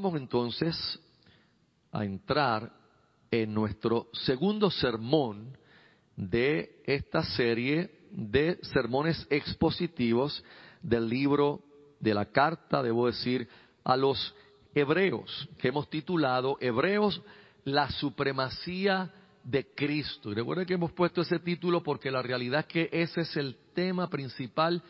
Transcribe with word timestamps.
Vamos 0.00 0.14
entonces 0.14 1.00
a 1.90 2.04
entrar 2.04 2.72
en 3.32 3.52
nuestro 3.52 4.06
segundo 4.12 4.70
sermón 4.70 5.58
de 6.14 6.80
esta 6.84 7.24
serie 7.24 7.90
de 8.12 8.60
sermones 8.62 9.26
expositivos 9.28 10.44
del 10.80 11.08
libro 11.08 11.64
de 11.98 12.14
la 12.14 12.26
carta, 12.26 12.80
debo 12.80 13.08
decir, 13.08 13.48
a 13.82 13.96
los 13.96 14.36
hebreos, 14.72 15.48
que 15.58 15.66
hemos 15.66 15.90
titulado 15.90 16.58
Hebreos, 16.60 17.20
la 17.64 17.90
supremacía 17.90 19.12
de 19.42 19.66
Cristo. 19.74 20.30
Y 20.30 20.34
recuerden 20.34 20.64
que 20.64 20.74
hemos 20.74 20.92
puesto 20.92 21.22
ese 21.22 21.40
título 21.40 21.82
porque 21.82 22.12
la 22.12 22.22
realidad 22.22 22.60
es 22.60 22.66
que 22.66 22.88
ese 22.92 23.22
es 23.22 23.36
el 23.36 23.56
tema 23.74 24.08
principal 24.08 24.80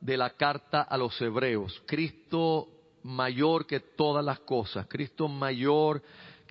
de 0.00 0.16
la 0.16 0.30
carta 0.30 0.82
a 0.82 0.98
los 0.98 1.20
hebreos. 1.22 1.80
Cristo 1.86 2.75
mayor 3.06 3.66
que 3.66 3.80
todas 3.80 4.24
las 4.24 4.40
cosas, 4.40 4.86
Cristo 4.88 5.28
mayor 5.28 6.02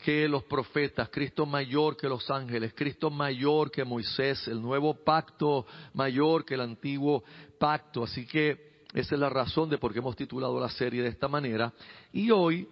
que 0.04 0.28
los 0.28 0.44
profetas, 0.44 1.10
Cristo 1.10 1.46
mayor 1.46 1.98
que 1.98 2.08
los 2.08 2.30
ángeles, 2.30 2.74
Cristo 2.76 3.10
mayor 3.10 3.72
que 3.72 3.84
Moisés, 3.84 4.48
el 4.48 4.62
nuevo 4.62 4.94
pacto 4.94 5.66
mayor 5.94 6.46
que 6.46 6.54
el 6.54 6.62
antiguo 6.62 7.24
pacto. 7.60 8.04
Así 8.04 8.26
que 8.26 8.84
esa 8.94 9.16
es 9.16 9.20
la 9.22 9.30
razón 9.30 9.70
de 9.70 9.78
por 9.78 9.94
qué 9.94 10.00
hemos 10.00 10.16
titulado 10.16 10.60
la 10.60 10.70
serie 10.70 11.02
de 11.02 11.10
esta 11.10 11.28
manera. 11.28 11.74
Y 12.14 12.32
hoy 12.32 12.68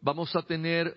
vamos 0.00 0.34
a 0.36 0.42
tener 0.42 0.96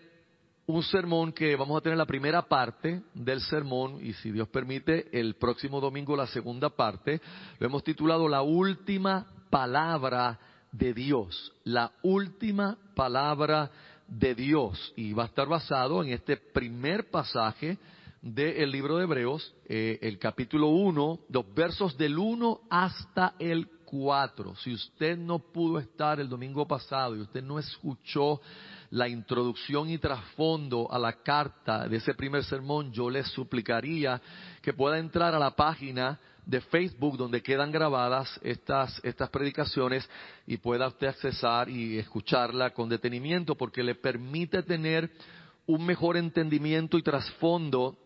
un 0.67 0.83
sermón 0.83 1.31
que 1.31 1.55
vamos 1.55 1.77
a 1.77 1.81
tener 1.81 1.97
la 1.97 2.05
primera 2.05 2.41
parte 2.41 3.01
del 3.13 3.39
sermón 3.39 4.05
y 4.05 4.11
si 4.13 4.31
Dios 4.31 4.49
permite 4.49 5.07
el 5.17 5.35
próximo 5.35 5.79
domingo 5.79 6.15
la 6.15 6.27
segunda 6.27 6.69
parte. 6.69 7.21
Lo 7.59 7.67
hemos 7.67 7.83
titulado 7.83 8.27
La 8.27 8.41
última 8.41 9.25
palabra 9.49 10.37
de 10.77 10.93
Dios. 10.93 11.51
La 11.63 11.91
última 12.03 12.77
palabra 12.95 13.71
de 14.07 14.35
Dios. 14.35 14.93
Y 14.95 15.13
va 15.13 15.23
a 15.23 15.27
estar 15.27 15.47
basado 15.47 16.03
en 16.03 16.09
este 16.09 16.37
primer 16.37 17.09
pasaje 17.09 17.77
del 18.21 18.71
libro 18.71 18.97
de 18.97 19.03
Hebreos, 19.03 19.53
eh, 19.67 19.99
el 20.01 20.17
capítulo 20.17 20.67
1, 20.67 21.19
los 21.29 21.53
versos 21.53 21.97
del 21.97 22.17
1 22.17 22.61
hasta 22.69 23.35
el 23.39 23.67
4. 23.85 24.55
Si 24.57 24.73
usted 24.73 25.17
no 25.17 25.39
pudo 25.39 25.79
estar 25.79 26.19
el 26.19 26.27
domingo 26.27 26.67
pasado 26.67 27.15
y 27.15 27.21
usted 27.21 27.43
no 27.43 27.57
escuchó 27.57 28.41
la 28.89 29.07
introducción 29.07 29.89
y 29.89 29.97
trasfondo 29.97 30.91
a 30.91 30.99
la 30.99 31.13
carta 31.23 31.87
de 31.87 31.97
ese 31.97 32.13
primer 32.13 32.43
sermón, 32.43 32.91
yo 32.91 33.09
le 33.09 33.23
suplicaría 33.23 34.21
que 34.61 34.73
pueda 34.73 34.97
entrar 34.97 35.35
a 35.35 35.39
la 35.39 35.51
página 35.51 36.19
de 36.47 36.61
Facebook 36.61 37.17
donde 37.17 37.43
quedan 37.43 37.71
grabadas 37.71 38.39
estas, 38.41 39.01
estas 39.03 39.29
predicaciones 39.29 40.09
y 40.47 40.55
pueda 40.57 40.87
usted 40.87 41.07
accesar 41.07 41.69
y 41.69 41.99
escucharla 41.99 42.69
con 42.73 42.87
detenimiento 42.87 43.55
porque 43.55 43.83
le 43.83 43.95
permite 43.95 44.63
tener 44.63 45.11
un 45.65 45.85
mejor 45.85 46.15
entendimiento 46.15 46.97
y 46.97 47.03
trasfondo 47.03 47.97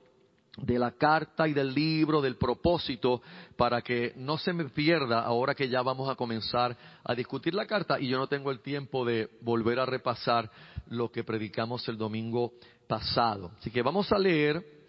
de 0.58 0.80
la 0.80 0.92
carta 0.92 1.48
y 1.48 1.54
del 1.54 1.72
libro, 1.74 2.20
del 2.20 2.36
propósito, 2.36 3.22
para 3.56 3.84
que 3.84 4.14
no 4.18 4.40
se 4.40 4.54
me 4.54 4.66
pierda 4.66 5.22
ahora 5.22 5.54
que 5.54 5.70
ya 5.70 5.84
vamos 5.84 6.10
a 6.10 6.16
comenzar 6.16 6.76
a 7.04 7.14
discutir 7.14 7.54
la 7.54 7.68
carta 7.68 8.00
y 8.00 8.08
yo 8.08 8.18
no 8.18 8.28
tengo 8.28 8.50
el 8.50 8.62
tiempo 8.62 9.06
de 9.06 9.30
volver 9.42 9.80
a 9.80 9.86
repasar 9.86 10.50
lo 10.88 11.12
que 11.12 11.24
predicamos 11.24 11.88
el 11.88 11.98
domingo 11.98 12.54
pasado. 12.88 13.52
Así 13.60 13.70
que 13.70 13.84
vamos 13.84 14.12
a 14.12 14.18
leer 14.18 14.81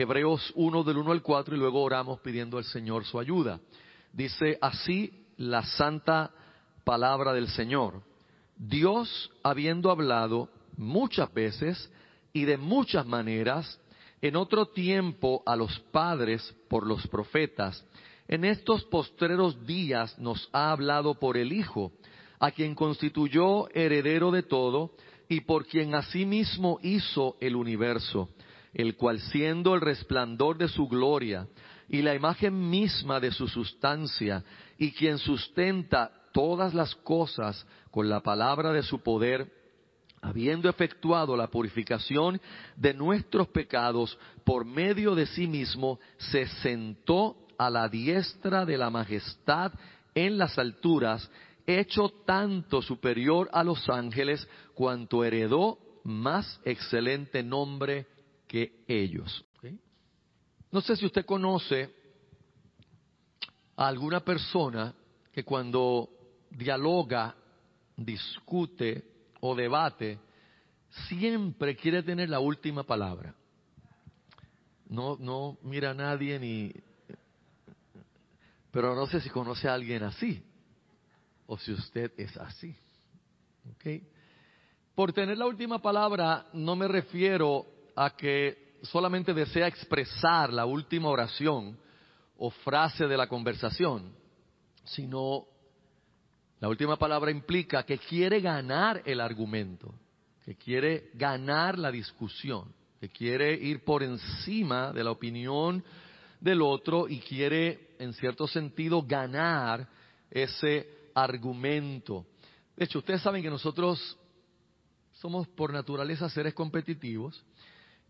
Hebreos 0.00 0.50
1 0.54 0.82
del 0.82 0.96
1 0.96 1.12
al 1.12 1.20
4 1.20 1.54
y 1.54 1.58
luego 1.58 1.82
oramos 1.82 2.20
pidiendo 2.20 2.56
al 2.56 2.64
Señor 2.64 3.04
su 3.04 3.20
ayuda. 3.20 3.60
Dice 4.14 4.56
así 4.62 5.12
la 5.36 5.62
santa 5.62 6.30
palabra 6.84 7.34
del 7.34 7.48
Señor. 7.48 8.02
Dios, 8.56 9.30
habiendo 9.42 9.90
hablado 9.90 10.48
muchas 10.78 11.30
veces 11.34 11.92
y 12.32 12.46
de 12.46 12.56
muchas 12.56 13.04
maneras, 13.04 13.78
en 14.22 14.36
otro 14.36 14.68
tiempo 14.68 15.42
a 15.44 15.54
los 15.54 15.78
padres 15.92 16.54
por 16.70 16.86
los 16.86 17.06
profetas, 17.08 17.84
en 18.26 18.46
estos 18.46 18.84
postreros 18.84 19.66
días 19.66 20.18
nos 20.18 20.48
ha 20.54 20.72
hablado 20.72 21.16
por 21.16 21.36
el 21.36 21.52
Hijo, 21.52 21.92
a 22.38 22.52
quien 22.52 22.74
constituyó 22.74 23.68
heredero 23.74 24.30
de 24.30 24.44
todo 24.44 24.92
y 25.28 25.42
por 25.42 25.66
quien 25.66 25.94
asimismo 25.94 26.78
hizo 26.82 27.36
el 27.38 27.54
universo 27.54 28.30
el 28.72 28.96
cual 28.96 29.20
siendo 29.20 29.74
el 29.74 29.80
resplandor 29.80 30.58
de 30.58 30.68
su 30.68 30.86
gloria 30.88 31.46
y 31.88 32.02
la 32.02 32.14
imagen 32.14 32.70
misma 32.70 33.18
de 33.18 33.32
su 33.32 33.48
sustancia, 33.48 34.44
y 34.78 34.92
quien 34.92 35.18
sustenta 35.18 36.12
todas 36.32 36.72
las 36.72 36.94
cosas 36.94 37.66
con 37.90 38.08
la 38.08 38.20
palabra 38.20 38.72
de 38.72 38.82
su 38.82 39.00
poder, 39.00 39.52
habiendo 40.22 40.68
efectuado 40.68 41.36
la 41.36 41.48
purificación 41.48 42.40
de 42.76 42.94
nuestros 42.94 43.48
pecados 43.48 44.16
por 44.44 44.64
medio 44.64 45.14
de 45.14 45.26
sí 45.26 45.46
mismo, 45.46 45.98
se 46.18 46.46
sentó 46.46 47.36
a 47.58 47.70
la 47.70 47.88
diestra 47.88 48.64
de 48.64 48.78
la 48.78 48.90
majestad 48.90 49.72
en 50.14 50.38
las 50.38 50.58
alturas, 50.58 51.28
hecho 51.66 52.10
tanto 52.24 52.82
superior 52.82 53.48
a 53.52 53.64
los 53.64 53.88
ángeles, 53.88 54.48
cuanto 54.74 55.24
heredó 55.24 55.78
más 56.04 56.60
excelente 56.64 57.42
nombre 57.42 58.06
que 58.50 58.82
ellos. 58.88 59.46
No 60.72 60.80
sé 60.80 60.96
si 60.96 61.06
usted 61.06 61.24
conoce 61.24 61.88
a 63.76 63.86
alguna 63.86 64.24
persona 64.24 64.92
que 65.32 65.44
cuando 65.44 66.10
dialoga, 66.50 67.32
discute 67.96 69.04
o 69.40 69.54
debate, 69.54 70.18
siempre 71.08 71.76
quiere 71.76 72.02
tener 72.02 72.28
la 72.28 72.40
última 72.40 72.82
palabra. 72.82 73.32
No, 74.88 75.16
no 75.20 75.56
mira 75.62 75.90
a 75.90 75.94
nadie 75.94 76.36
ni... 76.40 76.72
Pero 78.72 78.96
no 78.96 79.06
sé 79.06 79.20
si 79.20 79.30
conoce 79.30 79.68
a 79.68 79.74
alguien 79.74 80.02
así 80.02 80.42
o 81.46 81.56
si 81.56 81.72
usted 81.72 82.12
es 82.16 82.36
así. 82.36 82.76
Por 84.96 85.12
tener 85.12 85.38
la 85.38 85.46
última 85.46 85.80
palabra 85.80 86.48
no 86.52 86.74
me 86.74 86.88
refiero 86.88 87.79
a 88.02 88.16
que 88.16 88.78
solamente 88.80 89.34
desea 89.34 89.66
expresar 89.66 90.50
la 90.54 90.64
última 90.64 91.10
oración 91.10 91.78
o 92.38 92.48
frase 92.48 93.06
de 93.06 93.14
la 93.14 93.26
conversación, 93.26 94.14
sino 94.84 95.44
la 96.60 96.68
última 96.70 96.96
palabra 96.96 97.30
implica 97.30 97.82
que 97.82 97.98
quiere 97.98 98.40
ganar 98.40 99.02
el 99.04 99.20
argumento, 99.20 99.94
que 100.46 100.54
quiere 100.54 101.10
ganar 101.12 101.78
la 101.78 101.90
discusión, 101.90 102.72
que 102.98 103.10
quiere 103.10 103.52
ir 103.52 103.84
por 103.84 104.02
encima 104.02 104.94
de 104.94 105.04
la 105.04 105.10
opinión 105.10 105.84
del 106.40 106.62
otro 106.62 107.06
y 107.06 107.20
quiere, 107.20 107.96
en 107.98 108.14
cierto 108.14 108.46
sentido, 108.46 109.02
ganar 109.02 109.86
ese 110.30 111.10
argumento. 111.14 112.24
De 112.74 112.86
hecho, 112.86 113.00
ustedes 113.00 113.20
saben 113.20 113.42
que 113.42 113.50
nosotros 113.50 114.16
somos 115.12 115.46
por 115.48 115.70
naturaleza 115.70 116.30
seres 116.30 116.54
competitivos 116.54 117.44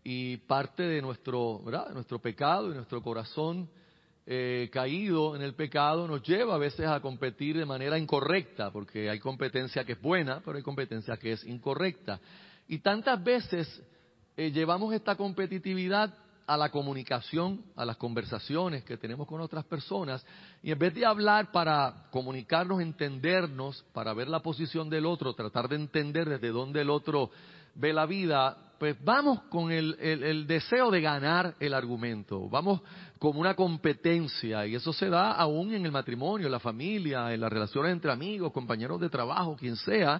y 0.03 0.37
parte 0.37 0.83
de 0.83 1.01
nuestro, 1.01 1.59
¿verdad? 1.63 1.89
nuestro 1.93 2.19
pecado 2.19 2.71
y 2.71 2.75
nuestro 2.75 3.01
corazón 3.01 3.69
eh, 4.25 4.69
caído 4.71 5.35
en 5.35 5.41
el 5.41 5.55
pecado 5.55 6.07
nos 6.07 6.21
lleva 6.23 6.55
a 6.55 6.59
veces 6.59 6.87
a 6.87 6.99
competir 6.99 7.57
de 7.57 7.65
manera 7.65 7.97
incorrecta, 7.97 8.71
porque 8.71 9.09
hay 9.09 9.19
competencia 9.19 9.83
que 9.83 9.93
es 9.93 10.01
buena, 10.01 10.41
pero 10.45 10.57
hay 10.57 10.63
competencia 10.63 11.17
que 11.17 11.33
es 11.33 11.43
incorrecta. 11.43 12.19
Y 12.67 12.79
tantas 12.79 13.23
veces 13.23 13.81
eh, 14.37 14.51
llevamos 14.51 14.93
esta 14.93 15.15
competitividad 15.15 16.13
a 16.47 16.57
la 16.57 16.69
comunicación, 16.69 17.63
a 17.75 17.85
las 17.85 17.97
conversaciones 17.97 18.83
que 18.83 18.97
tenemos 18.97 19.27
con 19.27 19.41
otras 19.41 19.65
personas, 19.65 20.25
y 20.61 20.71
en 20.71 20.79
vez 20.79 20.93
de 20.93 21.05
hablar 21.05 21.51
para 21.51 22.07
comunicarnos, 22.11 22.81
entendernos, 22.81 23.83
para 23.93 24.13
ver 24.13 24.27
la 24.27 24.41
posición 24.41 24.89
del 24.89 25.05
otro, 25.05 25.33
tratar 25.33 25.67
de 25.67 25.77
entender 25.77 26.29
desde 26.29 26.49
dónde 26.49 26.81
el 26.81 26.89
otro 26.89 27.31
ve 27.75 27.93
la 27.93 28.05
vida, 28.05 28.70
pues 28.81 28.97
vamos 29.03 29.43
con 29.43 29.71
el, 29.71 30.47
deseo 30.47 30.89
de 30.89 31.01
ganar 31.01 31.53
el 31.59 31.75
argumento, 31.75 32.49
vamos 32.49 32.81
como 33.19 33.39
una 33.39 33.53
competencia 33.53 34.65
y 34.65 34.73
eso 34.73 34.91
se 34.91 35.07
da 35.07 35.33
aún 35.33 35.71
en 35.75 35.85
el 35.85 35.91
matrimonio, 35.91 36.47
en 36.47 36.51
la 36.51 36.59
familia, 36.59 37.31
en 37.31 37.41
las 37.41 37.53
relaciones 37.53 37.91
entre 37.91 38.11
amigos, 38.11 38.51
compañeros 38.51 38.99
de 38.99 39.07
trabajo, 39.07 39.55
quien 39.55 39.75
sea, 39.75 40.19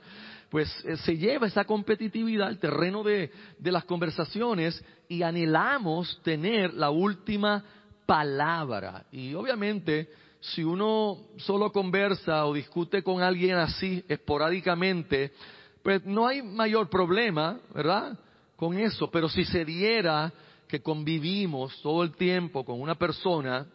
pues 0.51 0.69
eh, 0.85 0.95
se 0.97 1.17
lleva 1.17 1.47
esa 1.47 1.65
competitividad 1.65 2.49
al 2.49 2.59
terreno 2.59 3.01
de 3.01 3.31
las 3.63 3.83
conversaciones 3.85 4.85
y 5.09 5.23
anhelamos 5.23 6.21
tener 6.21 6.71
la 6.75 6.91
última 6.91 7.63
palabra. 8.05 9.05
Y 9.11 9.33
obviamente, 9.33 10.07
si 10.39 10.63
uno 10.63 11.17
solo 11.37 11.71
conversa 11.71 12.45
o 12.45 12.53
discute 12.53 13.01
con 13.01 13.23
alguien 13.23 13.55
así 13.55 14.05
esporádicamente, 14.07 15.33
pues 15.81 16.05
no 16.05 16.27
hay 16.27 16.43
mayor 16.43 16.91
problema, 16.91 17.59
¿verdad? 17.73 18.19
Con 18.61 18.77
eso, 18.77 19.09
pero 19.09 19.27
si 19.27 19.43
se 19.43 19.65
diera 19.65 20.31
que 20.67 20.83
convivimos 20.83 21.81
todo 21.81 22.03
el 22.03 22.15
tiempo 22.15 22.63
con 22.63 22.79
una 22.79 22.93
persona 22.93 23.65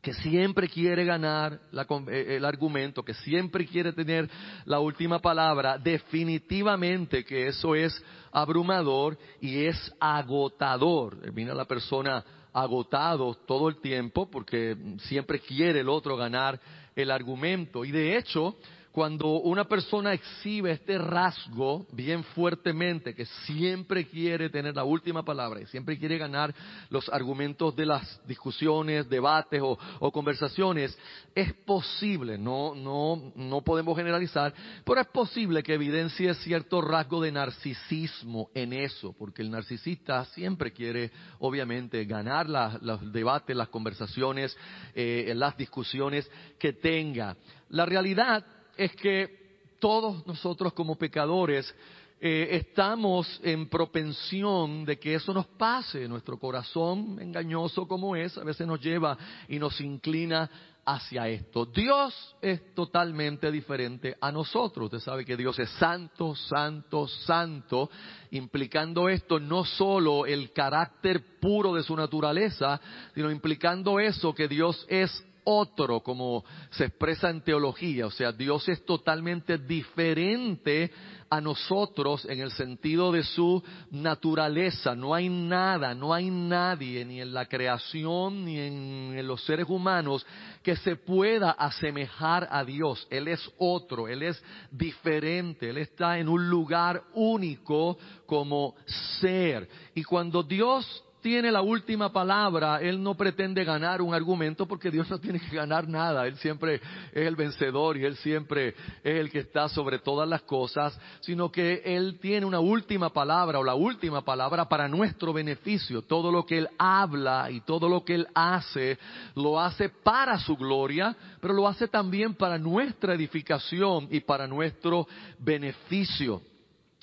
que 0.00 0.14
siempre 0.14 0.66
quiere 0.66 1.04
ganar 1.04 1.60
eh, 2.08 2.36
el 2.38 2.46
argumento, 2.46 3.04
que 3.04 3.12
siempre 3.12 3.66
quiere 3.66 3.92
tener 3.92 4.30
la 4.64 4.80
última 4.80 5.18
palabra, 5.18 5.76
definitivamente 5.76 7.22
que 7.22 7.48
eso 7.48 7.74
es 7.74 8.02
abrumador 8.32 9.18
y 9.42 9.66
es 9.66 9.94
agotador. 10.00 11.20
Termina 11.20 11.52
la 11.52 11.66
persona 11.66 12.24
agotado 12.50 13.34
todo 13.46 13.68
el 13.68 13.76
tiempo 13.82 14.30
porque 14.30 14.74
siempre 15.00 15.38
quiere 15.38 15.80
el 15.80 15.90
otro 15.90 16.16
ganar 16.16 16.58
el 16.96 17.10
argumento. 17.10 17.84
Y 17.84 17.90
de 17.90 18.16
hecho, 18.16 18.56
cuando 18.94 19.40
una 19.40 19.64
persona 19.64 20.12
exhibe 20.12 20.70
este 20.70 20.96
rasgo 20.98 21.84
bien 21.90 22.22
fuertemente, 22.22 23.12
que 23.12 23.26
siempre 23.44 24.06
quiere 24.06 24.48
tener 24.50 24.76
la 24.76 24.84
última 24.84 25.24
palabra 25.24 25.60
y 25.60 25.66
siempre 25.66 25.98
quiere 25.98 26.16
ganar 26.16 26.54
los 26.90 27.08
argumentos 27.08 27.74
de 27.74 27.86
las 27.86 28.24
discusiones, 28.24 29.10
debates 29.10 29.60
o, 29.60 30.12
conversaciones, 30.12 30.96
es 31.34 31.52
posible, 31.52 32.38
no, 32.38 32.76
no, 32.76 33.32
no 33.34 33.62
podemos 33.62 33.96
generalizar, 33.96 34.54
pero 34.84 35.00
es 35.00 35.08
posible 35.08 35.64
que 35.64 35.74
evidencie 35.74 36.32
cierto 36.34 36.80
rasgo 36.80 37.20
de 37.20 37.32
narcisismo 37.32 38.50
en 38.54 38.72
eso, 38.72 39.12
porque 39.18 39.42
el 39.42 39.50
narcisista 39.50 40.24
siempre 40.26 40.72
quiere, 40.72 41.10
obviamente, 41.40 42.04
ganar 42.04 42.48
los 42.80 43.12
debates, 43.12 43.56
las 43.56 43.70
conversaciones, 43.70 44.56
eh, 44.94 45.32
las 45.34 45.56
discusiones 45.56 46.30
que 46.60 46.74
tenga. 46.74 47.36
La 47.70 47.86
realidad 47.86 48.46
es 48.76 48.94
que 48.96 49.44
todos 49.78 50.26
nosotros 50.26 50.72
como 50.72 50.96
pecadores 50.96 51.74
eh, 52.20 52.56
estamos 52.56 53.40
en 53.42 53.68
propensión 53.68 54.84
de 54.84 54.98
que 54.98 55.14
eso 55.14 55.34
nos 55.34 55.46
pase. 55.46 56.08
Nuestro 56.08 56.38
corazón, 56.38 57.18
engañoso 57.20 57.86
como 57.86 58.16
es, 58.16 58.38
a 58.38 58.44
veces 58.44 58.66
nos 58.66 58.80
lleva 58.80 59.18
y 59.48 59.58
nos 59.58 59.78
inclina 59.80 60.48
hacia 60.86 61.28
esto. 61.28 61.66
Dios 61.66 62.36
es 62.40 62.74
totalmente 62.74 63.50
diferente 63.50 64.16
a 64.20 64.30
nosotros. 64.30 64.86
Usted 64.86 65.00
sabe 65.00 65.24
que 65.24 65.36
Dios 65.36 65.58
es 65.58 65.70
santo, 65.70 66.34
santo, 66.34 67.08
santo, 67.08 67.90
implicando 68.30 69.08
esto 69.08 69.40
no 69.40 69.64
solo 69.64 70.26
el 70.26 70.52
carácter 70.52 71.38
puro 71.40 71.74
de 71.74 71.82
su 71.82 71.96
naturaleza, 71.96 72.80
sino 73.14 73.30
implicando 73.30 73.98
eso 74.00 74.34
que 74.34 74.48
Dios 74.48 74.86
es 74.88 75.24
otro, 75.44 76.00
como 76.00 76.44
se 76.70 76.86
expresa 76.86 77.30
en 77.30 77.42
teología. 77.42 78.06
O 78.06 78.10
sea, 78.10 78.32
Dios 78.32 78.68
es 78.68 78.84
totalmente 78.84 79.58
diferente 79.58 80.90
a 81.30 81.40
nosotros 81.40 82.24
en 82.26 82.40
el 82.40 82.50
sentido 82.52 83.10
de 83.12 83.22
su 83.22 83.62
naturaleza. 83.90 84.94
No 84.94 85.14
hay 85.14 85.28
nada, 85.28 85.94
no 85.94 86.14
hay 86.14 86.30
nadie, 86.30 87.04
ni 87.04 87.20
en 87.20 87.32
la 87.32 87.46
creación, 87.46 88.44
ni 88.44 88.58
en, 88.58 89.26
los 89.26 89.44
seres 89.44 89.66
humanos, 89.68 90.26
que 90.62 90.76
se 90.76 90.96
pueda 90.96 91.52
asemejar 91.52 92.46
a 92.50 92.64
Dios. 92.64 93.06
Él 93.10 93.28
es 93.28 93.40
otro, 93.58 94.08
Él 94.08 94.22
es 94.22 94.42
diferente, 94.70 95.70
Él 95.70 95.78
está 95.78 96.18
en 96.18 96.28
un 96.28 96.48
lugar 96.48 97.02
único 97.14 97.98
como 98.26 98.74
ser. 99.20 99.68
Y 99.94 100.04
cuando 100.04 100.42
Dios 100.42 101.04
tiene 101.24 101.50
la 101.50 101.62
última 101.62 102.12
palabra, 102.12 102.82
Él 102.82 103.02
no 103.02 103.14
pretende 103.14 103.64
ganar 103.64 104.02
un 104.02 104.12
argumento 104.12 104.66
porque 104.66 104.90
Dios 104.90 105.08
no 105.08 105.18
tiene 105.18 105.40
que 105.40 105.56
ganar 105.56 105.88
nada, 105.88 106.26
Él 106.26 106.36
siempre 106.36 106.74
es 106.74 107.26
el 107.26 107.34
vencedor 107.34 107.96
y 107.96 108.04
Él 108.04 108.14
siempre 108.16 108.74
es 109.02 109.20
el 109.20 109.30
que 109.30 109.38
está 109.38 109.70
sobre 109.70 109.98
todas 110.00 110.28
las 110.28 110.42
cosas, 110.42 111.00
sino 111.20 111.50
que 111.50 111.80
Él 111.82 112.18
tiene 112.20 112.44
una 112.44 112.60
última 112.60 113.08
palabra 113.08 113.58
o 113.58 113.64
la 113.64 113.74
última 113.74 114.22
palabra 114.22 114.68
para 114.68 114.86
nuestro 114.86 115.32
beneficio. 115.32 116.02
Todo 116.02 116.30
lo 116.30 116.44
que 116.44 116.58
Él 116.58 116.68
habla 116.76 117.50
y 117.50 117.62
todo 117.62 117.88
lo 117.88 118.04
que 118.04 118.16
Él 118.16 118.28
hace, 118.34 118.98
lo 119.34 119.58
hace 119.58 119.88
para 119.88 120.38
su 120.38 120.58
gloria, 120.58 121.16
pero 121.40 121.54
lo 121.54 121.66
hace 121.66 121.88
también 121.88 122.34
para 122.34 122.58
nuestra 122.58 123.14
edificación 123.14 124.08
y 124.10 124.20
para 124.20 124.46
nuestro 124.46 125.08
beneficio. 125.38 126.42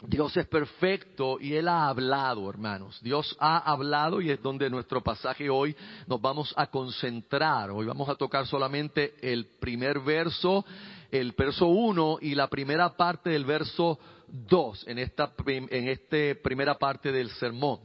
Dios 0.07 0.35
es 0.35 0.47
perfecto 0.47 1.37
y 1.39 1.53
Él 1.53 1.67
ha 1.67 1.87
hablado, 1.87 2.49
hermanos. 2.49 2.99
Dios 3.01 3.35
ha 3.39 3.59
hablado 3.59 4.19
y 4.19 4.31
es 4.31 4.41
donde 4.41 4.69
nuestro 4.69 5.01
pasaje 5.01 5.49
hoy 5.49 5.75
nos 6.07 6.19
vamos 6.19 6.53
a 6.57 6.67
concentrar. 6.67 7.69
Hoy 7.69 7.85
vamos 7.85 8.09
a 8.09 8.15
tocar 8.15 8.47
solamente 8.47 9.13
el 9.21 9.45
primer 9.59 9.99
verso, 9.99 10.65
el 11.11 11.33
verso 11.33 11.67
1 11.67 12.17
y 12.21 12.33
la 12.33 12.47
primera 12.47 12.89
parte 12.89 13.29
del 13.29 13.45
verso 13.45 13.99
2 14.27 14.87
en 14.87 14.97
esta 14.97 15.33
en 15.45 15.89
este 15.89 16.35
primera 16.35 16.75
parte 16.75 17.11
del 17.11 17.29
sermón. 17.31 17.79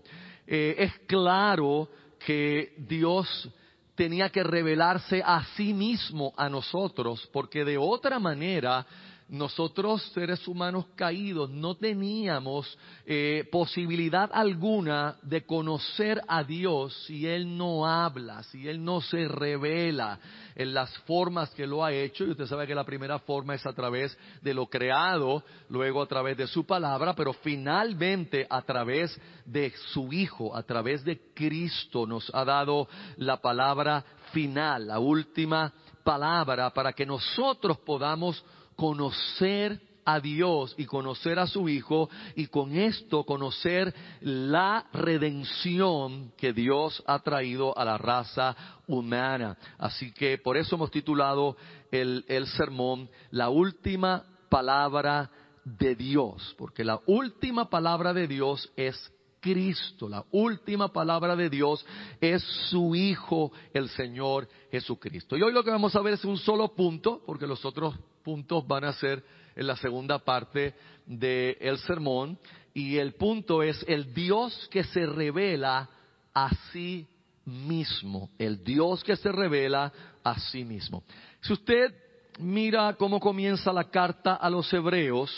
Eh, 0.46 0.74
es 0.78 0.94
claro 1.06 1.88
que 2.24 2.74
Dios 2.78 3.50
tenía 3.94 4.30
que 4.30 4.42
revelarse 4.42 5.22
a 5.24 5.44
sí 5.56 5.74
mismo 5.74 6.32
a 6.36 6.48
nosotros 6.48 7.28
porque 7.32 7.64
de 7.64 7.76
otra 7.76 8.18
manera 8.18 8.86
nosotros 9.28 10.02
seres 10.12 10.46
humanos 10.46 10.86
caídos 10.94 11.50
no 11.50 11.74
teníamos 11.74 12.78
eh, 13.04 13.48
posibilidad 13.50 14.30
alguna 14.32 15.16
de 15.22 15.44
conocer 15.44 16.22
a 16.28 16.44
Dios 16.44 16.96
si 17.06 17.26
Él 17.26 17.56
no 17.56 17.86
habla, 17.86 18.44
si 18.44 18.68
Él 18.68 18.84
no 18.84 19.00
se 19.00 19.26
revela 19.26 20.20
en 20.54 20.72
las 20.72 20.96
formas 20.98 21.50
que 21.50 21.66
lo 21.66 21.84
ha 21.84 21.92
hecho. 21.92 22.24
Y 22.24 22.30
usted 22.30 22.46
sabe 22.46 22.68
que 22.68 22.74
la 22.74 22.84
primera 22.84 23.18
forma 23.18 23.54
es 23.54 23.66
a 23.66 23.72
través 23.72 24.16
de 24.42 24.54
lo 24.54 24.66
creado, 24.66 25.42
luego 25.70 26.02
a 26.02 26.06
través 26.06 26.36
de 26.36 26.46
su 26.46 26.64
palabra, 26.64 27.14
pero 27.14 27.32
finalmente 27.32 28.46
a 28.48 28.62
través 28.62 29.20
de 29.44 29.72
su 29.92 30.12
Hijo, 30.12 30.56
a 30.56 30.62
través 30.62 31.04
de 31.04 31.32
Cristo 31.34 32.06
nos 32.06 32.32
ha 32.32 32.44
dado 32.44 32.88
la 33.16 33.38
palabra 33.38 34.04
final, 34.32 34.86
la 34.86 35.00
última 35.00 35.72
palabra 36.04 36.70
para 36.70 36.92
que 36.92 37.04
nosotros 37.04 37.78
podamos 37.78 38.42
conocer 38.76 39.80
a 40.04 40.20
Dios 40.20 40.74
y 40.78 40.86
conocer 40.86 41.38
a 41.38 41.48
su 41.48 41.68
Hijo 41.68 42.08
y 42.36 42.46
con 42.46 42.76
esto 42.76 43.24
conocer 43.24 43.92
la 44.20 44.86
redención 44.92 46.32
que 46.36 46.52
Dios 46.52 47.02
ha 47.06 47.18
traído 47.18 47.76
a 47.76 47.84
la 47.84 47.98
raza 47.98 48.56
humana. 48.86 49.58
Así 49.78 50.12
que 50.12 50.38
por 50.38 50.56
eso 50.56 50.76
hemos 50.76 50.92
titulado 50.92 51.56
el, 51.90 52.24
el 52.28 52.46
sermón 52.46 53.10
La 53.32 53.48
última 53.48 54.24
palabra 54.48 55.28
de 55.64 55.96
Dios, 55.96 56.54
porque 56.56 56.84
la 56.84 57.00
última 57.06 57.68
palabra 57.68 58.14
de 58.14 58.28
Dios 58.28 58.70
es 58.76 59.12
Cristo. 59.40 60.08
La 60.08 60.24
última 60.30 60.92
palabra 60.92 61.34
de 61.34 61.50
Dios 61.50 61.84
es 62.20 62.44
su 62.70 62.94
Hijo, 62.94 63.50
el 63.74 63.88
Señor 63.88 64.48
Jesucristo. 64.70 65.36
Y 65.36 65.42
hoy 65.42 65.52
lo 65.52 65.64
que 65.64 65.70
vamos 65.70 65.96
a 65.96 66.00
ver 66.00 66.14
es 66.14 66.24
un 66.24 66.38
solo 66.38 66.68
punto, 66.74 67.22
porque 67.26 67.48
los 67.48 67.64
otros 67.64 67.96
puntos 68.26 68.66
van 68.66 68.82
a 68.82 68.92
ser 68.94 69.22
en 69.54 69.68
la 69.68 69.76
segunda 69.76 70.18
parte 70.18 70.74
del 71.06 71.78
sermón. 71.78 72.36
Y 72.74 72.96
el 72.96 73.14
punto 73.14 73.62
es 73.62 73.84
el 73.86 74.12
Dios 74.12 74.68
que 74.72 74.82
se 74.82 75.06
revela 75.06 75.88
a 76.34 76.50
sí 76.72 77.06
mismo. 77.44 78.30
El 78.36 78.64
Dios 78.64 79.04
que 79.04 79.14
se 79.14 79.30
revela 79.30 79.92
a 80.24 80.40
sí 80.40 80.64
mismo. 80.64 81.04
Si 81.40 81.52
usted 81.52 81.94
mira 82.40 82.96
cómo 82.98 83.20
comienza 83.20 83.72
la 83.72 83.84
carta 83.84 84.34
a 84.34 84.50
los 84.50 84.70
hebreos, 84.72 85.30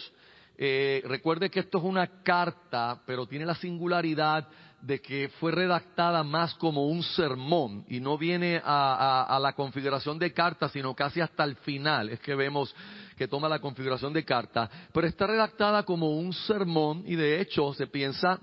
eh, 0.57 1.03
recuerde 1.05 1.51
que 1.51 1.61
esto 1.61 1.77
es 1.77 1.85
una 1.85 2.23
carta, 2.23 3.03
pero 3.07 3.27
tiene 3.27 3.45
la 3.45 3.55
singularidad 3.55 4.49
de 4.81 5.01
que 5.01 5.29
fue 5.41 5.53
redactada 5.53 6.23
más 6.23 6.55
como 6.55 6.87
un 6.87 7.03
sermón 7.03 7.85
y 7.89 8.01
no 8.01 8.17
viene 8.17 8.61
a, 8.65 9.39
la 9.41 9.53
configuración 9.53 10.19
de 10.19 10.33
carta, 10.33 10.69
sino 10.69 10.95
casi 10.95 11.21
hasta 11.21 11.45
el 11.45 11.57
final. 11.57 12.11
Es 12.11 12.21
que 12.21 12.35
vemos 12.35 12.75
que 13.17 13.29
toma 13.29 13.49
la 13.49 13.59
configuración 13.59 14.13
de 14.13 14.25
carta, 14.25 14.71
pero 14.93 15.07
está 15.07 15.27
redactada 15.27 15.83
como 15.83 16.17
un 16.17 16.33
sermón 16.33 17.03
y 17.07 17.17
de 17.17 17.41
hecho 17.41 17.75
se 17.75 17.89
piensa 17.89 18.39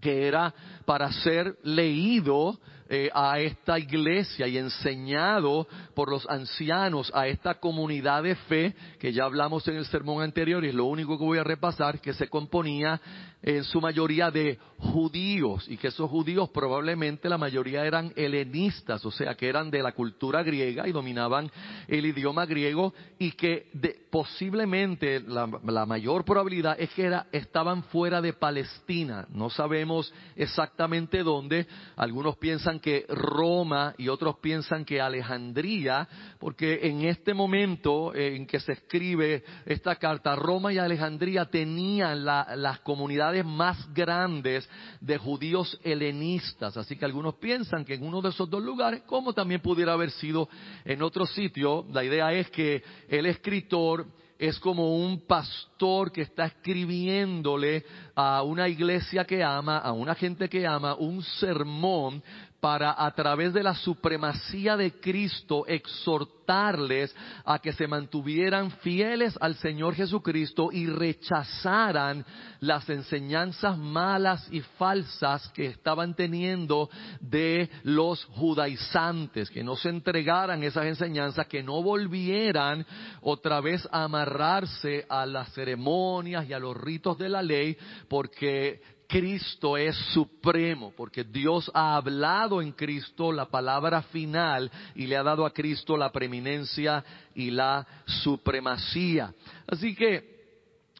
que 0.00 0.26
era 0.28 0.54
para 0.84 1.10
ser 1.10 1.56
leído 1.62 2.58
eh, 2.88 3.10
a 3.14 3.40
esta 3.40 3.78
iglesia 3.78 4.46
y 4.46 4.58
enseñado 4.58 5.66
por 5.94 6.10
los 6.10 6.28
ancianos 6.28 7.10
a 7.14 7.26
esta 7.26 7.54
comunidad 7.54 8.22
de 8.22 8.36
fe 8.36 8.74
que 8.98 9.12
ya 9.12 9.24
hablamos 9.24 9.66
en 9.68 9.76
el 9.76 9.86
sermón 9.86 10.22
anterior 10.22 10.64
y 10.64 10.68
es 10.68 10.74
lo 10.74 10.84
único 10.84 11.18
que 11.18 11.24
voy 11.24 11.38
a 11.38 11.44
repasar, 11.44 12.00
que 12.00 12.12
se 12.12 12.28
componía 12.28 13.00
en 13.42 13.64
su 13.64 13.80
mayoría 13.80 14.30
de 14.30 14.58
judíos 14.78 15.66
y 15.68 15.76
que 15.76 15.88
esos 15.88 16.10
judíos 16.10 16.50
probablemente 16.50 17.28
la 17.28 17.38
mayoría 17.38 17.84
eran 17.84 18.12
helenistas, 18.16 19.04
o 19.04 19.10
sea 19.10 19.34
que 19.34 19.48
eran 19.48 19.70
de 19.70 19.82
la 19.82 19.92
cultura 19.92 20.42
griega 20.42 20.88
y 20.88 20.92
dominaban 20.92 21.50
el 21.86 22.06
idioma 22.06 22.44
griego 22.46 22.92
y 23.18 23.32
que 23.32 23.68
posiblemente 24.10 25.20
la, 25.20 25.86
mayor 25.86 26.24
probabilidad 26.24 26.76
es 26.80 26.90
que 26.90 27.04
era, 27.04 27.26
estaban 27.30 27.84
fuera 27.84 28.20
de 28.20 28.32
Palestina, 28.32 29.26
no 29.30 29.50
sabemos 29.50 30.12
exactamente 30.34 31.22
dónde, 31.22 31.66
algunos 31.96 32.36
piensan 32.38 32.75
que 32.80 33.06
Roma 33.08 33.94
y 33.98 34.08
otros 34.08 34.36
piensan 34.40 34.84
que 34.84 35.00
Alejandría, 35.00 36.08
porque 36.38 36.80
en 36.82 37.02
este 37.02 37.34
momento 37.34 38.14
en 38.14 38.46
que 38.46 38.60
se 38.60 38.72
escribe 38.72 39.42
esta 39.64 39.96
carta, 39.96 40.36
Roma 40.36 40.72
y 40.72 40.78
Alejandría 40.78 41.46
tenían 41.46 42.24
las 42.24 42.80
comunidades 42.80 43.06
comunidades 43.06 43.44
más 43.44 43.94
grandes 43.94 44.68
de 45.00 45.16
judíos 45.16 45.78
helenistas. 45.84 46.76
Así 46.76 46.96
que 46.96 47.04
algunos 47.04 47.34
piensan 47.34 47.84
que 47.84 47.94
en 47.94 48.02
uno 48.02 48.20
de 48.20 48.30
esos 48.30 48.50
dos 48.50 48.60
lugares, 48.60 49.02
como 49.02 49.32
también 49.32 49.60
pudiera 49.60 49.92
haber 49.92 50.10
sido 50.10 50.48
en 50.84 51.02
otro 51.02 51.24
sitio, 51.24 51.86
la 51.92 52.02
idea 52.02 52.32
es 52.32 52.50
que 52.50 52.82
el 53.08 53.26
escritor 53.26 54.06
es 54.38 54.58
como 54.58 54.96
un 54.96 55.20
pastor 55.26 56.12
que 56.12 56.22
está 56.22 56.46
escribiéndole 56.46 57.84
a 58.14 58.42
una 58.42 58.68
iglesia 58.68 59.24
que 59.24 59.42
ama, 59.42 59.78
a 59.78 59.92
una 59.92 60.14
gente 60.14 60.48
que 60.48 60.66
ama, 60.66 60.94
un 60.94 61.22
sermón 61.22 62.22
para 62.60 62.94
a 63.04 63.10
través 63.12 63.52
de 63.52 63.62
la 63.62 63.74
supremacía 63.74 64.76
de 64.76 64.92
Cristo 65.00 65.64
exhortarles 65.66 67.14
a 67.44 67.58
que 67.58 67.72
se 67.72 67.86
mantuvieran 67.86 68.70
fieles 68.70 69.36
al 69.40 69.56
Señor 69.56 69.94
Jesucristo 69.94 70.70
y 70.72 70.86
rechazaran 70.86 72.24
las 72.60 72.88
enseñanzas 72.88 73.76
malas 73.76 74.46
y 74.50 74.60
falsas 74.60 75.48
que 75.50 75.66
estaban 75.66 76.14
teniendo 76.14 76.88
de 77.20 77.68
los 77.82 78.24
judaizantes, 78.26 79.50
que 79.50 79.64
no 79.64 79.76
se 79.76 79.90
entregaran 79.90 80.62
esas 80.62 80.86
enseñanzas, 80.86 81.46
que 81.46 81.62
no 81.62 81.82
volvieran 81.82 82.86
otra 83.20 83.60
vez 83.60 83.86
a 83.90 84.04
amarrarse 84.04 85.04
a 85.08 85.26
las 85.26 85.52
ceremonias 85.52 86.48
y 86.48 86.52
a 86.52 86.58
los 86.58 86.76
ritos 86.76 87.18
de 87.18 87.28
la 87.28 87.42
ley, 87.42 87.76
porque 88.08 88.95
Cristo 89.08 89.76
es 89.76 89.96
supremo, 90.12 90.92
porque 90.96 91.24
Dios 91.24 91.70
ha 91.74 91.96
hablado 91.96 92.60
en 92.60 92.72
Cristo 92.72 93.32
la 93.32 93.46
palabra 93.46 94.02
final 94.02 94.70
y 94.94 95.06
le 95.06 95.16
ha 95.16 95.22
dado 95.22 95.46
a 95.46 95.52
Cristo 95.52 95.96
la 95.96 96.10
preeminencia 96.10 97.04
y 97.34 97.50
la 97.50 97.86
supremacía. 98.04 99.32
Así 99.66 99.94
que, 99.94 100.36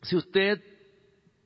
si 0.03 0.17
usted 0.17 0.63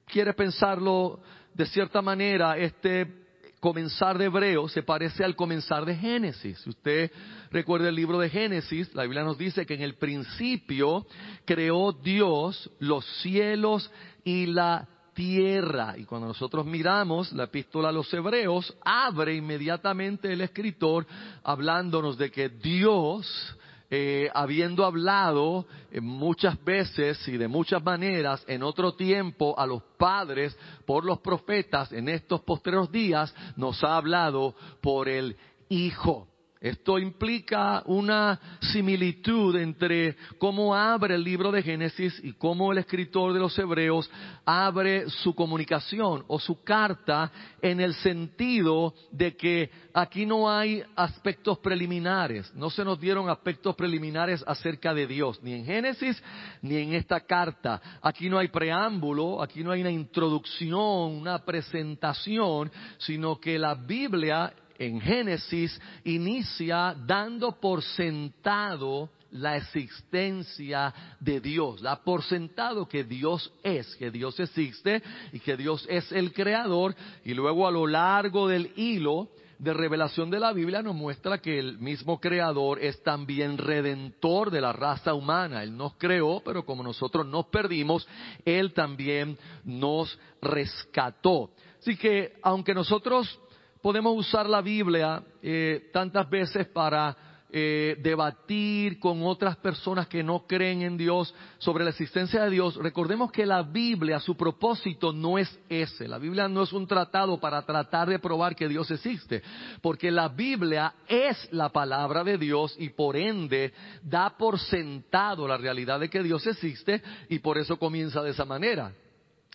quiere 0.06 0.34
pensarlo 0.34 1.20
de 1.54 1.66
cierta 1.66 2.02
manera, 2.02 2.56
este 2.58 3.20
comenzar 3.60 4.16
de 4.16 4.24
Hebreo 4.24 4.68
se 4.68 4.82
parece 4.82 5.22
al 5.22 5.36
comenzar 5.36 5.84
de 5.84 5.94
Génesis. 5.94 6.58
Si 6.60 6.70
usted 6.70 7.10
recuerda 7.50 7.90
el 7.90 7.94
libro 7.94 8.18
de 8.18 8.30
Génesis, 8.30 8.92
la 8.94 9.02
Biblia 9.02 9.22
nos 9.22 9.38
dice 9.38 9.66
que 9.66 9.74
en 9.74 9.82
el 9.82 9.96
principio 9.96 11.06
creó 11.44 11.92
Dios 11.92 12.70
los 12.78 13.04
cielos 13.20 13.90
y 14.24 14.46
la 14.46 14.88
tierra. 15.20 15.96
Y 15.98 16.04
cuando 16.06 16.28
nosotros 16.28 16.64
miramos 16.64 17.30
la 17.32 17.44
epístola 17.44 17.90
a 17.90 17.92
los 17.92 18.12
hebreos, 18.14 18.74
abre 18.82 19.34
inmediatamente 19.34 20.32
el 20.32 20.40
escritor 20.40 21.06
hablándonos 21.44 22.16
de 22.16 22.30
que 22.30 22.48
Dios, 22.48 23.54
eh, 23.90 24.30
habiendo 24.32 24.82
hablado 24.86 25.66
eh, 25.92 26.00
muchas 26.00 26.64
veces 26.64 27.28
y 27.28 27.36
de 27.36 27.48
muchas 27.48 27.84
maneras 27.84 28.42
en 28.46 28.62
otro 28.62 28.94
tiempo 28.94 29.54
a 29.58 29.66
los 29.66 29.82
padres 29.98 30.56
por 30.86 31.04
los 31.04 31.18
profetas, 31.18 31.92
en 31.92 32.08
estos 32.08 32.40
postreros 32.40 32.90
días 32.90 33.34
nos 33.56 33.84
ha 33.84 33.98
hablado 33.98 34.54
por 34.80 35.06
el 35.06 35.36
Hijo. 35.68 36.29
Esto 36.60 36.98
implica 36.98 37.82
una 37.86 38.38
similitud 38.60 39.56
entre 39.56 40.14
cómo 40.36 40.74
abre 40.74 41.14
el 41.14 41.24
libro 41.24 41.50
de 41.50 41.62
Génesis 41.62 42.20
y 42.22 42.34
cómo 42.34 42.70
el 42.70 42.76
escritor 42.76 43.32
de 43.32 43.40
los 43.40 43.58
Hebreos 43.58 44.10
abre 44.44 45.08
su 45.08 45.34
comunicación 45.34 46.22
o 46.28 46.38
su 46.38 46.62
carta 46.62 47.32
en 47.62 47.80
el 47.80 47.94
sentido 47.94 48.92
de 49.10 49.34
que 49.38 49.70
aquí 49.94 50.26
no 50.26 50.50
hay 50.50 50.82
aspectos 50.96 51.58
preliminares, 51.60 52.54
no 52.54 52.68
se 52.68 52.84
nos 52.84 53.00
dieron 53.00 53.30
aspectos 53.30 53.74
preliminares 53.74 54.44
acerca 54.46 54.92
de 54.92 55.06
Dios, 55.06 55.42
ni 55.42 55.54
en 55.54 55.64
Génesis 55.64 56.22
ni 56.60 56.76
en 56.76 56.92
esta 56.92 57.20
carta. 57.20 57.80
Aquí 58.02 58.28
no 58.28 58.38
hay 58.38 58.48
preámbulo, 58.48 59.42
aquí 59.42 59.64
no 59.64 59.70
hay 59.70 59.80
una 59.80 59.90
introducción, 59.90 60.76
una 60.76 61.38
presentación, 61.42 62.70
sino 62.98 63.40
que 63.40 63.58
la 63.58 63.74
Biblia 63.74 64.52
en 64.80 64.98
Génesis 64.98 65.78
inicia 66.04 66.96
dando 67.06 67.60
por 67.60 67.82
sentado 67.82 69.10
la 69.30 69.58
existencia 69.58 70.92
de 71.20 71.38
Dios, 71.38 71.82
da 71.82 72.02
por 72.02 72.24
sentado 72.24 72.88
que 72.88 73.04
Dios 73.04 73.52
es, 73.62 73.94
que 73.96 74.10
Dios 74.10 74.40
existe 74.40 75.02
y 75.32 75.38
que 75.38 75.56
Dios 75.56 75.86
es 75.88 76.10
el 76.10 76.32
creador 76.32 76.96
y 77.24 77.34
luego 77.34 77.68
a 77.68 77.70
lo 77.70 77.86
largo 77.86 78.48
del 78.48 78.72
hilo 78.74 79.28
de 79.58 79.74
revelación 79.74 80.30
de 80.30 80.40
la 80.40 80.54
Biblia 80.54 80.80
nos 80.80 80.94
muestra 80.94 81.42
que 81.42 81.58
el 81.58 81.78
mismo 81.78 82.18
creador 82.18 82.82
es 82.82 83.02
también 83.02 83.58
redentor 83.58 84.50
de 84.50 84.62
la 84.62 84.72
raza 84.72 85.12
humana. 85.12 85.62
Él 85.62 85.76
nos 85.76 85.96
creó, 85.96 86.40
pero 86.42 86.64
como 86.64 86.82
nosotros 86.82 87.26
nos 87.26 87.46
perdimos, 87.48 88.08
Él 88.46 88.72
también 88.72 89.36
nos 89.62 90.18
rescató. 90.40 91.50
Así 91.78 91.94
que 91.98 92.38
aunque 92.42 92.72
nosotros 92.72 93.38
podemos 93.82 94.16
usar 94.16 94.48
la 94.48 94.60
Biblia 94.60 95.22
eh, 95.42 95.90
tantas 95.92 96.28
veces 96.28 96.66
para 96.68 97.16
eh, 97.52 97.96
debatir 98.00 99.00
con 99.00 99.24
otras 99.24 99.56
personas 99.56 100.06
que 100.06 100.22
no 100.22 100.46
creen 100.46 100.82
en 100.82 100.96
Dios 100.96 101.34
sobre 101.58 101.82
la 101.82 101.90
existencia 101.90 102.44
de 102.44 102.50
Dios, 102.50 102.76
recordemos 102.76 103.32
que 103.32 103.44
la 103.44 103.62
Biblia, 103.64 104.20
su 104.20 104.36
propósito 104.36 105.12
no 105.12 105.36
es 105.36 105.58
ese. 105.68 106.06
La 106.06 106.18
Biblia 106.18 106.46
no 106.46 106.62
es 106.62 106.72
un 106.72 106.86
tratado 106.86 107.40
para 107.40 107.62
tratar 107.62 108.08
de 108.08 108.20
probar 108.20 108.54
que 108.54 108.68
Dios 108.68 108.88
existe, 108.92 109.42
porque 109.82 110.12
la 110.12 110.28
Biblia 110.28 110.94
es 111.08 111.48
la 111.50 111.70
palabra 111.70 112.22
de 112.22 112.38
Dios 112.38 112.76
y 112.78 112.90
por 112.90 113.16
ende 113.16 113.72
da 114.00 114.36
por 114.36 114.60
sentado 114.60 115.48
la 115.48 115.56
realidad 115.56 115.98
de 115.98 116.08
que 116.08 116.22
Dios 116.22 116.46
existe 116.46 117.02
y 117.28 117.40
por 117.40 117.58
eso 117.58 117.80
comienza 117.80 118.22
de 118.22 118.30
esa 118.30 118.44
manera. 118.44 118.92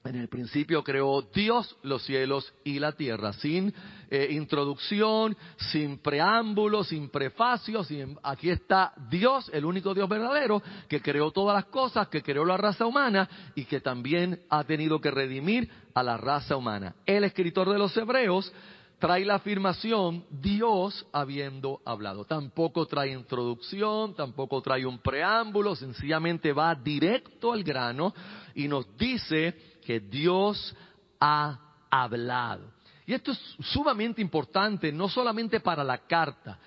En 0.05 0.15
el 0.15 0.29
principio 0.29 0.83
creó 0.83 1.24
Dios 1.33 1.75
los 1.81 2.03
cielos 2.05 2.53
y 2.63 2.77
la 2.77 2.91
tierra, 2.91 3.33
sin 3.33 3.74
eh, 4.12 4.27
introducción, 4.31 5.35
sin 5.57 5.97
preámbulo, 5.97 6.83
sin 6.83 7.09
prefacio. 7.09 7.81
aquí 8.21 8.51
está 8.51 8.93
Dios, 9.09 9.50
el 9.51 9.65
único 9.65 9.95
Dios 9.95 10.07
verdadero, 10.07 10.62
que 10.88 11.01
creó 11.01 11.31
todas 11.31 11.55
las 11.55 11.65
cosas, 11.65 12.07
que 12.09 12.21
creó 12.21 12.45
la 12.45 12.55
raza 12.55 12.85
humana 12.85 13.27
y 13.55 13.65
que 13.65 13.79
también 13.79 14.41
ha 14.50 14.63
tenido 14.63 15.01
que 15.01 15.09
redimir 15.09 15.69
a 15.95 16.03
la 16.03 16.17
raza 16.17 16.55
humana. 16.55 16.95
El 17.07 17.24
escritor 17.24 17.71
de 17.71 17.79
los 17.79 17.97
Hebreos 17.97 18.53
trae 19.00 19.25
la 19.25 19.35
afirmación 19.35 20.24
Dios 20.29 21.05
habiendo 21.12 21.81
hablado. 21.83 22.25
Tampoco 22.25 22.85
trae 22.85 23.12
introducción, 23.12 24.13
tampoco 24.13 24.62
trae 24.62 24.85
un 24.85 25.00
preámbulo, 25.00 25.75
sencillamente 25.75 26.53
va 26.53 26.75
directo 26.75 27.51
al 27.51 27.63
grano 27.63 28.13
y 28.53 28.67
nos 28.67 28.95
dice 28.97 29.75
que 29.86 30.00
Dios 30.00 30.75
ha 31.20 31.60
hablado. 31.89 32.74
Y 33.06 33.13
esto 33.13 33.32
es 33.32 33.56
sumamente 33.60 34.22
importante, 34.22 34.92
no 34.92 35.08
solamente 35.08 35.60
para 35.60 35.84
la 35.84 36.00
carta. 36.00 36.58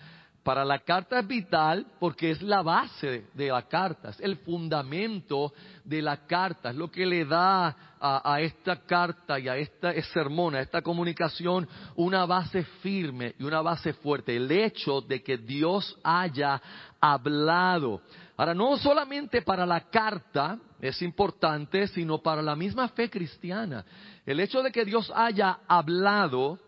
Para 0.43 0.65
la 0.65 0.79
carta 0.79 1.19
es 1.19 1.27
vital 1.27 1.87
porque 1.99 2.31
es 2.31 2.41
la 2.41 2.63
base 2.63 3.27
de 3.35 3.49
la 3.49 3.69
carta, 3.69 4.11
es 4.11 4.21
el 4.21 4.37
fundamento 4.39 5.53
de 5.85 6.01
la 6.01 6.27
carta, 6.27 6.71
es 6.71 6.77
lo 6.77 6.91
que 6.91 7.05
le 7.05 7.27
da 7.27 7.77
a, 8.01 8.41
esta 8.41 8.77
carta 8.87 9.39
y 9.39 9.49
a 9.49 9.57
esta 9.57 9.93
sermón, 10.05 10.55
a 10.55 10.61
esta 10.61 10.81
comunicación, 10.81 11.69
una 11.97 12.25
base 12.25 12.63
firme 12.81 13.35
y 13.39 13.45
una 13.45 13.61
base 13.61 13.93
fuerte. 13.93 14.37
El 14.37 14.51
hecho 14.51 15.03
de 15.03 15.23
que 15.23 15.37
Dios 15.37 15.99
haya 16.03 16.63
hablado. 17.01 18.03
Ahora, 18.37 18.55
no 18.55 18.77
solamente 18.77 19.43
para 19.43 19.67
la 19.67 19.81
carta 19.89 20.59
es 20.81 21.03
importante, 21.03 21.89
sino 21.89 22.19
para 22.19 22.41
la 22.43 22.55
misma 22.55 22.89
fe 22.89 23.11
cristiana. 23.11 23.85
El 24.25 24.41
hecho 24.41 24.63
de 24.63 24.71
que 24.71 24.85
Dios 24.85 25.11
haya 25.15 25.61
hablado 25.67 26.59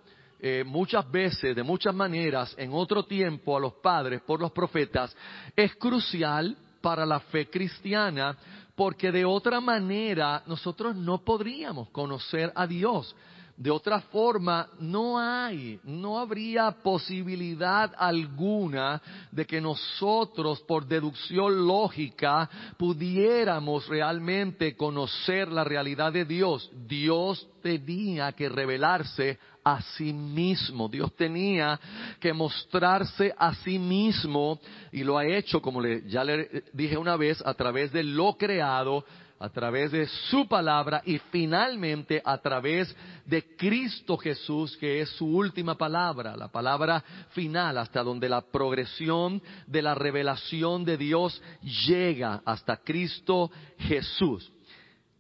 eh, 0.40 0.64
muchas 0.66 1.08
veces, 1.10 1.54
de 1.54 1.62
muchas 1.62 1.94
maneras, 1.94 2.54
en 2.58 2.72
otro 2.72 3.04
tiempo 3.04 3.56
a 3.56 3.60
los 3.60 3.74
padres 3.74 4.22
por 4.22 4.40
los 4.40 4.52
profetas, 4.52 5.14
es 5.54 5.76
crucial 5.76 6.56
para 6.80 7.04
la 7.04 7.20
fe 7.20 7.48
cristiana, 7.50 8.36
porque 8.74 9.12
de 9.12 9.24
otra 9.24 9.60
manera 9.60 10.42
nosotros 10.46 10.96
no 10.96 11.18
podríamos 11.18 11.90
conocer 11.90 12.50
a 12.54 12.66
Dios. 12.66 13.14
De 13.60 13.70
otra 13.70 14.00
forma, 14.00 14.70
no 14.78 15.18
hay, 15.18 15.78
no 15.84 16.18
habría 16.18 16.70
posibilidad 16.70 17.92
alguna 17.98 19.02
de 19.30 19.44
que 19.44 19.60
nosotros, 19.60 20.62
por 20.62 20.86
deducción 20.86 21.66
lógica, 21.66 22.48
pudiéramos 22.78 23.86
realmente 23.86 24.74
conocer 24.74 25.52
la 25.52 25.62
realidad 25.62 26.10
de 26.10 26.24
Dios. 26.24 26.70
Dios 26.88 27.46
tenía 27.62 28.32
que 28.32 28.48
revelarse 28.48 29.38
a 29.62 29.82
sí 29.82 30.14
mismo. 30.14 30.88
Dios 30.88 31.14
tenía 31.14 31.78
que 32.18 32.32
mostrarse 32.32 33.34
a 33.36 33.54
sí 33.56 33.78
mismo 33.78 34.58
y 34.90 35.04
lo 35.04 35.18
ha 35.18 35.26
hecho, 35.26 35.60
como 35.60 35.82
ya 35.84 36.24
le 36.24 36.64
dije 36.72 36.96
una 36.96 37.16
vez, 37.16 37.42
a 37.44 37.52
través 37.52 37.92
de 37.92 38.04
lo 38.04 38.38
creado 38.38 39.04
a 39.40 39.48
través 39.48 39.90
de 39.90 40.06
su 40.06 40.46
palabra 40.46 41.02
y 41.06 41.18
finalmente 41.30 42.20
a 42.22 42.36
través 42.38 42.94
de 43.24 43.56
Cristo 43.56 44.18
Jesús, 44.18 44.76
que 44.76 45.00
es 45.00 45.08
su 45.16 45.26
última 45.26 45.78
palabra, 45.78 46.36
la 46.36 46.48
palabra 46.48 47.02
final, 47.30 47.78
hasta 47.78 48.02
donde 48.02 48.28
la 48.28 48.42
progresión 48.42 49.42
de 49.66 49.80
la 49.80 49.94
revelación 49.94 50.84
de 50.84 50.98
Dios 50.98 51.40
llega 51.86 52.42
hasta 52.44 52.76
Cristo 52.76 53.50
Jesús. 53.78 54.52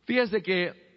Fíjese 0.04 0.42
que 0.42 0.90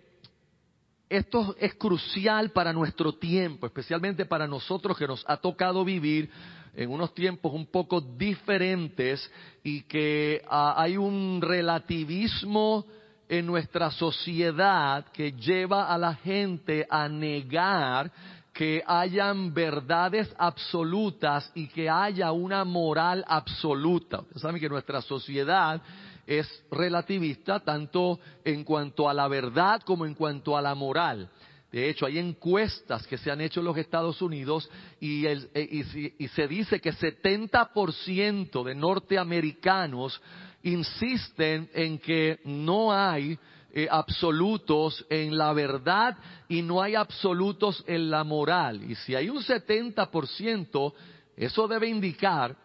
esto 1.07 1.55
es 1.59 1.75
crucial 1.75 2.49
para 2.49 2.73
nuestro 2.73 3.13
tiempo, 3.13 3.67
especialmente 3.67 4.25
para 4.25 4.47
nosotros 4.47 4.97
que 4.97 5.07
nos 5.07 5.23
ha 5.29 5.37
tocado 5.37 5.85
vivir 5.85 6.29
en 6.75 6.89
unos 6.89 7.13
tiempos 7.13 7.53
un 7.53 7.67
poco 7.67 8.01
diferentes 8.01 9.31
y 9.63 9.83
que 9.83 10.41
ah, 10.49 10.73
hay 10.75 10.97
un 10.97 11.39
relativismo 11.41 12.85
en 13.29 13.45
nuestra 13.45 13.91
sociedad 13.91 15.05
que 15.13 15.31
lleva 15.31 15.93
a 15.93 15.97
la 15.97 16.15
gente 16.15 16.85
a 16.89 17.07
negar 17.07 18.11
que 18.53 18.83
hayan 18.85 19.53
verdades 19.53 20.33
absolutas 20.37 21.51
y 21.55 21.67
que 21.67 21.89
haya 21.89 22.31
una 22.31 22.63
moral 22.63 23.25
absoluta. 23.27 24.19
Ustedes 24.19 24.41
saben 24.41 24.61
que 24.61 24.69
nuestra 24.69 25.01
sociedad 25.01 25.81
es 26.27 26.63
relativista 26.71 27.59
tanto 27.59 28.19
en 28.45 28.63
cuanto 28.63 29.09
a 29.09 29.13
la 29.13 29.27
verdad 29.27 29.81
como 29.81 30.05
en 30.05 30.13
cuanto 30.13 30.55
a 30.55 30.61
la 30.61 30.75
moral. 30.75 31.29
De 31.71 31.89
hecho, 31.89 32.05
hay 32.05 32.19
encuestas 32.19 33.07
que 33.07 33.17
se 33.17 33.31
han 33.31 33.41
hecho 33.41 33.59
en 33.59 33.65
los 33.65 33.77
Estados 33.77 34.21
Unidos 34.21 34.69
y, 34.99 35.25
eh, 35.25 36.29
se 36.35 36.47
dice 36.47 36.79
que 36.79 36.93
70% 36.93 38.63
de 38.63 38.75
norteamericanos 38.75 40.21
insisten 40.63 41.69
en 41.73 41.99
que 41.99 42.39
no 42.45 42.91
hay 42.91 43.37
eh, 43.73 43.87
absolutos 43.89 45.05
en 45.09 45.37
la 45.37 45.51
verdad 45.53 46.17
y 46.47 46.61
no 46.61 46.81
hay 46.81 46.95
absolutos 46.95 47.83
en 47.87 48.09
la 48.09 48.23
moral. 48.23 48.83
Y 48.89 48.95
si 48.95 49.15
hay 49.15 49.29
un 49.29 49.41
70%, 49.41 50.93
eso 51.35 51.67
debe 51.67 51.87
indicar, 51.87 52.55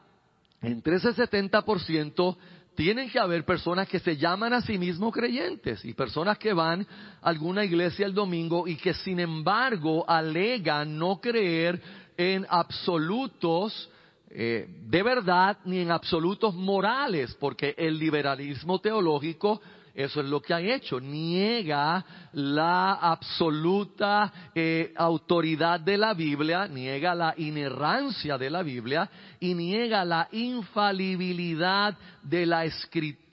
entre 0.60 0.96
ese 0.96 1.14
70%, 1.14 2.36
tienen 2.74 3.10
que 3.10 3.18
haber 3.18 3.44
personas 3.44 3.88
que 3.88 3.98
se 3.98 4.16
llaman 4.16 4.52
a 4.52 4.60
sí 4.60 4.78
mismos 4.78 5.12
creyentes 5.12 5.84
y 5.84 5.94
personas 5.94 6.38
que 6.38 6.52
van 6.52 6.86
a 7.20 7.28
alguna 7.28 7.64
iglesia 7.64 8.06
el 8.06 8.14
domingo 8.14 8.68
y 8.68 8.76
que 8.76 8.94
sin 8.94 9.18
embargo 9.18 10.08
alegan 10.08 10.96
no 10.96 11.20
creer 11.20 11.82
en 12.16 12.46
absolutos 12.48 13.90
eh, 14.30 14.66
de 14.68 15.02
verdad 15.02 15.58
ni 15.64 15.78
en 15.78 15.90
absolutos 15.90 16.54
morales, 16.54 17.34
porque 17.40 17.74
el 17.76 17.98
liberalismo 17.98 18.78
teológico 18.80 19.60
eso 19.98 20.20
es 20.20 20.26
lo 20.26 20.40
que 20.40 20.54
ha 20.54 20.60
hecho. 20.60 21.00
Niega 21.00 22.04
la 22.34 22.92
absoluta 22.92 24.50
eh, 24.54 24.92
autoridad 24.94 25.80
de 25.80 25.98
la 25.98 26.14
Biblia, 26.14 26.68
niega 26.68 27.16
la 27.16 27.34
inerrancia 27.36 28.38
de 28.38 28.48
la 28.48 28.62
Biblia 28.62 29.10
y 29.40 29.54
niega 29.54 30.04
la 30.04 30.28
infalibilidad 30.30 31.98
de 32.22 32.46
la 32.46 32.64
escritura. 32.64 33.27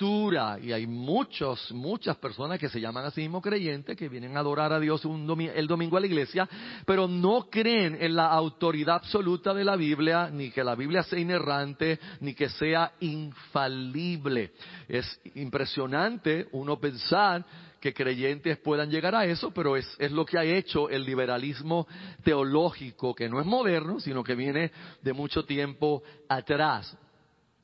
Y 0.62 0.74
hay 0.74 0.88
muchos, 0.88 1.72
muchas 1.72 2.18
personas 2.18 2.60
que 2.60 2.68
se 2.68 2.82
llaman 2.82 3.06
a 3.06 3.12
sí 3.12 3.22
mismos 3.22 3.42
creyentes, 3.42 3.96
que 3.96 4.10
vienen 4.10 4.36
a 4.36 4.42
adorar 4.42 4.74
a 4.74 4.80
Dios 4.80 5.02
el 5.06 5.68
domingo 5.68 5.96
a 5.96 6.00
la 6.02 6.06
iglesia, 6.06 6.50
pero 6.86 7.08
no 7.08 7.48
creen 7.50 7.98
en 8.02 8.16
la 8.16 8.28
autoridad 8.28 8.96
absoluta 8.96 9.54
de 9.54 9.64
la 9.64 9.78
Biblia, 9.78 10.30
ni 10.30 10.52
que 10.52 10.66
la 10.66 10.76
Biblia 10.76 11.02
sea 11.04 11.20
inerrante, 11.20 12.00
ni 12.20 12.34
que 12.34 12.50
sea 12.50 12.92
infalible. 13.00 14.52
Es 14.90 15.20
impresionante 15.36 16.48
uno 16.52 16.78
pensar 16.78 17.46
que 17.80 17.94
creyentes 17.94 18.58
puedan 18.58 18.90
llegar 18.90 19.16
a 19.16 19.26
eso, 19.26 19.52
pero 19.52 19.78
es, 19.78 19.88
es, 20.00 20.12
lo 20.12 20.26
que 20.26 20.38
ha 20.38 20.44
hecho 20.44 20.90
el 20.90 21.06
liberalismo 21.06 21.88
teológico, 22.24 23.16
que 23.16 23.30
no 23.30 23.40
es 23.40 23.46
moderno, 23.46 24.00
sino 24.00 24.24
que 24.24 24.36
viene 24.36 24.72
de 25.02 25.14
mucho 25.14 25.46
tiempo 25.46 26.04
atrás. 26.28 26.98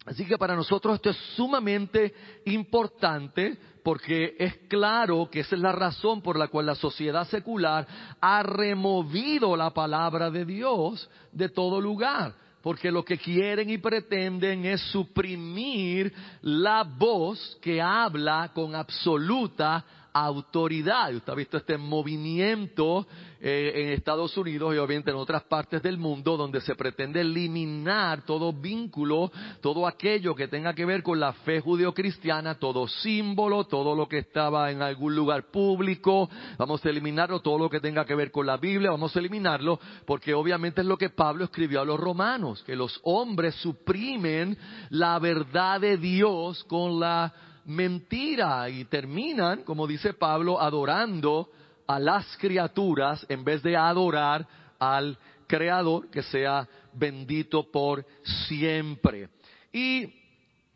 Así 0.06 0.26
que 0.26 0.38
para 0.38 0.56
nosotros 0.56 0.96
esto 0.96 1.12
es 1.12 1.18
sumamente 1.36 2.14
importante 2.46 3.58
porque 3.84 4.36
es 4.40 4.58
claro 4.68 5.30
que 5.30 5.42
esa 5.42 5.56
es 5.56 5.62
la 5.62 5.72
razón 5.72 6.22
por 6.22 6.38
la 6.38 6.48
cual 6.48 6.66
la 6.68 6.76
sociedad 6.76 7.28
secular 7.28 7.88
ha 8.20 8.44
removido 8.44 9.56
la 9.56 9.72
palabra 9.72 10.32
de 10.32 10.46
Dios 10.46 11.08
de 11.32 11.50
todo 11.50 11.80
lugar 11.80 12.34
porque 12.62 12.92
lo 12.92 13.04
que 13.04 13.18
quieren 13.18 13.70
y 13.70 13.78
pretenden 13.80 14.66
es 14.66 14.82
suprimir 14.92 16.14
la 16.42 16.84
voz 16.84 17.58
que 17.62 17.82
habla 17.82 18.52
con 18.54 18.76
absoluta 18.76 19.84
autoridad. 20.14 21.14
Usted 21.14 21.32
ha 21.32 21.36
visto 21.36 21.58
este 21.58 21.78
movimiento 21.78 23.08
eh, 23.40 23.72
en 23.76 23.90
Estados 23.90 24.36
Unidos 24.38 24.76
y 24.76 24.78
obviamente 24.78 25.12
en 25.12 25.18
otras 25.18 25.44
partes 25.44 25.82
del 25.82 25.98
mundo 25.98 26.38
donde 26.38 26.62
se 26.62 26.76
pretende 26.76 27.22
eliminar 27.22 28.24
todo 28.24 28.54
vínculo, 28.54 29.32
todo 29.62 29.88
aquello 29.88 30.36
que 30.36 30.48
tenga 30.48 30.74
que 30.74 30.86
ver 30.86 31.02
con 31.02 31.20
la 31.20 31.34
fe 31.34 31.60
judeocristiana, 31.60 32.56
todo 32.56 32.88
símbolo, 32.88 33.64
todo 33.66 33.96
lo 33.96 34.08
que 34.08 34.20
estaba 34.20 34.72
en 34.72 34.82
algún 34.82 35.16
lugar 35.16 35.50
público, 35.50 36.30
vamos 36.58 36.86
a 36.86 36.90
eliminarlo, 36.90 37.40
todo 37.40 37.58
lo 37.58 37.70
que 37.70 37.80
tenga 37.80 38.06
que 38.06 38.16
ver 38.16 38.32
con 38.32 38.46
la 38.46 38.58
Biblia, 38.58 38.92
vamos 38.92 39.16
a 39.16 39.20
eliminarlo, 39.20 39.80
porque 40.06 40.34
obviamente 40.34 40.82
es 40.82 40.88
lo 40.88 40.98
que 40.98 41.10
Pablo 41.10 41.46
escribió 41.46 41.82
a 41.82 41.86
los 41.86 42.00
romanos, 42.00 42.64
que 42.64 42.76
los 42.76 43.00
hombres 43.04 43.56
suprimen 43.56 44.58
la 44.90 45.18
verdad 45.20 45.82
de 45.82 45.98
Dios 45.98 46.64
con 46.66 47.00
la 47.00 47.34
mentira 47.66 48.70
y 48.70 48.86
terminan, 48.86 49.64
como 49.64 49.88
dice 49.88 50.14
Pablo, 50.14 50.60
adorando 50.60 51.50
a 51.88 52.00
las 52.00 52.38
criaturas 52.38 53.26
en 53.30 53.44
vez 53.44 53.62
de 53.64 53.76
adorar 53.76 54.48
al 54.80 55.18
Creador 55.48 56.10
que 56.10 56.24
sea 56.24 56.68
bendito 56.94 57.70
por 57.70 58.06
siempre. 58.48 59.30
Y 59.74 60.14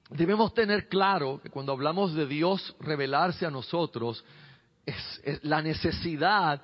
debemos 0.09 0.53
tener 0.53 0.87
claro 0.89 1.39
que 1.41 1.49
cuando 1.49 1.71
hablamos 1.71 2.13
de 2.13 2.25
Dios 2.25 2.75
revelarse 2.79 3.45
a 3.45 3.51
nosotros, 3.51 4.23
la 5.43 5.61
necesidad 5.61 6.61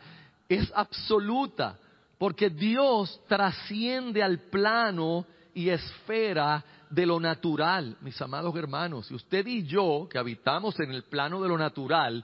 es 0.48 0.72
absoluta, 0.76 1.80
porque 2.18 2.50
Dios 2.50 3.20
trasciende 3.28 4.22
al 4.22 4.40
plano 4.40 5.26
y 5.54 5.70
esfera 5.70 6.64
de 6.92 7.06
lo 7.06 7.20
natural, 7.20 7.98
mis 8.02 8.22
amados 8.22 8.56
hermanos. 8.56 9.10
Y 9.10 9.16
usted 9.16 9.46
y 9.48 9.64
yo, 9.64 10.08
que 10.10 10.18
habitamos 10.18 10.80
en 10.80 10.92
el 10.92 11.04
plano 11.04 11.42
de 11.42 11.50
lo 11.50 11.58
natural, 11.58 12.24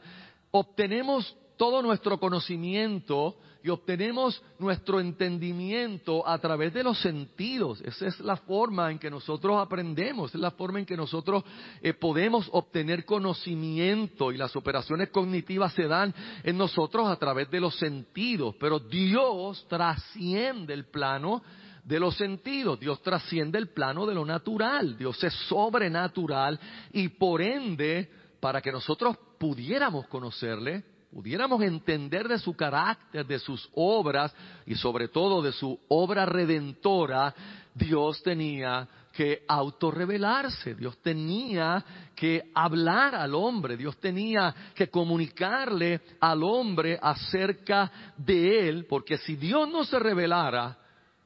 obtenemos 0.52 1.36
todo 1.58 1.82
nuestro 1.82 2.20
conocimiento 2.20 3.38
y 3.64 3.70
obtenemos 3.70 4.42
nuestro 4.60 5.00
entendimiento 5.00 6.26
a 6.26 6.38
través 6.38 6.74
de 6.74 6.84
los 6.84 7.00
sentidos. 7.02 7.82
Esa 7.82 8.08
es 8.08 8.20
la 8.20 8.38
forma 8.38 8.92
en 8.92 9.00
que 9.00 9.10
nosotros 9.10 9.58
aprendemos, 9.60 10.34
es 10.34 10.40
la 10.40 10.52
forma 10.52 10.80
en 10.80 10.86
que 10.86 10.96
nosotros 10.96 11.44
eh, 11.82 11.94
podemos 11.94 12.48
obtener 12.52 13.04
conocimiento 13.04 14.32
y 14.32 14.38
las 14.38 14.56
operaciones 14.56 15.10
cognitivas 15.10 15.74
se 15.74 15.88
dan 15.88 16.14
en 16.44 16.58
nosotros 16.58 17.08
a 17.08 17.16
través 17.18 17.50
de 17.50 17.60
los 17.60 17.78
sentidos. 17.78 18.56
Pero 18.60 18.80
Dios 18.80 19.66
trasciende 19.68 20.74
el 20.74 20.86
plano 20.86 21.42
de 21.88 22.00
los 22.00 22.18
sentidos. 22.18 22.80
Dios 22.80 23.02
trasciende 23.02 23.58
el 23.58 23.70
plano 23.70 24.06
de 24.06 24.14
lo 24.14 24.26
natural. 24.26 24.98
Dios 24.98 25.24
es 25.24 25.34
sobrenatural 25.48 26.60
y 26.92 27.08
por 27.08 27.42
ende, 27.42 28.12
para 28.42 28.62
que 28.62 28.72
nosotros 28.72 29.18
pudiéramos 29.40 30.06
conocerle, 30.08 30.84
pudiéramos 31.12 31.62
entender 31.62 32.28
de 32.28 32.40
su 32.40 32.56
carácter, 32.56 33.26
de 33.26 33.40
sus 33.40 33.70
obras 33.74 34.36
y 34.66 34.76
sobre 34.76 35.08
todo 35.08 35.42
de 35.42 35.54
su 35.54 35.80
obra 35.88 36.26
redentora, 36.26 37.34
Dios 37.74 38.22
tenía 38.22 38.88
que 39.14 39.44
autorrevelarse, 39.48 40.76
Dios 40.76 40.98
tenía 41.02 41.84
que 42.16 42.52
hablar 42.54 43.16
al 43.16 43.34
hombre, 43.34 43.78
Dios 43.78 43.98
tenía 43.98 44.54
que 44.76 44.90
comunicarle 44.90 46.02
al 46.20 46.44
hombre 46.44 47.00
acerca 47.02 47.90
de 48.18 48.68
él, 48.68 48.86
porque 48.90 49.18
si 49.20 49.38
Dios 49.38 49.70
no 49.70 49.86
se 49.86 49.98
revelara, 49.98 50.78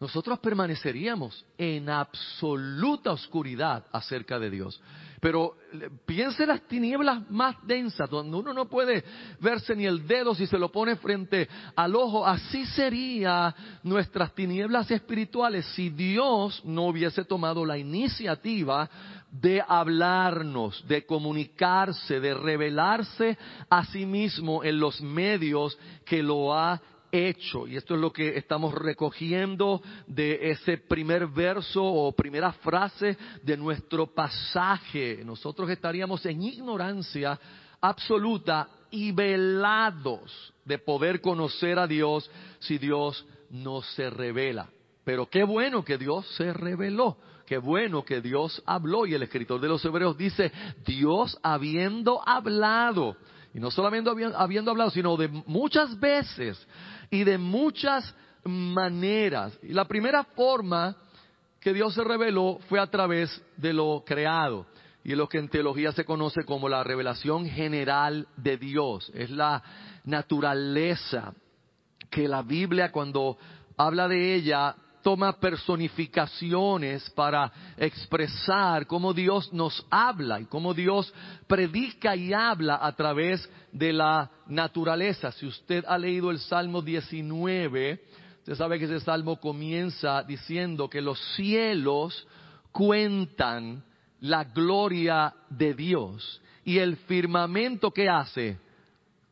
nosotros 0.01 0.39
permaneceríamos 0.39 1.45
en 1.59 1.87
absoluta 1.87 3.11
oscuridad 3.11 3.85
acerca 3.91 4.39
de 4.39 4.49
Dios. 4.49 4.81
Pero 5.19 5.57
eh, 5.73 5.91
piense 6.07 6.47
las 6.47 6.67
tinieblas 6.67 7.29
más 7.29 7.55
densas, 7.67 8.09
donde 8.09 8.35
uno 8.35 8.51
no 8.51 8.67
puede 8.67 9.05
verse 9.39 9.75
ni 9.75 9.85
el 9.85 10.07
dedo 10.07 10.33
si 10.33 10.47
se 10.47 10.57
lo 10.57 10.71
pone 10.71 10.95
frente 10.95 11.47
al 11.75 11.95
ojo. 11.95 12.25
Así 12.25 12.65
serían 12.65 13.53
nuestras 13.83 14.33
tinieblas 14.33 14.89
espirituales 14.89 15.67
si 15.75 15.91
Dios 15.91 16.65
no 16.65 16.87
hubiese 16.87 17.23
tomado 17.23 17.63
la 17.63 17.77
iniciativa 17.77 18.89
de 19.29 19.63
hablarnos, 19.65 20.83
de 20.87 21.05
comunicarse, 21.05 22.19
de 22.19 22.33
revelarse 22.33 23.37
a 23.69 23.85
sí 23.85 24.07
mismo 24.07 24.63
en 24.63 24.79
los 24.79 24.99
medios 24.99 25.77
que 26.05 26.23
lo 26.23 26.55
ha 26.57 26.81
hecho. 27.11 27.67
Y 27.67 27.77
esto 27.77 27.95
es 27.95 28.01
lo 28.01 28.11
que 28.11 28.37
estamos 28.37 28.73
recogiendo 28.73 29.81
de 30.07 30.51
ese 30.51 30.77
primer 30.77 31.27
verso 31.27 31.83
o 31.83 32.11
primera 32.13 32.51
frase 32.53 33.17
de 33.43 33.57
nuestro 33.57 34.07
pasaje. 34.07 35.21
Nosotros 35.25 35.69
estaríamos 35.69 36.25
en 36.25 36.41
ignorancia 36.43 37.39
absoluta 37.81 38.69
y 38.89 39.11
velados 39.11 40.53
de 40.65 40.77
poder 40.77 41.21
conocer 41.21 41.79
a 41.79 41.87
Dios 41.87 42.29
si 42.59 42.77
Dios 42.77 43.25
no 43.49 43.81
se 43.81 44.09
revela. 44.09 44.69
Pero 45.03 45.27
qué 45.27 45.43
bueno 45.43 45.83
que 45.83 45.97
Dios 45.97 46.27
se 46.35 46.53
reveló. 46.53 47.17
Qué 47.45 47.57
bueno 47.57 48.05
que 48.05 48.21
Dios 48.21 48.61
habló 48.65 49.05
y 49.05 49.13
el 49.13 49.23
escritor 49.23 49.59
de 49.59 49.67
los 49.67 49.83
Hebreos 49.83 50.17
dice, 50.17 50.51
Dios 50.85 51.37
habiendo 51.43 52.21
hablado 52.25 53.17
Y 53.53 53.59
no 53.59 53.71
solamente 53.71 54.09
habiendo 54.09 54.71
hablado, 54.71 54.89
sino 54.91 55.17
de 55.17 55.27
muchas 55.27 55.99
veces 55.99 56.65
y 57.11 57.23
de 57.23 57.37
muchas 57.37 58.15
maneras. 58.43 59.59
Y 59.61 59.73
la 59.73 59.85
primera 59.85 60.23
forma 60.23 60.95
que 61.59 61.73
Dios 61.73 61.93
se 61.93 62.03
reveló 62.03 62.57
fue 62.67 62.79
a 62.79 62.87
través 62.87 63.43
de 63.57 63.73
lo 63.73 64.03
creado. 64.03 64.65
Y 65.03 65.13
lo 65.13 65.27
que 65.27 65.37
en 65.37 65.49
teología 65.49 65.91
se 65.91 66.05
conoce 66.05 66.43
como 66.43 66.69
la 66.69 66.83
revelación 66.83 67.45
general 67.47 68.27
de 68.37 68.57
Dios. 68.57 69.11
Es 69.13 69.29
la 69.29 69.61
naturaleza 70.05 71.33
que 72.09 72.27
la 72.27 72.41
Biblia 72.41 72.91
cuando 72.91 73.37
habla 73.77 74.07
de 74.07 74.35
ella 74.35 74.75
toma 75.01 75.33
personificaciones 75.39 77.09
para 77.11 77.51
expresar 77.77 78.87
cómo 78.87 79.13
Dios 79.13 79.51
nos 79.53 79.85
habla 79.89 80.39
y 80.39 80.45
cómo 80.45 80.73
Dios 80.73 81.13
predica 81.47 82.15
y 82.15 82.33
habla 82.33 82.79
a 82.81 82.95
través 82.95 83.49
de 83.71 83.93
la 83.93 84.29
naturaleza. 84.47 85.31
Si 85.31 85.45
usted 85.45 85.83
ha 85.87 85.97
leído 85.97 86.31
el 86.31 86.39
Salmo 86.39 86.81
19, 86.81 88.03
usted 88.39 88.55
sabe 88.55 88.79
que 88.79 88.85
ese 88.85 88.99
salmo 88.99 89.39
comienza 89.39 90.23
diciendo 90.23 90.89
que 90.89 91.01
los 91.01 91.19
cielos 91.35 92.27
cuentan 92.71 93.83
la 94.21 94.43
gloria 94.43 95.33
de 95.49 95.73
Dios 95.73 96.41
y 96.63 96.77
el 96.77 96.95
firmamento 96.97 97.91
que 97.91 98.07
hace 98.07 98.57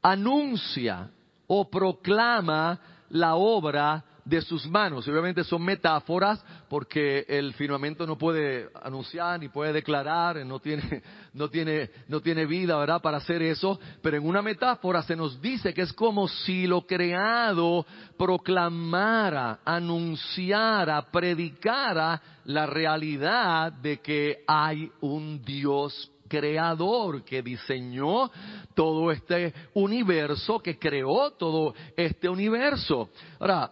anuncia 0.01 1.09
o 1.47 1.69
proclama 1.69 2.79
la 3.09 3.35
obra 3.35 4.03
de 4.29 4.41
sus 4.41 4.67
manos. 4.67 5.07
Obviamente 5.07 5.43
son 5.43 5.63
metáforas 5.63 6.43
porque 6.69 7.25
el 7.27 7.53
firmamento 7.55 8.05
no 8.05 8.17
puede 8.17 8.69
anunciar 8.81 9.39
ni 9.39 9.49
puede 9.49 9.73
declarar, 9.73 10.45
no 10.45 10.59
tiene, 10.59 11.01
no 11.33 11.49
tiene, 11.49 11.89
no 12.07 12.21
tiene 12.21 12.45
vida, 12.45 12.77
¿verdad? 12.77 13.01
Para 13.01 13.17
hacer 13.17 13.41
eso. 13.41 13.79
Pero 14.01 14.17
en 14.17 14.27
una 14.27 14.43
metáfora 14.43 15.01
se 15.01 15.15
nos 15.15 15.41
dice 15.41 15.73
que 15.73 15.81
es 15.81 15.93
como 15.93 16.27
si 16.27 16.67
lo 16.67 16.85
creado 16.85 17.85
proclamara, 18.17 19.59
anunciara, 19.65 21.09
predicara 21.11 22.21
la 22.45 22.67
realidad 22.67 23.73
de 23.73 23.99
que 23.99 24.43
hay 24.47 24.91
un 25.01 25.43
Dios 25.43 26.11
creador 26.27 27.23
que 27.23 27.41
diseñó 27.41 28.29
todo 28.75 29.11
este 29.11 29.53
universo, 29.73 30.59
que 30.59 30.77
creó 30.77 31.31
todo 31.31 31.73
este 31.97 32.29
universo. 32.29 33.09
Ahora, 33.39 33.71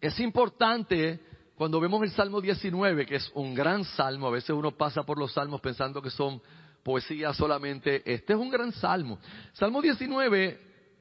es 0.00 0.18
importante 0.20 1.20
cuando 1.56 1.78
vemos 1.78 2.02
el 2.02 2.10
Salmo 2.12 2.40
19, 2.40 3.04
que 3.04 3.16
es 3.16 3.30
un 3.34 3.54
gran 3.54 3.84
salmo, 3.84 4.28
a 4.28 4.30
veces 4.30 4.50
uno 4.50 4.70
pasa 4.72 5.02
por 5.02 5.18
los 5.18 5.32
salmos 5.34 5.60
pensando 5.60 6.00
que 6.00 6.08
son 6.08 6.40
poesía 6.82 7.34
solamente, 7.34 8.02
este 8.10 8.32
es 8.32 8.38
un 8.38 8.50
gran 8.50 8.72
salmo. 8.72 9.18
Salmo 9.52 9.82
19 9.82 10.58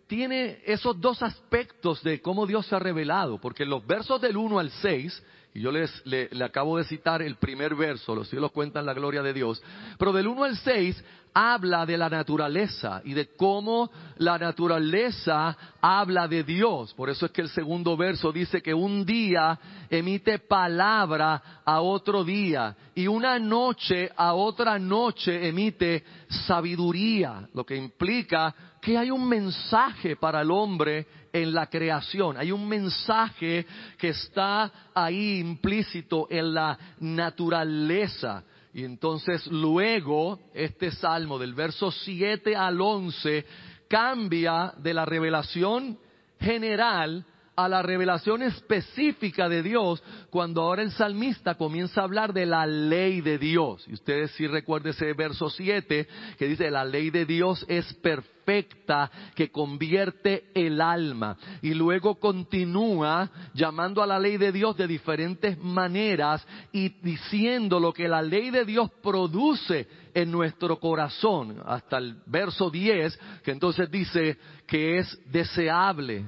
tiene 0.07 0.59
esos 0.65 0.99
dos 0.99 1.23
aspectos 1.23 2.03
de 2.03 2.21
cómo 2.21 2.45
Dios 2.45 2.65
se 2.65 2.75
ha 2.75 2.79
revelado, 2.79 3.39
porque 3.39 3.63
los 3.63 3.85
versos 3.87 4.19
del 4.19 4.35
1 4.35 4.59
al 4.59 4.69
6, 4.69 5.23
y 5.53 5.61
yo 5.61 5.71
les 5.71 6.05
le, 6.05 6.29
acabo 6.43 6.77
de 6.77 6.83
citar 6.83 7.21
el 7.21 7.35
primer 7.35 7.75
verso, 7.75 8.15
los 8.15 8.29
cielos 8.29 8.51
cuentan 8.51 8.85
la 8.85 8.93
gloria 8.93 9.23
de 9.23 9.33
Dios, 9.33 9.61
pero 9.97 10.13
del 10.13 10.27
1 10.27 10.43
al 10.43 10.57
6 10.57 11.03
habla 11.33 11.85
de 11.85 11.97
la 11.97 12.09
naturaleza 12.09 13.01
y 13.03 13.13
de 13.13 13.27
cómo 13.35 13.89
la 14.17 14.37
naturaleza 14.37 15.55
habla 15.81 16.27
de 16.27 16.43
Dios. 16.43 16.93
Por 16.93 17.09
eso 17.09 17.25
es 17.25 17.31
que 17.31 17.41
el 17.41 17.49
segundo 17.49 17.95
verso 17.95 18.31
dice 18.31 18.61
que 18.61 18.73
un 18.73 19.05
día 19.05 19.59
emite 19.89 20.39
palabra 20.39 21.61
a 21.63 21.81
otro 21.81 22.23
día 22.23 22.75
y 22.95 23.07
una 23.07 23.39
noche 23.39 24.11
a 24.15 24.33
otra 24.33 24.77
noche 24.79 25.47
emite 25.47 26.03
sabiduría, 26.47 27.47
lo 27.53 27.65
que 27.65 27.75
implica 27.75 28.53
que 28.89 28.97
hay 28.97 29.11
un 29.11 29.29
mensaje 29.29 30.15
para 30.15 30.41
el 30.41 30.49
hombre 30.49 31.05
en 31.31 31.53
la 31.53 31.67
creación, 31.67 32.37
hay 32.37 32.51
un 32.51 32.67
mensaje 32.67 33.63
que 33.99 34.09
está 34.09 34.89
ahí 34.95 35.37
implícito 35.37 36.25
en 36.27 36.55
la 36.55 36.75
naturaleza. 36.99 38.43
Y 38.73 38.83
entonces 38.83 39.45
luego 39.45 40.39
este 40.55 40.89
salmo 40.89 41.37
del 41.37 41.53
verso 41.53 41.91
7 41.91 42.55
al 42.55 42.81
11 42.81 43.45
cambia 43.87 44.73
de 44.77 44.95
la 44.95 45.05
revelación 45.05 45.99
general 46.39 47.23
a 47.65 47.69
la 47.69 47.81
revelación 47.81 48.41
específica 48.41 49.49
de 49.49 49.61
Dios 49.61 50.01
cuando 50.29 50.61
ahora 50.61 50.81
el 50.81 50.91
salmista 50.91 51.55
comienza 51.55 52.01
a 52.01 52.05
hablar 52.05 52.33
de 52.33 52.45
la 52.45 52.65
ley 52.65 53.21
de 53.21 53.37
Dios. 53.37 53.85
Y 53.87 53.93
ustedes 53.93 54.31
sí 54.31 54.47
recuerden 54.47 54.91
ese 54.91 55.13
verso 55.13 55.49
7 55.49 56.07
que 56.37 56.47
dice, 56.47 56.71
la 56.71 56.85
ley 56.85 57.09
de 57.09 57.25
Dios 57.25 57.65
es 57.67 57.93
perfecta 57.95 59.11
que 59.35 59.51
convierte 59.51 60.45
el 60.53 60.79
alma. 60.79 61.37
Y 61.61 61.73
luego 61.73 62.15
continúa 62.15 63.29
llamando 63.53 64.01
a 64.01 64.07
la 64.07 64.19
ley 64.19 64.37
de 64.37 64.51
Dios 64.51 64.77
de 64.77 64.87
diferentes 64.87 65.57
maneras 65.59 66.45
y 66.71 66.89
diciendo 67.01 67.79
lo 67.79 67.91
que 67.91 68.07
la 68.07 68.21
ley 68.21 68.51
de 68.51 68.65
Dios 68.65 68.89
produce 69.03 69.87
en 70.13 70.31
nuestro 70.31 70.79
corazón. 70.79 71.61
Hasta 71.65 71.97
el 71.97 72.17
verso 72.25 72.69
10 72.69 73.19
que 73.43 73.51
entonces 73.51 73.91
dice 73.91 74.37
que 74.65 74.99
es 74.99 75.19
deseable 75.29 76.25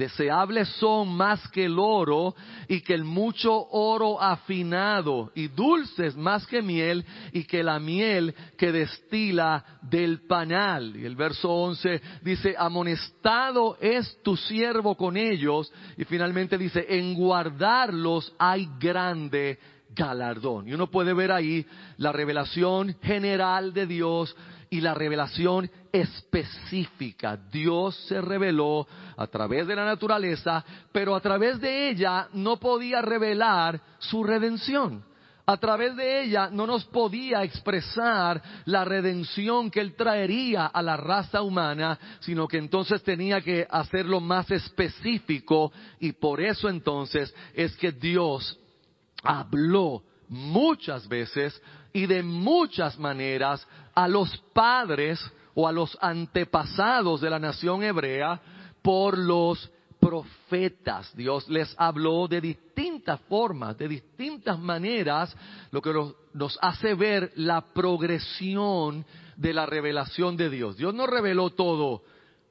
Deseables 0.00 0.66
son 0.78 1.14
más 1.14 1.46
que 1.48 1.66
el 1.66 1.78
oro 1.78 2.34
y 2.68 2.80
que 2.80 2.94
el 2.94 3.04
mucho 3.04 3.52
oro 3.52 4.18
afinado 4.18 5.30
y 5.34 5.48
dulces 5.48 6.16
más 6.16 6.46
que 6.46 6.62
miel 6.62 7.04
y 7.34 7.44
que 7.44 7.62
la 7.62 7.78
miel 7.78 8.34
que 8.56 8.72
destila 8.72 9.62
del 9.82 10.22
panal. 10.26 10.96
Y 10.96 11.04
el 11.04 11.16
verso 11.16 11.50
11 11.50 12.00
dice, 12.22 12.54
amonestado 12.56 13.76
es 13.78 14.22
tu 14.22 14.38
siervo 14.38 14.96
con 14.96 15.18
ellos. 15.18 15.70
Y 15.98 16.04
finalmente 16.04 16.56
dice, 16.56 16.86
en 16.88 17.12
guardarlos 17.12 18.32
hay 18.38 18.70
grande 18.80 19.58
galardón. 19.94 20.66
Y 20.66 20.72
uno 20.72 20.90
puede 20.90 21.12
ver 21.12 21.30
ahí 21.30 21.66
la 21.98 22.10
revelación 22.10 22.96
general 23.02 23.74
de 23.74 23.86
Dios 23.86 24.34
y 24.70 24.80
la 24.80 24.94
revelación 24.94 25.68
específica. 25.92 27.36
Dios 27.50 27.96
se 28.06 28.20
reveló 28.20 28.86
a 29.16 29.26
través 29.26 29.66
de 29.66 29.74
la 29.74 29.84
naturaleza, 29.84 30.64
pero 30.92 31.16
a 31.16 31.20
través 31.20 31.60
de 31.60 31.90
ella 31.90 32.28
no 32.32 32.58
podía 32.58 33.02
revelar 33.02 33.80
su 33.98 34.22
redención. 34.22 35.04
A 35.44 35.56
través 35.56 35.96
de 35.96 36.22
ella 36.22 36.48
no 36.48 36.64
nos 36.64 36.84
podía 36.84 37.42
expresar 37.42 38.40
la 38.66 38.84
redención 38.84 39.68
que 39.68 39.80
Él 39.80 39.96
traería 39.96 40.66
a 40.66 40.80
la 40.80 40.96
raza 40.96 41.42
humana, 41.42 41.98
sino 42.20 42.46
que 42.46 42.58
entonces 42.58 43.02
tenía 43.02 43.40
que 43.40 43.66
hacerlo 43.68 44.20
más 44.20 44.48
específico 44.52 45.72
y 45.98 46.12
por 46.12 46.40
eso 46.40 46.68
entonces 46.68 47.34
es 47.52 47.76
que 47.76 47.90
Dios 47.90 48.56
habló 49.24 50.04
muchas 50.28 51.08
veces 51.08 51.60
y 51.92 52.06
de 52.06 52.22
muchas 52.22 52.98
maneras 52.98 53.66
a 53.94 54.08
los 54.08 54.36
padres 54.52 55.20
o 55.54 55.66
a 55.66 55.72
los 55.72 55.96
antepasados 56.00 57.20
de 57.20 57.30
la 57.30 57.38
nación 57.38 57.82
hebrea 57.82 58.40
por 58.82 59.18
los 59.18 59.70
profetas. 60.00 61.14
Dios 61.14 61.48
les 61.48 61.74
habló 61.78 62.26
de 62.26 62.40
distintas 62.40 63.20
formas, 63.22 63.76
de 63.76 63.86
distintas 63.86 64.58
maneras, 64.58 65.36
lo 65.70 65.82
que 65.82 65.92
nos, 66.32 66.58
hace 66.62 66.94
ver 66.94 67.32
la 67.36 67.60
progresión 67.72 69.04
de 69.36 69.52
la 69.52 69.66
revelación 69.66 70.36
de 70.36 70.48
Dios. 70.48 70.76
Dios 70.76 70.94
no 70.94 71.06
reveló 71.06 71.50
todo 71.50 72.02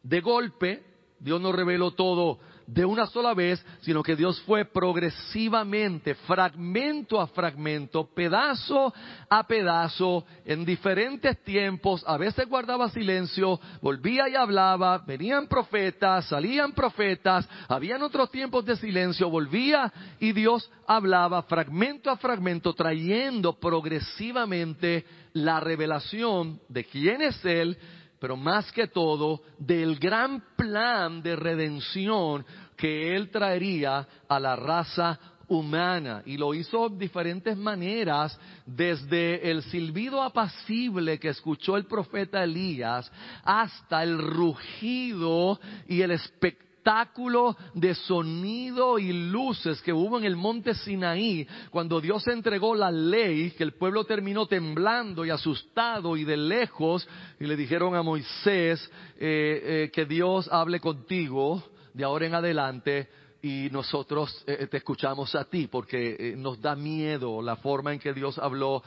de 0.04 0.21
golpe, 0.21 0.84
Dios 1.19 1.41
no 1.41 1.52
reveló 1.52 1.91
todo 1.91 2.39
de 2.73 2.86
una 2.86 3.08
sola 3.08 3.34
vez, 3.34 3.63
sino 3.82 4.03
que 4.03 4.15
Dios 4.15 4.39
fue 4.41 4.63
progresivamente, 4.63 6.13
fragmento 6.13 7.19
a 7.19 7.27
fragmento, 7.27 8.08
pedazo 8.13 8.93
a 9.27 9.47
pedazo, 9.47 10.25
en 10.45 10.65
diferentes 10.65 11.43
tiempos, 11.43 12.03
a 12.05 12.17
veces 12.17 12.47
guardaba 12.47 12.89
silencio, 12.89 13.60
volvía 13.82 14.29
y 14.29 14.36
hablaba, 14.36 14.99
venían 14.99 15.47
profetas, 15.47 16.25
salían 16.27 16.73
profetas, 16.73 17.49
habían 17.67 18.03
otros 18.03 18.29
tiempos 18.29 18.65
de 18.65 18.75
silencio, 18.75 19.29
volvía 19.29 19.91
y 20.19 20.32
Dios 20.32 20.69
hablaba 20.86 21.43
fragmento 21.43 22.12
a 22.12 22.17
fragmento, 22.17 22.73
trayendo 22.73 23.60
progresivamente 23.60 25.05
la 25.34 25.60
revelación 25.60 26.60
de 26.69 26.86
quién 26.86 27.21
es 27.21 27.43
Él, 27.45 27.77
pero 28.19 28.36
más 28.36 28.71
que 28.71 28.88
todo 28.88 29.41
del 29.58 29.97
gran 29.97 30.43
plan 30.55 31.21
de 31.21 31.36
redención 31.36 32.45
que 32.75 33.15
Él 33.15 33.29
traería 33.29 34.08
a 34.27 34.39
la 34.39 34.55
raza 34.55 35.19
humana. 35.47 36.21
Y 36.25 36.38
lo 36.38 36.53
hizo 36.53 36.89
de 36.89 36.97
diferentes 36.97 37.58
maneras, 37.58 38.39
desde 38.65 39.49
el 39.49 39.63
silbido 39.63 40.21
apacible 40.21 41.19
que 41.19 41.29
escuchó 41.29 41.75
el 41.75 41.86
profeta 41.86 42.43
Elías 42.43 43.12
hasta 43.43 44.03
el 44.03 44.17
rugido 44.19 45.60
y 45.88 46.01
el 46.01 46.12
espectáculo 46.12 46.68
espectáculo 46.89 47.56
de 47.75 47.93
sonido 47.93 48.97
y 48.97 49.13
luces 49.13 49.80
que 49.82 49.93
hubo 49.93 50.17
en 50.17 50.25
el 50.25 50.36
monte 50.36 50.73
Sinaí, 50.73 51.47
cuando 51.69 52.02
Dios 52.02 52.28
entregó 52.28 52.73
la 52.73 52.89
ley, 52.89 53.52
que 53.52 53.63
el 53.63 53.73
pueblo 53.73 54.06
terminó 54.06 54.47
temblando 54.47 55.23
y 55.23 55.30
asustado 55.30 56.17
y 56.17 56.23
de 56.23 56.36
lejos, 56.36 57.08
y 57.39 57.45
le 57.45 57.56
dijeron 57.56 57.95
a 57.95 58.02
Moisés 58.02 58.89
eh, 59.19 59.19
eh, 59.19 59.91
que 59.93 60.06
Dios 60.06 60.49
hable 60.52 60.80
contigo 60.80 61.63
de 61.93 62.04
ahora 62.04 62.25
en 62.25 62.34
adelante, 62.34 63.08
y 63.43 63.69
nosotros 63.71 64.43
eh, 64.47 64.65
te 64.65 64.78
escuchamos 64.78 65.36
a 65.36 65.45
ti 65.45 65.67
porque 65.67 66.34
nos 66.38 66.60
da 66.60 66.75
miedo 66.75 67.41
la 67.41 67.56
forma 67.56 67.93
en 67.93 67.99
que 67.99 68.13
Dios 68.13 68.39
habló, 68.39 68.84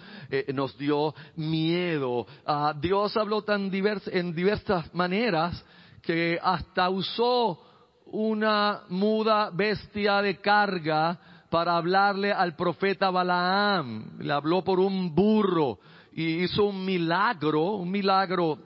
nos 0.53 0.77
dio 0.77 1.15
miedo. 1.37 2.27
Ah, 2.45 2.75
Dios 2.79 3.17
habló 3.17 3.43
tan 3.43 3.71
en 3.73 4.35
diversas 4.35 4.93
maneras 4.93 5.65
que 6.03 6.39
hasta 6.43 6.91
usó 6.91 7.72
una 8.13 8.83
muda 8.89 9.51
bestia 9.51 10.23
de 10.23 10.37
carga 10.37 11.19
para 11.51 11.77
hablarle 11.77 12.33
al 12.33 12.55
profeta 12.55 13.11
Balaam. 13.11 14.19
Le 14.21 14.33
habló 14.33 14.63
por 14.63 14.79
un 14.79 15.15
burro 15.15 15.79
y 16.13 16.45
hizo 16.45 16.65
un 16.65 16.85
milagro, 16.85 17.73
un 17.73 17.91
milagro 17.91 18.59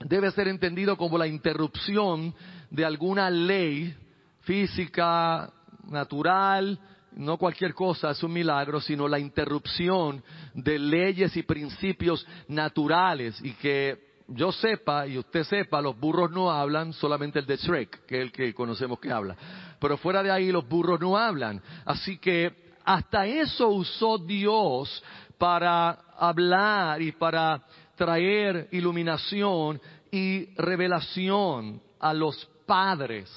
debe 0.00 0.30
ser 0.30 0.48
entendido 0.48 0.96
como 0.96 1.18
la 1.18 1.26
interrupción 1.26 2.34
de 2.70 2.84
alguna 2.84 3.28
ley 3.30 3.94
física, 4.40 5.52
natural, 5.88 6.78
no 7.16 7.38
cualquier 7.38 7.74
cosa 7.74 8.10
es 8.10 8.22
un 8.22 8.32
milagro, 8.32 8.80
sino 8.80 9.08
la 9.08 9.18
interrupción 9.18 10.22
de 10.54 10.78
leyes 10.78 11.36
y 11.36 11.42
principios 11.42 12.26
naturales 12.48 13.40
y 13.42 13.52
que 13.54 14.05
yo 14.28 14.52
sepa 14.52 15.06
y 15.06 15.18
usted 15.18 15.44
sepa, 15.44 15.80
los 15.80 15.98
burros 15.98 16.30
no 16.30 16.50
hablan, 16.50 16.92
solamente 16.92 17.38
el 17.38 17.46
de 17.46 17.56
Shrek, 17.56 18.06
que 18.06 18.16
es 18.16 18.22
el 18.22 18.32
que 18.32 18.54
conocemos 18.54 18.98
que 18.98 19.10
habla. 19.10 19.36
Pero 19.80 19.96
fuera 19.96 20.22
de 20.22 20.30
ahí 20.30 20.50
los 20.50 20.68
burros 20.68 21.00
no 21.00 21.16
hablan. 21.16 21.62
Así 21.84 22.18
que 22.18 22.74
hasta 22.84 23.26
eso 23.26 23.68
usó 23.68 24.18
Dios 24.18 25.02
para 25.38 25.90
hablar 26.16 27.00
y 27.02 27.12
para 27.12 27.62
traer 27.94 28.68
iluminación 28.72 29.80
y 30.10 30.54
revelación 30.56 31.80
a 32.00 32.12
los 32.12 32.44
padres 32.66 33.30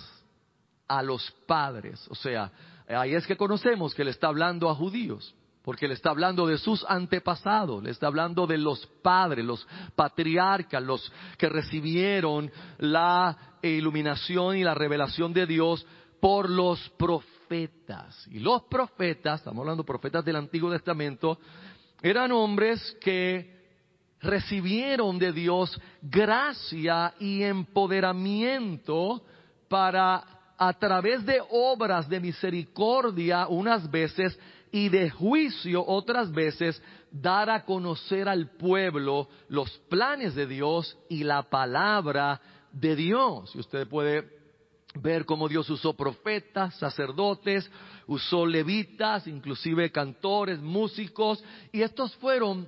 a 0.89 1.03
los 1.03 1.31
padres. 1.45 2.05
O 2.09 2.15
sea, 2.15 2.51
ahí 2.87 3.13
es 3.13 3.25
que 3.25 3.37
conocemos 3.37 3.93
que 3.95 4.03
le 4.03 4.11
está 4.11 4.27
hablando 4.27 4.69
a 4.69 4.75
judíos, 4.75 5.33
porque 5.63 5.87
le 5.87 5.93
está 5.93 6.11
hablando 6.11 6.47
de 6.47 6.57
sus 6.57 6.85
antepasados, 6.87 7.83
le 7.83 7.91
está 7.91 8.07
hablando 8.07 8.47
de 8.47 8.57
los 8.57 8.85
padres, 9.01 9.45
los 9.45 9.67
patriarcas, 9.95 10.81
los 10.81 11.11
que 11.37 11.49
recibieron 11.49 12.51
la 12.77 13.37
iluminación 13.61 14.57
y 14.57 14.63
la 14.63 14.73
revelación 14.73 15.33
de 15.33 15.45
Dios 15.45 15.85
por 16.19 16.49
los 16.49 16.89
profetas. 16.91 18.27
Y 18.31 18.39
los 18.39 18.63
profetas, 18.63 19.41
estamos 19.41 19.61
hablando 19.61 19.83
de 19.83 19.87
profetas 19.87 20.23
del 20.23 20.37
Antiguo 20.37 20.71
Testamento, 20.71 21.37
eran 22.01 22.31
hombres 22.31 22.97
que 23.01 23.59
recibieron 24.21 25.17
de 25.19 25.31
Dios 25.31 25.79
gracia 26.01 27.13
y 27.19 27.43
empoderamiento 27.43 29.23
para 29.67 30.39
a 30.61 30.73
través 30.73 31.25
de 31.25 31.41
obras 31.51 32.09
de 32.09 32.19
misericordia 32.19 33.47
unas 33.47 33.89
veces 33.89 34.37
y 34.71 34.89
de 34.89 35.09
juicio 35.09 35.83
otras 35.85 36.31
veces, 36.31 36.81
dar 37.11 37.49
a 37.49 37.65
conocer 37.65 38.29
al 38.29 38.51
pueblo 38.51 39.27
los 39.47 39.69
planes 39.89 40.35
de 40.35 40.45
Dios 40.45 40.97
y 41.09 41.23
la 41.23 41.43
palabra 41.43 42.39
de 42.71 42.95
Dios. 42.95 43.51
Y 43.55 43.59
usted 43.59 43.87
puede 43.87 44.29
ver 44.95 45.25
cómo 45.25 45.47
Dios 45.47 45.69
usó 45.69 45.93
profetas, 45.93 46.75
sacerdotes, 46.77 47.69
usó 48.07 48.45
levitas, 48.45 49.27
inclusive 49.27 49.91
cantores, 49.91 50.59
músicos, 50.59 51.43
y 51.71 51.81
estos 51.81 52.15
fueron 52.17 52.67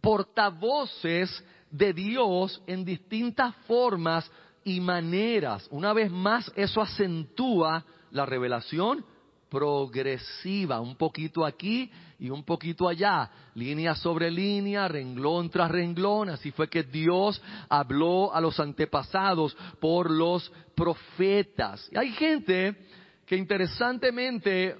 portavoces 0.00 1.44
de 1.70 1.92
Dios 1.92 2.62
en 2.66 2.84
distintas 2.84 3.54
formas 3.66 4.30
y 4.64 4.80
maneras. 4.80 5.66
Una 5.70 5.92
vez 5.92 6.10
más, 6.10 6.52
eso 6.54 6.80
acentúa 6.80 7.84
la 8.10 8.26
revelación 8.26 9.04
progresiva, 9.52 10.80
un 10.80 10.96
poquito 10.96 11.44
aquí 11.44 11.90
y 12.18 12.30
un 12.30 12.42
poquito 12.42 12.88
allá, 12.88 13.30
línea 13.54 13.94
sobre 13.94 14.30
línea, 14.30 14.88
renglón 14.88 15.50
tras 15.50 15.70
renglón. 15.70 16.30
Así 16.30 16.52
fue 16.52 16.70
que 16.70 16.84
Dios 16.84 17.42
habló 17.68 18.34
a 18.34 18.40
los 18.40 18.58
antepasados 18.58 19.54
por 19.78 20.10
los 20.10 20.50
profetas. 20.74 21.86
Y 21.92 21.98
hay 21.98 22.12
gente 22.12 22.78
que 23.26 23.36
interesantemente 23.36 24.74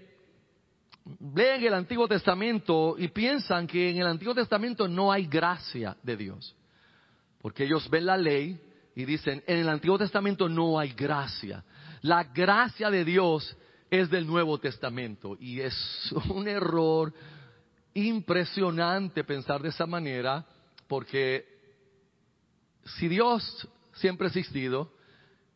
leen 1.34 1.64
el 1.64 1.74
Antiguo 1.74 2.08
Testamento 2.08 2.94
y 2.96 3.08
piensan 3.08 3.66
que 3.66 3.90
en 3.90 3.98
el 3.98 4.06
Antiguo 4.06 4.34
Testamento 4.34 4.88
no 4.88 5.12
hay 5.12 5.26
gracia 5.26 5.98
de 6.02 6.16
Dios, 6.16 6.56
porque 7.42 7.64
ellos 7.64 7.90
ven 7.90 8.06
la 8.06 8.16
ley 8.16 8.58
y 8.96 9.04
dicen, 9.04 9.42
en 9.46 9.58
el 9.58 9.68
Antiguo 9.68 9.98
Testamento 9.98 10.48
no 10.48 10.78
hay 10.78 10.94
gracia. 10.94 11.62
La 12.00 12.24
gracia 12.24 12.88
de 12.88 13.04
Dios 13.04 13.54
es 13.92 14.08
del 14.08 14.26
Nuevo 14.26 14.56
Testamento 14.56 15.36
y 15.38 15.60
es 15.60 15.74
un 16.30 16.48
error 16.48 17.12
impresionante 17.92 19.22
pensar 19.22 19.60
de 19.60 19.68
esa 19.68 19.84
manera 19.84 20.46
porque 20.88 21.44
si 22.96 23.06
Dios 23.06 23.68
siempre 23.92 24.26
ha 24.26 24.28
existido, 24.28 24.90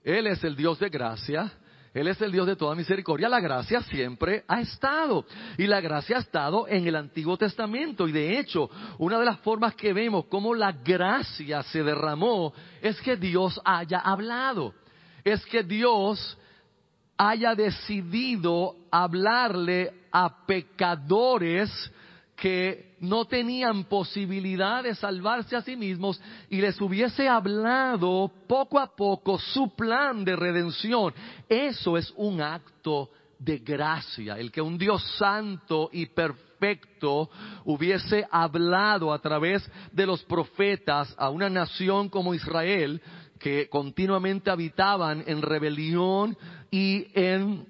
Él 0.05 0.27
es 0.27 0.45
el 0.45 0.55
Dios 0.55 0.79
de 0.79 0.91
gracia, 0.91 1.51
él 1.95 2.09
es 2.09 2.21
el 2.21 2.31
Dios 2.31 2.47
de 2.47 2.57
toda 2.57 2.75
misericordia. 2.75 3.27
La 3.27 3.41
gracia 3.41 3.81
siempre 3.81 4.45
ha 4.49 4.61
estado. 4.61 5.25
Y 5.57 5.67
la 5.67 5.81
gracia 5.81 6.19
ha 6.19 6.21
estado 6.21 6.69
en 6.69 6.87
el 6.87 6.95
Antiguo 6.95 7.39
Testamento. 7.39 8.07
Y 8.07 8.13
de 8.13 8.39
hecho, 8.39 8.69
una 8.99 9.19
de 9.19 9.25
las 9.25 9.41
formas 9.41 9.75
que 9.75 9.95
vemos 9.95 10.27
cómo 10.27 10.55
la 10.55 10.73
gracia 10.73 11.63
se 11.63 11.83
derramó 11.83 12.53
es 12.83 13.01
que 13.01 13.17
Dios 13.17 13.59
haya 13.65 14.01
hablado. 14.01 14.75
Es 15.25 15.43
que 15.47 15.63
Dios 15.63 16.37
haya 17.17 17.55
decidido 17.55 18.77
hablarle 18.91 19.93
a 20.13 20.47
pecadores 20.47 21.71
que 22.37 22.97
no 23.01 23.25
tenían 23.25 23.85
posibilidad 23.85 24.83
de 24.83 24.95
salvarse 24.95 25.57
a 25.57 25.63
sí 25.63 25.75
mismos 25.75 26.21
y 26.51 26.61
les 26.61 26.79
hubiese 26.81 27.29
hablado 27.29 28.31
poco 28.47 28.79
a 28.79 28.95
poco 28.95 29.39
su 29.39 29.75
plan 29.75 30.25
de 30.25 30.37
redención. 30.37 31.15
Eso 31.49 31.97
es 31.97 32.13
un 32.17 32.43
acto 32.43 33.11
de 33.39 33.59
gracia, 33.59 34.39
el 34.39 34.51
que 34.51 34.61
un 34.61 34.79
Dios 34.79 35.03
santo 35.19 35.89
y 35.93 36.07
perfecto 36.07 37.31
hubiese 37.65 38.27
hablado 38.31 39.13
a 39.13 39.19
través 39.19 39.69
de 39.93 40.07
los 40.07 40.23
profetas 40.25 41.15
a 41.19 41.31
una 41.31 41.51
nación 41.51 42.09
como 42.09 42.35
Israel 42.35 43.01
que 43.39 43.69
continuamente 43.69 44.51
habitaban 44.51 45.25
en 45.27 45.43
rebelión 45.43 46.37
y 46.71 47.07
en 47.15 47.67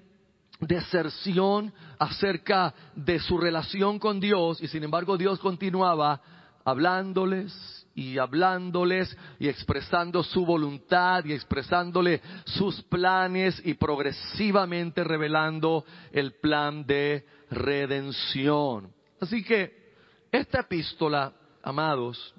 deserción 0.61 1.73
acerca 1.99 2.75
de 2.95 3.19
su 3.19 3.39
relación 3.39 3.99
con 3.99 4.21
Dios 4.21 4.63
y 4.63 4.69
sin 4.69 4.85
embargo 4.85 5.17
Dios 5.17 5.39
continuaba 5.39 6.21
hablándoles 6.65 7.87
y 7.95 8.19
hablándoles 8.19 9.17
y 9.39 9.49
expresando 9.49 10.23
su 10.23 10.45
voluntad 10.45 11.25
y 11.25 11.33
expresándole 11.33 12.21
sus 12.45 12.83
planes 12.83 13.61
y 13.65 13.75
progresivamente 13.75 15.03
revelando 15.03 15.85
el 16.13 16.35
plan 16.35 16.85
de 16.85 17.25
redención. 17.51 18.93
Así 19.21 19.43
que 19.43 19.95
esta 20.31 20.61
epístola, 20.61 21.33
amados, 21.63 22.35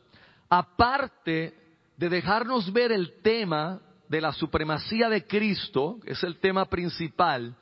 aparte 0.48 1.67
de 1.98 2.10
dejarnos 2.10 2.72
ver 2.72 2.92
el 2.92 3.22
tema 3.22 3.82
de 4.08 4.22
la 4.22 4.32
supremacía 4.32 5.10
de 5.10 5.26
Cristo, 5.26 6.00
que 6.04 6.14
es 6.14 6.24
el 6.24 6.40
tema 6.40 6.66
principal, 6.66 7.56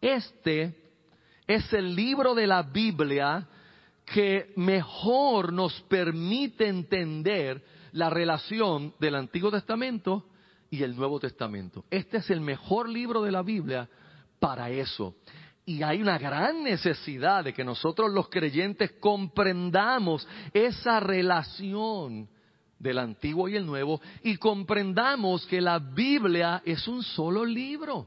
este 0.00 0.74
es 1.46 1.72
el 1.72 1.94
libro 1.94 2.34
de 2.34 2.46
la 2.46 2.62
Biblia 2.62 3.46
que 4.04 4.52
mejor 4.56 5.52
nos 5.52 5.80
permite 5.82 6.66
entender 6.66 7.64
la 7.92 8.10
relación 8.10 8.94
del 8.98 9.14
Antiguo 9.14 9.50
Testamento 9.50 10.26
y 10.70 10.82
el 10.82 10.94
Nuevo 10.94 11.18
Testamento. 11.20 11.84
Este 11.90 12.18
es 12.18 12.30
el 12.30 12.40
mejor 12.40 12.88
libro 12.88 13.22
de 13.22 13.32
la 13.32 13.42
Biblia 13.42 13.88
para 14.38 14.70
eso. 14.70 15.14
Y 15.64 15.82
hay 15.82 16.00
una 16.00 16.18
gran 16.18 16.62
necesidad 16.62 17.44
de 17.44 17.52
que 17.52 17.64
nosotros 17.64 18.10
los 18.12 18.28
creyentes 18.28 18.92
comprendamos 19.00 20.26
esa 20.52 21.00
relación 21.00 22.28
del 22.78 22.98
Antiguo 22.98 23.48
y 23.48 23.56
el 23.56 23.66
Nuevo 23.66 24.00
y 24.22 24.36
comprendamos 24.36 25.46
que 25.46 25.60
la 25.60 25.78
Biblia 25.78 26.62
es 26.64 26.86
un 26.88 27.02
solo 27.02 27.44
libro 27.44 28.06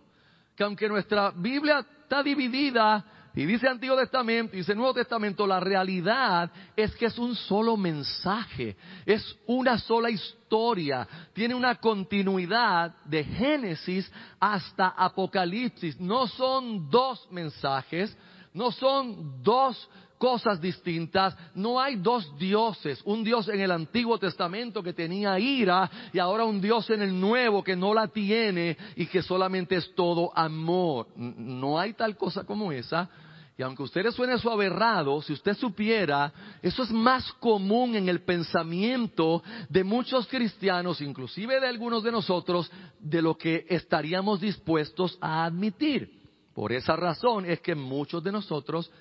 que 0.56 0.64
aunque 0.64 0.88
nuestra 0.88 1.32
Biblia 1.32 1.86
está 2.04 2.22
dividida 2.22 3.04
y 3.34 3.46
dice 3.46 3.68
Antiguo 3.68 3.96
Testamento, 3.96 4.56
y 4.56 4.60
dice 4.60 4.76
Nuevo 4.76 4.94
Testamento, 4.94 5.48
la 5.48 5.62
realidad 5.62 6.52
es 6.76 6.94
que 6.98 7.06
es 7.06 7.18
un 7.18 7.34
solo 7.34 7.78
mensaje, 7.78 8.76
es 9.06 9.38
una 9.48 9.78
sola 9.78 10.10
historia, 10.10 11.08
tiene 11.32 11.56
una 11.56 11.76
continuidad 11.76 12.94
de 13.06 13.24
Génesis 13.24 14.12
hasta 14.38 14.90
Apocalipsis. 14.90 15.98
No 15.98 16.28
son 16.28 16.90
dos 16.90 17.26
mensajes, 17.32 18.16
no 18.54 18.72
son 18.72 19.42
dos 19.42 19.90
cosas 20.22 20.62
distintas. 20.62 21.36
No 21.56 21.80
hay 21.80 21.96
dos 21.96 22.38
dioses. 22.38 23.02
Un 23.06 23.24
Dios 23.24 23.50
en 23.50 23.60
el 23.60 23.72
Antiguo 23.72 24.20
Testamento 24.20 24.84
que 24.84 24.94
tenía 24.94 25.40
ira 25.40 25.90
y 26.14 26.20
ahora 26.20 26.46
un 26.46 26.62
Dios 26.62 26.88
en 26.92 27.02
el 27.02 27.20
Nuevo 27.20 27.64
que 27.64 27.76
no 27.76 27.92
la 27.92 28.08
tiene 28.08 28.78
y 28.96 29.08
que 29.08 29.24
solamente 29.24 29.76
es 29.76 29.96
todo 29.96 30.32
amor. 30.38 31.08
No 31.16 31.80
hay 31.80 31.94
tal 31.94 32.16
cosa 32.16 32.44
como 32.44 32.72
esa. 32.72 33.10
Y 33.58 33.64
aunque 33.64 33.84
usted 33.84 34.04
le 34.04 34.12
suene 34.12 34.38
su 34.38 34.50
aberrado, 34.50 35.22
si 35.24 35.34
usted 35.34 35.56
supiera, 35.58 36.32
eso 36.62 36.84
es 36.84 36.92
más 36.92 37.32
común 37.34 37.96
en 37.96 38.08
el 38.08 38.22
pensamiento 38.22 39.44
de 39.70 39.84
muchos 39.84 40.28
cristianos, 40.28 41.02
inclusive 41.02 41.60
de 41.60 41.68
algunos 41.68 42.04
de 42.04 42.12
nosotros, 42.12 42.72
de 43.00 43.22
lo 43.22 43.36
que 43.36 43.66
estaríamos 43.70 44.40
dispuestos 44.40 45.18
a 45.20 45.46
admitir. 45.46 46.21
Por 46.54 46.74
esa 46.74 46.96
razón 46.96 47.46
es 47.46 47.62
que 47.62 47.76
muchos 47.76 48.24
de 48.24 48.32
nosotros 48.32 48.92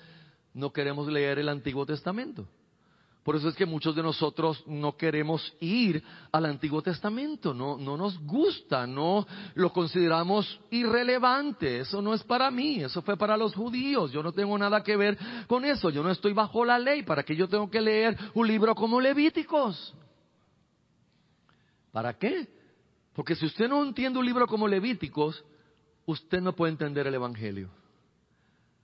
no 0.53 0.71
queremos 0.71 1.07
leer 1.07 1.39
el 1.39 1.49
Antiguo 1.49 1.85
Testamento. 1.85 2.47
Por 3.23 3.35
eso 3.35 3.49
es 3.49 3.55
que 3.55 3.67
muchos 3.67 3.95
de 3.95 4.01
nosotros 4.01 4.63
no 4.65 4.97
queremos 4.97 5.53
ir 5.59 6.03
al 6.31 6.45
Antiguo 6.45 6.81
Testamento, 6.81 7.53
no, 7.53 7.77
no 7.77 7.95
nos 7.95 8.19
gusta, 8.19 8.87
no 8.87 9.27
lo 9.53 9.71
consideramos 9.71 10.59
irrelevante, 10.71 11.81
eso 11.81 12.01
no 12.01 12.15
es 12.15 12.23
para 12.23 12.49
mí, 12.49 12.81
eso 12.81 13.03
fue 13.03 13.17
para 13.17 13.37
los 13.37 13.53
judíos, 13.53 14.11
yo 14.11 14.23
no 14.23 14.31
tengo 14.31 14.57
nada 14.57 14.81
que 14.81 14.97
ver 14.97 15.19
con 15.45 15.63
eso, 15.65 15.91
yo 15.91 16.01
no 16.01 16.09
estoy 16.09 16.33
bajo 16.33 16.65
la 16.65 16.79
ley, 16.79 17.03
¿para 17.03 17.21
qué 17.21 17.35
yo 17.35 17.47
tengo 17.47 17.69
que 17.69 17.79
leer 17.79 18.17
un 18.33 18.47
libro 18.47 18.73
como 18.73 18.99
Levíticos? 18.99 19.93
¿Para 21.91 22.17
qué? 22.17 22.47
Porque 23.13 23.35
si 23.35 23.45
usted 23.45 23.69
no 23.69 23.83
entiende 23.83 24.17
un 24.17 24.25
libro 24.25 24.47
como 24.47 24.67
Levíticos, 24.67 25.45
usted 26.11 26.41
no 26.41 26.55
puede 26.55 26.73
entender 26.73 27.07
el 27.07 27.15
Evangelio. 27.15 27.69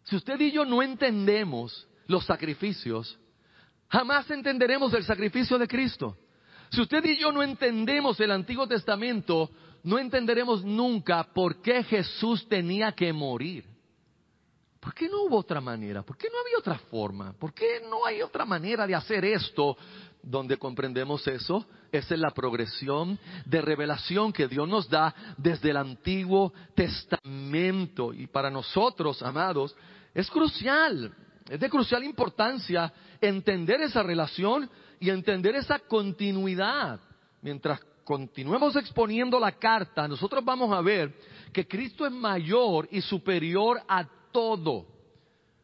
Si 0.04 0.16
usted 0.16 0.40
y 0.40 0.52
yo 0.52 0.66
no 0.66 0.82
entendemos 0.82 1.88
los 2.08 2.26
sacrificios, 2.26 3.20
jamás 3.90 4.30
entenderemos 4.32 4.94
el 4.94 5.04
sacrificio 5.04 5.58
de 5.58 5.68
Cristo. 5.68 6.18
Si 6.72 6.82
usted 6.82 7.04
y 7.06 7.18
yo 7.18 7.32
no 7.32 7.44
entendemos 7.44 8.20
el 8.20 8.32
Antiguo 8.32 8.68
Testamento, 8.68 9.50
no 9.84 10.00
entenderemos 10.00 10.64
nunca 10.64 11.24
por 11.24 11.62
qué 11.62 11.84
Jesús 11.84 12.48
tenía 12.48 12.92
que 12.92 13.14
morir. 13.14 13.66
¿Por 14.80 14.94
qué 14.94 15.10
no 15.10 15.24
hubo 15.24 15.38
otra 15.38 15.60
manera? 15.60 16.04
¿Por 16.04 16.18
qué 16.18 16.28
no 16.32 16.40
había 16.40 16.58
otra 16.60 16.78
forma? 16.90 17.34
¿Por 17.34 17.54
qué 17.54 17.82
no 17.90 18.06
hay 18.06 18.22
otra 18.22 18.46
manera 18.46 18.88
de 18.88 18.96
hacer 18.96 19.26
esto? 19.26 19.78
Donde 20.30 20.58
comprendemos 20.58 21.26
eso, 21.26 21.66
esa 21.90 22.14
es 22.14 22.20
la 22.20 22.32
progresión 22.32 23.18
de 23.46 23.62
revelación 23.62 24.34
que 24.34 24.50
Dios 24.50 24.68
nos 24.68 24.90
da 24.90 25.16
desde 25.38 25.70
el 25.70 25.78
Antiguo 25.78 26.52
Testamento. 26.76 28.12
Y 28.14 28.28
para 28.28 28.50
nosotros, 28.50 29.22
amados, 29.24 29.74
es 30.14 30.30
crucial, 30.30 31.14
es 31.50 31.58
de 31.58 31.70
crucial 31.70 32.04
importancia 32.04 32.92
entender 33.22 33.80
esa 33.80 34.04
relación 34.04 34.70
y 35.00 35.10
entender 35.10 35.56
esa 35.56 35.80
continuidad. 35.80 37.00
Mientras 37.42 37.80
continuemos 38.04 38.76
exponiendo 38.76 39.40
la 39.40 39.54
carta, 39.54 40.10
nosotros 40.10 40.44
vamos 40.44 40.74
a 40.74 40.82
ver 40.82 41.16
que 41.54 41.66
Cristo 41.66 42.06
es 42.06 42.12
mayor 42.12 42.90
y 42.92 43.00
superior 43.00 43.82
a 43.88 44.06
todo. 44.34 44.88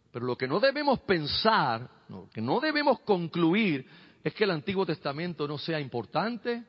Pero 0.10 0.26
lo 0.26 0.38
que 0.38 0.48
no 0.48 0.62
debemos 0.62 1.00
pensar, 1.02 1.90
lo 2.08 2.30
que 2.30 2.40
no 2.40 2.62
debemos 2.62 3.02
concluir, 3.02 3.86
es 4.24 4.34
que 4.34 4.44
el 4.44 4.52
Antiguo 4.52 4.86
Testamento 4.86 5.48
no 5.48 5.58
sea 5.58 5.80
importante, 5.80 6.64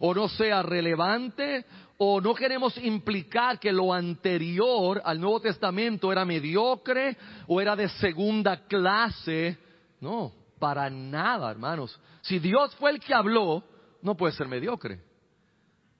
o 0.00 0.14
no 0.14 0.28
sea 0.28 0.62
relevante 0.62 1.64
o 1.98 2.20
no 2.20 2.34
queremos 2.34 2.76
implicar 2.78 3.60
que 3.60 3.70
lo 3.70 3.92
anterior 3.92 5.02
al 5.04 5.20
Nuevo 5.20 5.40
Testamento 5.40 6.10
era 6.10 6.24
mediocre 6.24 7.16
o 7.46 7.60
era 7.60 7.76
de 7.76 7.90
segunda 7.90 8.66
clase. 8.66 9.58
No, 10.00 10.32
para 10.58 10.88
nada, 10.88 11.50
hermanos. 11.50 12.00
Si 12.22 12.38
Dios 12.38 12.74
fue 12.76 12.92
el 12.92 13.00
que 13.00 13.12
habló, 13.12 13.62
no 14.00 14.16
puede 14.16 14.32
ser 14.32 14.48
mediocre. 14.48 15.02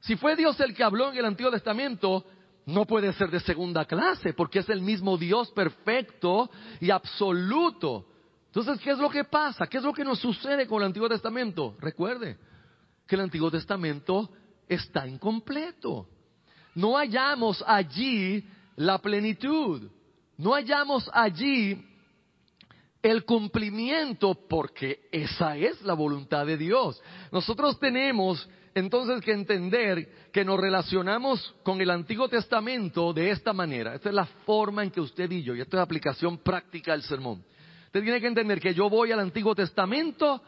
Si 0.00 0.16
fue 0.16 0.36
Dios 0.36 0.58
el 0.60 0.74
que 0.74 0.82
habló 0.82 1.12
en 1.12 1.18
el 1.18 1.26
Antiguo 1.26 1.52
Testamento, 1.52 2.24
no 2.64 2.86
puede 2.86 3.12
ser 3.12 3.30
de 3.30 3.40
segunda 3.40 3.84
clase, 3.84 4.32
porque 4.32 4.60
es 4.60 4.70
el 4.70 4.80
mismo 4.80 5.18
Dios 5.18 5.50
perfecto 5.50 6.48
y 6.80 6.90
absoluto. 6.90 8.06
Entonces, 8.50 8.80
¿qué 8.80 8.90
es 8.90 8.98
lo 8.98 9.08
que 9.08 9.22
pasa? 9.22 9.68
¿Qué 9.68 9.78
es 9.78 9.84
lo 9.84 9.92
que 9.92 10.02
nos 10.02 10.18
sucede 10.18 10.66
con 10.66 10.82
el 10.82 10.86
Antiguo 10.86 11.08
Testamento? 11.08 11.76
Recuerde, 11.78 12.36
que 13.06 13.14
el 13.14 13.20
Antiguo 13.20 13.48
Testamento 13.48 14.28
está 14.68 15.06
incompleto. 15.06 16.08
No 16.74 16.96
hallamos 16.96 17.62
allí 17.64 18.44
la 18.74 18.98
plenitud, 18.98 19.88
no 20.36 20.54
hallamos 20.54 21.08
allí 21.12 21.80
el 23.02 23.24
cumplimiento 23.24 24.34
porque 24.48 25.08
esa 25.12 25.56
es 25.56 25.80
la 25.82 25.94
voluntad 25.94 26.44
de 26.44 26.56
Dios. 26.56 27.00
Nosotros 27.30 27.78
tenemos 27.78 28.48
entonces 28.74 29.20
que 29.22 29.32
entender 29.32 30.30
que 30.32 30.44
nos 30.44 30.58
relacionamos 30.58 31.54
con 31.62 31.80
el 31.80 31.90
Antiguo 31.90 32.28
Testamento 32.28 33.12
de 33.12 33.30
esta 33.30 33.52
manera. 33.52 33.94
Esta 33.94 34.08
es 34.08 34.14
la 34.14 34.26
forma 34.26 34.82
en 34.82 34.90
que 34.90 35.00
usted 35.00 35.30
y 35.30 35.44
yo, 35.44 35.54
y 35.54 35.60
esta 35.60 35.76
es 35.76 35.82
aplicación 35.82 36.38
práctica 36.38 36.92
del 36.92 37.02
sermón. 37.02 37.44
Usted 37.90 38.04
tiene 38.04 38.20
que 38.20 38.28
entender 38.28 38.60
que 38.60 38.72
yo 38.72 38.88
voy 38.88 39.10
al 39.10 39.18
Antiguo 39.18 39.52
Testamento 39.52 40.40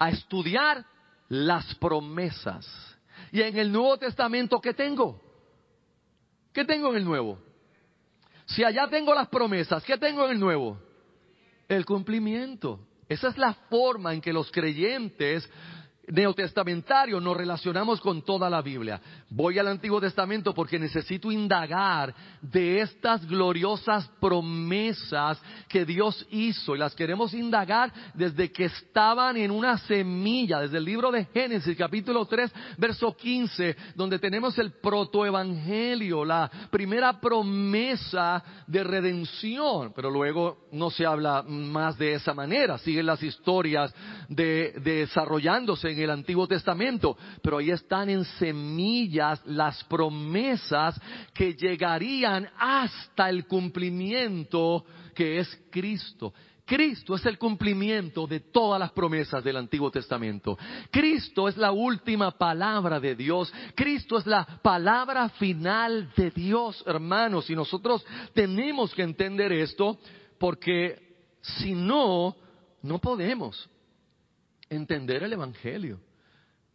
a 0.00 0.10
estudiar 0.10 0.84
las 1.28 1.76
promesas. 1.76 2.66
Y 3.30 3.40
en 3.40 3.56
el 3.56 3.70
Nuevo 3.70 3.98
Testamento, 3.98 4.60
¿qué 4.60 4.74
tengo? 4.74 5.22
¿Qué 6.52 6.64
tengo 6.64 6.90
en 6.90 6.96
el 6.96 7.04
Nuevo? 7.04 7.38
Si 8.46 8.64
allá 8.64 8.88
tengo 8.88 9.14
las 9.14 9.28
promesas, 9.28 9.84
¿qué 9.84 9.96
tengo 9.96 10.24
en 10.24 10.32
el 10.32 10.40
Nuevo? 10.40 10.76
El 11.68 11.86
cumplimiento. 11.86 12.80
Esa 13.08 13.28
es 13.28 13.38
la 13.38 13.54
forma 13.54 14.12
en 14.12 14.20
que 14.20 14.32
los 14.32 14.50
creyentes 14.50 15.48
neotestamentario 16.12 17.20
nos 17.20 17.36
relacionamos 17.36 18.00
con 18.00 18.22
toda 18.22 18.50
la 18.50 18.60
Biblia. 18.60 19.00
Voy 19.30 19.58
al 19.58 19.68
Antiguo 19.68 20.00
Testamento 20.00 20.52
porque 20.52 20.78
necesito 20.78 21.32
indagar 21.32 22.14
de 22.40 22.80
estas 22.80 23.26
gloriosas 23.26 24.08
promesas 24.20 25.40
que 25.68 25.84
Dios 25.84 26.26
hizo 26.30 26.74
y 26.74 26.78
las 26.78 26.94
queremos 26.94 27.32
indagar 27.32 27.92
desde 28.14 28.52
que 28.52 28.66
estaban 28.66 29.36
en 29.36 29.50
una 29.50 29.78
semilla, 29.78 30.60
desde 30.60 30.78
el 30.78 30.84
libro 30.84 31.10
de 31.10 31.24
Génesis 31.26 31.76
capítulo 31.76 32.26
3 32.26 32.52
verso 32.76 33.16
15, 33.16 33.76
donde 33.94 34.18
tenemos 34.18 34.58
el 34.58 34.72
protoevangelio, 34.72 36.24
la 36.24 36.50
primera 36.70 37.20
promesa 37.20 38.42
de 38.66 38.84
redención, 38.84 39.92
pero 39.94 40.10
luego 40.10 40.68
no 40.72 40.90
se 40.90 41.06
habla 41.06 41.42
más 41.42 41.96
de 41.96 42.14
esa 42.14 42.34
manera, 42.34 42.76
siguen 42.78 43.06
las 43.06 43.22
historias 43.22 43.94
de, 44.28 44.74
desarrollándose 44.82 45.90
en 45.90 46.01
el 46.02 46.10
Antiguo 46.10 46.46
Testamento, 46.46 47.16
pero 47.42 47.58
ahí 47.58 47.70
están 47.70 48.10
en 48.10 48.24
semillas 48.24 49.40
las 49.46 49.82
promesas 49.84 51.00
que 51.34 51.54
llegarían 51.54 52.48
hasta 52.58 53.28
el 53.28 53.46
cumplimiento 53.46 54.84
que 55.14 55.38
es 55.38 55.62
Cristo. 55.70 56.32
Cristo 56.64 57.16
es 57.16 57.26
el 57.26 57.38
cumplimiento 57.38 58.26
de 58.26 58.40
todas 58.40 58.78
las 58.78 58.92
promesas 58.92 59.42
del 59.42 59.56
Antiguo 59.56 59.90
Testamento. 59.90 60.56
Cristo 60.90 61.48
es 61.48 61.56
la 61.56 61.72
última 61.72 62.30
palabra 62.30 63.00
de 63.00 63.14
Dios. 63.14 63.52
Cristo 63.74 64.16
es 64.16 64.26
la 64.26 64.46
palabra 64.62 65.28
final 65.30 66.10
de 66.16 66.30
Dios, 66.30 66.82
hermanos. 66.86 67.50
Y 67.50 67.56
nosotros 67.56 68.04
tenemos 68.32 68.94
que 68.94 69.02
entender 69.02 69.52
esto 69.52 69.98
porque 70.38 71.16
si 71.42 71.72
no, 71.72 72.36
no 72.82 72.98
podemos 73.00 73.68
entender 74.74 75.22
el 75.22 75.32
Evangelio. 75.32 76.00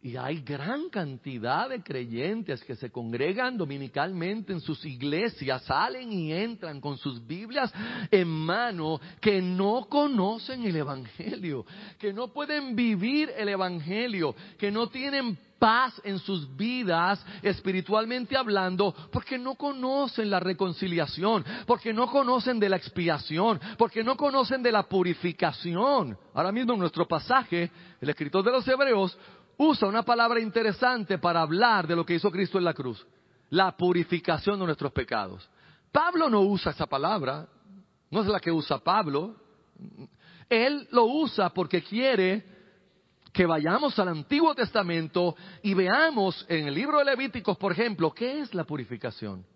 Y 0.00 0.16
hay 0.16 0.42
gran 0.42 0.90
cantidad 0.90 1.68
de 1.68 1.82
creyentes 1.82 2.62
que 2.62 2.76
se 2.76 2.88
congregan 2.90 3.58
dominicalmente 3.58 4.52
en 4.52 4.60
sus 4.60 4.84
iglesias, 4.84 5.64
salen 5.64 6.12
y 6.12 6.32
entran 6.32 6.80
con 6.80 6.96
sus 6.96 7.26
Biblias 7.26 7.72
en 8.08 8.28
mano, 8.28 9.00
que 9.20 9.42
no 9.42 9.86
conocen 9.88 10.62
el 10.62 10.76
Evangelio, 10.76 11.66
que 11.98 12.12
no 12.12 12.32
pueden 12.32 12.76
vivir 12.76 13.32
el 13.36 13.48
Evangelio, 13.48 14.36
que 14.56 14.70
no 14.70 14.88
tienen 14.88 15.36
paz 15.58 16.00
en 16.04 16.18
sus 16.18 16.56
vidas 16.56 17.24
espiritualmente 17.42 18.36
hablando 18.36 18.94
porque 19.12 19.38
no 19.38 19.54
conocen 19.54 20.30
la 20.30 20.40
reconciliación, 20.40 21.44
porque 21.66 21.92
no 21.92 22.08
conocen 22.08 22.58
de 22.58 22.68
la 22.68 22.76
expiación, 22.76 23.60
porque 23.76 24.04
no 24.04 24.16
conocen 24.16 24.62
de 24.62 24.72
la 24.72 24.84
purificación. 24.84 26.16
Ahora 26.34 26.52
mismo 26.52 26.74
en 26.74 26.80
nuestro 26.80 27.06
pasaje, 27.06 27.70
el 28.00 28.08
escritor 28.10 28.44
de 28.44 28.52
los 28.52 28.66
Hebreos 28.66 29.18
usa 29.56 29.88
una 29.88 30.02
palabra 30.02 30.40
interesante 30.40 31.18
para 31.18 31.42
hablar 31.42 31.86
de 31.86 31.96
lo 31.96 32.06
que 32.06 32.14
hizo 32.14 32.30
Cristo 32.30 32.58
en 32.58 32.64
la 32.64 32.74
cruz, 32.74 33.04
la 33.50 33.76
purificación 33.76 34.58
de 34.60 34.66
nuestros 34.66 34.92
pecados. 34.92 35.48
Pablo 35.90 36.30
no 36.30 36.40
usa 36.40 36.72
esa 36.72 36.86
palabra, 36.86 37.48
No 38.10 38.22
es 38.22 38.26
la 38.26 38.40
que 38.40 38.50
usa 38.50 38.78
Pablo. 38.78 39.36
Él 40.48 40.88
lo 40.92 41.04
usa 41.04 41.50
porque 41.50 41.82
quiere 41.82 42.57
que 43.38 43.46
vayamos 43.46 43.96
al 44.00 44.08
Antiguo 44.08 44.52
Testamento 44.52 45.36
y 45.62 45.72
veamos 45.72 46.44
en 46.48 46.66
el 46.66 46.74
libro 46.74 46.98
de 46.98 47.04
Levíticos, 47.04 47.56
por 47.56 47.70
ejemplo, 47.70 48.10
qué 48.10 48.40
es 48.40 48.52
la 48.52 48.64
purificación. 48.64 49.46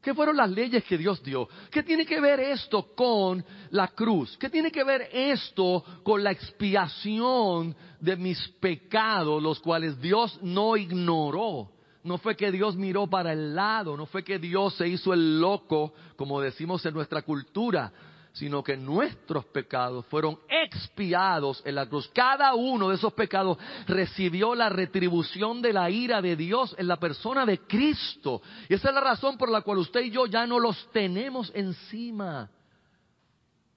¿Qué 0.00 0.14
fueron 0.14 0.38
las 0.38 0.50
leyes 0.50 0.82
que 0.84 0.96
Dios 0.96 1.22
dio? 1.22 1.46
¿Qué 1.70 1.82
tiene 1.82 2.06
que 2.06 2.18
ver 2.18 2.40
esto 2.40 2.94
con 2.94 3.44
la 3.72 3.88
cruz? 3.88 4.38
¿Qué 4.38 4.48
tiene 4.48 4.72
que 4.72 4.82
ver 4.84 5.10
esto 5.12 5.84
con 6.02 6.24
la 6.24 6.30
expiación 6.30 7.76
de 8.00 8.16
mis 8.16 8.40
pecados, 8.58 9.42
los 9.42 9.60
cuales 9.60 10.00
Dios 10.00 10.38
no 10.40 10.74
ignoró? 10.74 11.72
No 12.04 12.16
fue 12.16 12.36
que 12.36 12.50
Dios 12.50 12.74
miró 12.74 13.06
para 13.06 13.34
el 13.34 13.54
lado, 13.54 13.98
no 13.98 14.06
fue 14.06 14.24
que 14.24 14.38
Dios 14.38 14.76
se 14.76 14.88
hizo 14.88 15.12
el 15.12 15.38
loco, 15.38 15.92
como 16.16 16.40
decimos 16.40 16.86
en 16.86 16.94
nuestra 16.94 17.20
cultura, 17.20 17.92
sino 18.36 18.62
que 18.62 18.76
nuestros 18.76 19.46
pecados 19.46 20.04
fueron 20.06 20.38
expiados 20.46 21.62
en 21.64 21.74
la 21.74 21.88
cruz. 21.88 22.10
Cada 22.12 22.54
uno 22.54 22.90
de 22.90 22.96
esos 22.96 23.14
pecados 23.14 23.56
recibió 23.86 24.54
la 24.54 24.68
retribución 24.68 25.62
de 25.62 25.72
la 25.72 25.88
ira 25.88 26.20
de 26.20 26.36
Dios 26.36 26.74
en 26.76 26.86
la 26.86 26.98
persona 26.98 27.46
de 27.46 27.60
Cristo. 27.60 28.42
Y 28.68 28.74
esa 28.74 28.90
es 28.90 28.94
la 28.94 29.00
razón 29.00 29.38
por 29.38 29.48
la 29.48 29.62
cual 29.62 29.78
usted 29.78 30.02
y 30.02 30.10
yo 30.10 30.26
ya 30.26 30.46
no 30.46 30.60
los 30.60 30.90
tenemos 30.92 31.50
encima. 31.54 32.50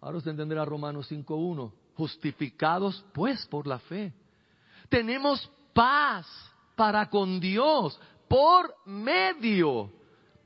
Ahora 0.01 0.17
usted 0.17 0.31
entenderá 0.31 0.65
Romanos 0.65 1.09
5.1. 1.09 1.71
Justificados 1.95 3.05
pues 3.13 3.45
por 3.47 3.65
la 3.65 3.79
fe. 3.79 4.13
Tenemos 4.89 5.49
paz 5.73 6.27
para 6.75 7.09
con 7.09 7.39
Dios 7.39 7.97
por 8.27 8.75
medio 8.85 9.98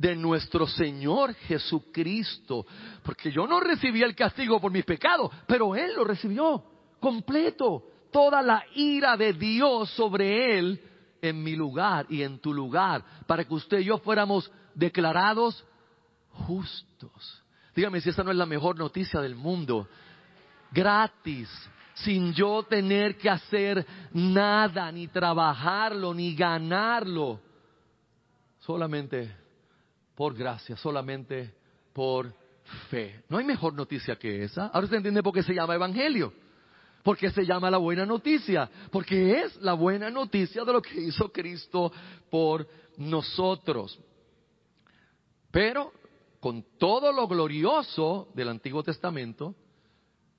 de 0.03 0.17
nuestro 0.17 0.67
Señor 0.67 1.33
Jesucristo. 1.33 2.65
Porque 3.03 3.31
yo 3.31 3.47
no 3.47 3.61
recibí 3.61 4.03
el 4.03 4.13
castigo 4.13 4.59
por 4.59 4.69
mis 4.69 4.83
pecados, 4.83 5.31
pero 5.47 5.77
Él 5.77 5.95
lo 5.95 6.03
recibió 6.03 6.61
completo. 6.99 7.85
Toda 8.11 8.41
la 8.41 8.65
ira 8.75 9.15
de 9.15 9.31
Dios 9.31 9.89
sobre 9.91 10.59
Él 10.59 10.81
en 11.21 11.41
mi 11.41 11.55
lugar 11.55 12.05
y 12.09 12.21
en 12.21 12.39
tu 12.39 12.53
lugar, 12.53 13.01
para 13.25 13.45
que 13.45 13.53
usted 13.53 13.79
y 13.79 13.85
yo 13.85 13.97
fuéramos 13.99 14.51
declarados 14.75 15.65
justos. 16.31 17.41
Dígame 17.73 18.01
si 18.01 18.09
esa 18.09 18.25
no 18.25 18.31
es 18.31 18.37
la 18.37 18.45
mejor 18.45 18.77
noticia 18.77 19.21
del 19.21 19.35
mundo. 19.35 19.87
Gratis, 20.73 21.49
sin 21.93 22.33
yo 22.33 22.63
tener 22.63 23.17
que 23.17 23.29
hacer 23.29 23.85
nada, 24.11 24.91
ni 24.91 25.07
trabajarlo, 25.07 26.13
ni 26.13 26.35
ganarlo. 26.35 27.39
Solamente 28.59 29.42
por 30.15 30.35
gracia, 30.35 30.77
solamente 30.77 31.53
por 31.93 32.33
fe. 32.89 33.23
No 33.29 33.37
hay 33.37 33.45
mejor 33.45 33.73
noticia 33.73 34.15
que 34.15 34.43
esa. 34.43 34.67
Ahora 34.67 34.85
usted 34.85 34.97
entiende 34.97 35.23
por 35.23 35.33
qué 35.33 35.43
se 35.43 35.53
llama 35.53 35.75
Evangelio. 35.75 36.33
Porque 37.03 37.29
se 37.31 37.45
llama 37.45 37.69
la 37.69 37.77
buena 37.77 38.05
noticia. 38.05 38.69
Porque 38.91 39.41
es 39.41 39.61
la 39.61 39.73
buena 39.73 40.09
noticia 40.09 40.63
de 40.63 40.73
lo 40.73 40.81
que 40.81 41.01
hizo 41.01 41.31
Cristo 41.31 41.91
por 42.29 42.67
nosotros. 42.97 43.99
Pero 45.51 45.91
con 46.39 46.65
todo 46.77 47.11
lo 47.11 47.27
glorioso 47.27 48.29
del 48.33 48.49
Antiguo 48.49 48.83
Testamento, 48.83 49.55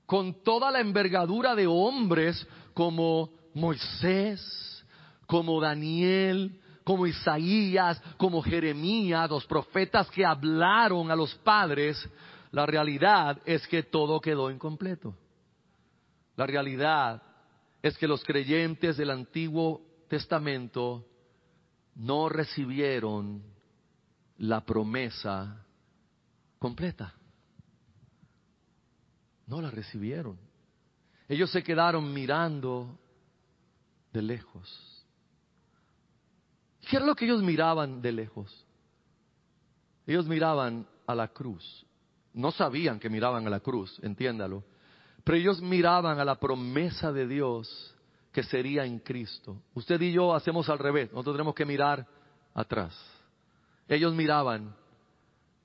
con 0.06 0.42
toda 0.42 0.70
la 0.70 0.80
envergadura 0.80 1.54
de 1.54 1.66
hombres 1.66 2.46
como 2.74 3.30
Moisés, 3.54 4.84
como 5.26 5.60
Daniel, 5.60 6.60
como 6.84 7.06
Isaías, 7.06 8.00
como 8.18 8.42
Jeremías, 8.42 9.30
los 9.30 9.46
profetas 9.46 10.10
que 10.10 10.24
hablaron 10.24 11.10
a 11.10 11.16
los 11.16 11.34
padres, 11.36 12.08
la 12.52 12.66
realidad 12.66 13.40
es 13.46 13.66
que 13.66 13.82
todo 13.82 14.20
quedó 14.20 14.50
incompleto. 14.50 15.16
La 16.36 16.46
realidad 16.46 17.22
es 17.82 17.96
que 17.96 18.06
los 18.06 18.22
creyentes 18.22 18.98
del 18.98 19.10
Antiguo 19.10 19.82
Testamento 20.08 21.06
no 21.94 22.28
recibieron 22.28 23.42
la 24.38 24.64
promesa 24.64 25.64
completa. 26.58 27.14
No 29.46 29.60
la 29.60 29.70
recibieron. 29.70 30.38
Ellos 31.28 31.50
se 31.50 31.62
quedaron 31.62 32.12
mirando 32.12 32.98
de 34.12 34.22
lejos. 34.22 34.93
¿Qué 36.88 36.96
era 36.96 37.06
lo 37.06 37.14
que 37.14 37.24
ellos 37.24 37.42
miraban 37.42 38.00
de 38.00 38.12
lejos? 38.12 38.66
Ellos 40.06 40.26
miraban 40.26 40.86
a 41.06 41.14
la 41.14 41.28
cruz. 41.28 41.86
No 42.32 42.50
sabían 42.50 42.98
que 42.98 43.08
miraban 43.08 43.46
a 43.46 43.50
la 43.50 43.60
cruz, 43.60 43.98
entiéndalo. 44.02 44.64
Pero 45.22 45.38
ellos 45.38 45.62
miraban 45.62 46.18
a 46.18 46.24
la 46.24 46.38
promesa 46.38 47.12
de 47.12 47.26
Dios 47.26 47.94
que 48.32 48.42
sería 48.42 48.84
en 48.84 48.98
Cristo. 48.98 49.62
Usted 49.74 50.00
y 50.00 50.12
yo 50.12 50.34
hacemos 50.34 50.68
al 50.68 50.78
revés. 50.78 51.10
Nosotros 51.12 51.36
tenemos 51.36 51.54
que 51.54 51.64
mirar 51.64 52.06
atrás. 52.52 52.94
Ellos 53.88 54.14
miraban 54.14 54.74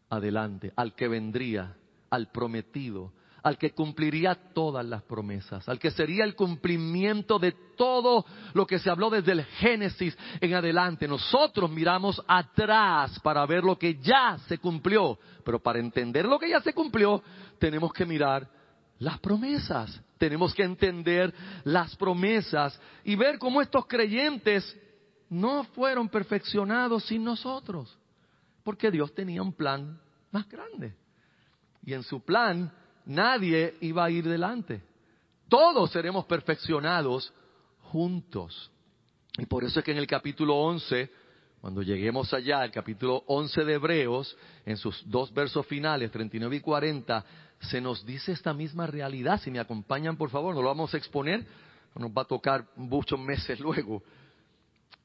adelante, 0.09 0.71
al 0.75 0.95
que 0.95 1.07
vendría, 1.07 1.75
al 2.09 2.31
prometido, 2.31 3.11
al 3.43 3.57
que 3.57 3.71
cumpliría 3.71 4.35
todas 4.53 4.85
las 4.85 5.03
promesas, 5.03 5.67
al 5.69 5.79
que 5.79 5.91
sería 5.91 6.23
el 6.23 6.35
cumplimiento 6.35 7.39
de 7.39 7.53
todo 7.77 8.25
lo 8.53 8.65
que 8.65 8.79
se 8.79 8.89
habló 8.89 9.09
desde 9.09 9.31
el 9.31 9.43
Génesis 9.43 10.17
en 10.41 10.53
adelante. 10.53 11.07
Nosotros 11.07 11.69
miramos 11.69 12.21
atrás 12.27 13.19
para 13.21 13.45
ver 13.45 13.63
lo 13.63 13.77
que 13.77 13.95
ya 13.95 14.37
se 14.47 14.57
cumplió, 14.57 15.17
pero 15.43 15.59
para 15.59 15.79
entender 15.79 16.25
lo 16.25 16.39
que 16.39 16.49
ya 16.49 16.61
se 16.61 16.73
cumplió, 16.73 17.23
tenemos 17.57 17.93
que 17.93 18.05
mirar 18.05 18.49
las 18.99 19.19
promesas, 19.19 20.01
tenemos 20.17 20.53
que 20.53 20.63
entender 20.63 21.33
las 21.63 21.95
promesas 21.95 22.79
y 23.03 23.15
ver 23.15 23.39
cómo 23.39 23.61
estos 23.61 23.85
creyentes 23.85 24.77
no 25.29 25.63
fueron 25.63 26.09
perfeccionados 26.09 27.05
sin 27.05 27.23
nosotros, 27.23 27.97
porque 28.63 28.91
Dios 28.91 29.13
tenía 29.13 29.41
un 29.41 29.53
plan 29.53 29.99
más 30.31 30.47
grande. 30.49 30.95
Y 31.85 31.93
en 31.93 32.03
su 32.03 32.19
plan 32.21 32.71
nadie 33.09 33.75
iba 33.81 34.05
a 34.05 34.09
ir 34.09 34.27
delante. 34.27 34.81
Todos 35.49 35.91
seremos 35.91 36.25
perfeccionados 36.25 37.33
juntos. 37.91 38.71
Y 39.37 39.45
por 39.45 39.63
eso 39.63 39.79
es 39.79 39.85
que 39.85 39.91
en 39.91 39.97
el 39.97 40.07
capítulo 40.07 40.55
11, 40.55 41.09
cuando 41.59 41.81
lleguemos 41.81 42.33
allá, 42.33 42.63
el 42.63 42.71
capítulo 42.71 43.23
11 43.25 43.65
de 43.65 43.73
Hebreos, 43.73 44.37
en 44.65 44.77
sus 44.77 45.01
dos 45.09 45.33
versos 45.33 45.65
finales, 45.65 46.11
39 46.11 46.57
y 46.57 46.59
40, 46.59 47.25
se 47.61 47.81
nos 47.81 48.05
dice 48.05 48.31
esta 48.31 48.53
misma 48.53 48.85
realidad. 48.85 49.41
Si 49.41 49.49
me 49.49 49.59
acompañan, 49.59 50.15
por 50.15 50.29
favor, 50.29 50.53
no 50.53 50.61
lo 50.61 50.67
vamos 50.67 50.93
a 50.93 50.97
exponer, 50.97 51.45
nos 51.95 52.11
va 52.11 52.21
a 52.21 52.25
tocar 52.25 52.65
muchos 52.75 53.19
meses 53.19 53.59
luego. 53.61 54.03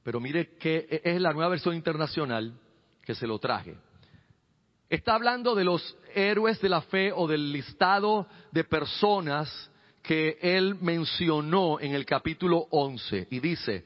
Pero 0.02 0.20
mire 0.20 0.56
que 0.58 1.00
es 1.02 1.20
la 1.20 1.32
nueva 1.32 1.48
versión 1.48 1.74
internacional 1.74 2.52
que 3.02 3.14
se 3.14 3.26
lo 3.26 3.38
traje. 3.38 3.74
Está 4.88 5.14
hablando 5.14 5.54
de 5.54 5.64
los 5.64 5.96
héroes 6.14 6.60
de 6.60 6.68
la 6.68 6.82
fe 6.82 7.10
o 7.12 7.26
del 7.26 7.52
listado 7.52 8.26
de 8.52 8.64
personas 8.64 9.70
que 10.02 10.38
él 10.42 10.76
mencionó 10.80 11.80
en 11.80 11.94
el 11.94 12.04
capítulo 12.04 12.66
11 12.70 13.28
y 13.30 13.40
dice, 13.40 13.84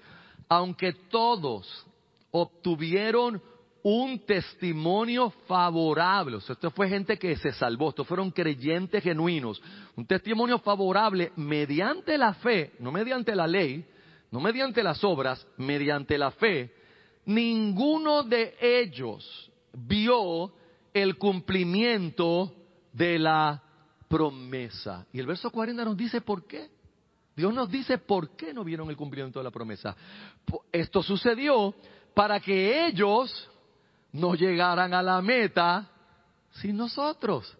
aunque 0.49 0.92
todos 1.09 1.86
obtuvieron 2.32 3.40
un 3.82 4.18
testimonio 4.26 5.30
favorable, 5.46 6.36
o 6.36 6.38
esto 6.38 6.70
fue 6.72 6.88
gente 6.88 7.16
que 7.16 7.36
se 7.36 7.53
salvó, 7.53 7.90
estos 7.90 8.07
fueron 8.07 8.32
creyentes 8.32 9.03
genuinos, 9.03 9.62
un 9.94 10.05
testimonio 10.05 10.59
favorable 10.59 11.30
mediante 11.36 12.18
la 12.18 12.34
fe, 12.34 12.72
no 12.80 12.90
mediante 12.90 13.36
la 13.36 13.46
ley, 13.46 13.86
no 14.32 14.40
mediante 14.40 14.82
las 14.82 15.03
obras, 15.05 15.46
mediante 15.57 16.18
la 16.18 16.32
fe, 16.32 16.74
ninguno 17.24 18.24
de 18.24 18.57
ellos 18.61 19.51
vio 19.72 20.53
el 20.93 21.16
cumplimiento 21.18 22.55
de 22.93 23.18
la 23.18 23.62
promesa. 24.09 25.07
Y 25.12 25.20
el 25.20 25.26
verso 25.26 25.51
40 25.51 25.84
nos 25.84 25.97
dice 25.97 26.20
por 26.20 26.47
qué. 26.47 26.70
Dios 27.36 27.55
nos 27.55 27.70
dice 27.70 27.99
por 27.99 28.30
qué 28.30 28.53
no 28.53 28.64
vieron 28.64 28.91
el 28.91 28.97
cumplimiento 28.97 29.39
de 29.39 29.45
la 29.45 29.51
promesa. 29.51 29.95
Esto 30.72 31.03
sucedió 31.03 31.74
para 32.14 32.41
que 32.41 32.86
ellos 32.86 33.49
no 34.12 34.34
llegaran 34.34 34.93
a 34.93 35.03
la 35.03 35.22
meta 35.22 35.89
sin 36.51 36.76
nosotros. 36.76 37.57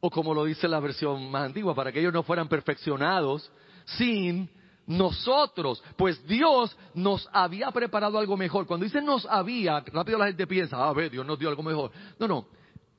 O 0.00 0.10
como 0.10 0.34
lo 0.34 0.44
dice 0.44 0.68
la 0.68 0.80
versión 0.80 1.30
más 1.30 1.46
antigua, 1.46 1.74
para 1.74 1.90
que 1.90 1.98
ellos 1.98 2.12
no 2.12 2.22
fueran 2.22 2.48
perfeccionados 2.48 3.50
sin 3.84 4.48
nosotros, 4.86 5.82
pues 5.96 6.26
Dios 6.26 6.76
nos 6.94 7.28
había 7.32 7.70
preparado 7.70 8.18
algo 8.18 8.36
mejor. 8.36 8.66
Cuando 8.66 8.84
dice 8.84 9.00
nos 9.00 9.26
había, 9.26 9.80
rápido 9.80 10.18
la 10.18 10.26
gente 10.26 10.46
piensa, 10.46 10.76
a 10.76 10.88
ah, 10.88 10.92
ver, 10.92 11.10
Dios 11.10 11.26
nos 11.26 11.38
dio 11.38 11.48
algo 11.48 11.62
mejor. 11.62 11.90
No, 12.18 12.28
no, 12.28 12.46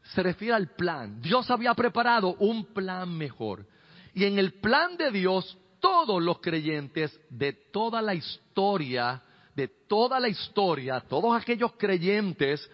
se 0.02 0.24
refiere 0.24 0.54
al 0.54 0.70
plan. 0.76 1.22
Dios 1.22 1.50
había 1.50 1.74
preparado 1.74 2.36
un 2.40 2.66
plan 2.74 3.16
mejor. 3.16 3.66
Y 4.14 4.26
en 4.26 4.40
el 4.40 4.54
plan 4.54 4.98
de 4.98 5.12
Dios, 5.12 5.58
todos 5.80 6.22
los 6.22 6.40
creyentes 6.40 7.20
de 7.30 7.54
toda 7.54 8.02
la 8.02 8.14
historia, 8.14 9.22
de 9.56 9.68
toda 9.68 10.20
la 10.20 10.28
historia, 10.28 11.02
todos 11.02 11.36
aquellos 11.36 11.74
creyentes 11.74 12.70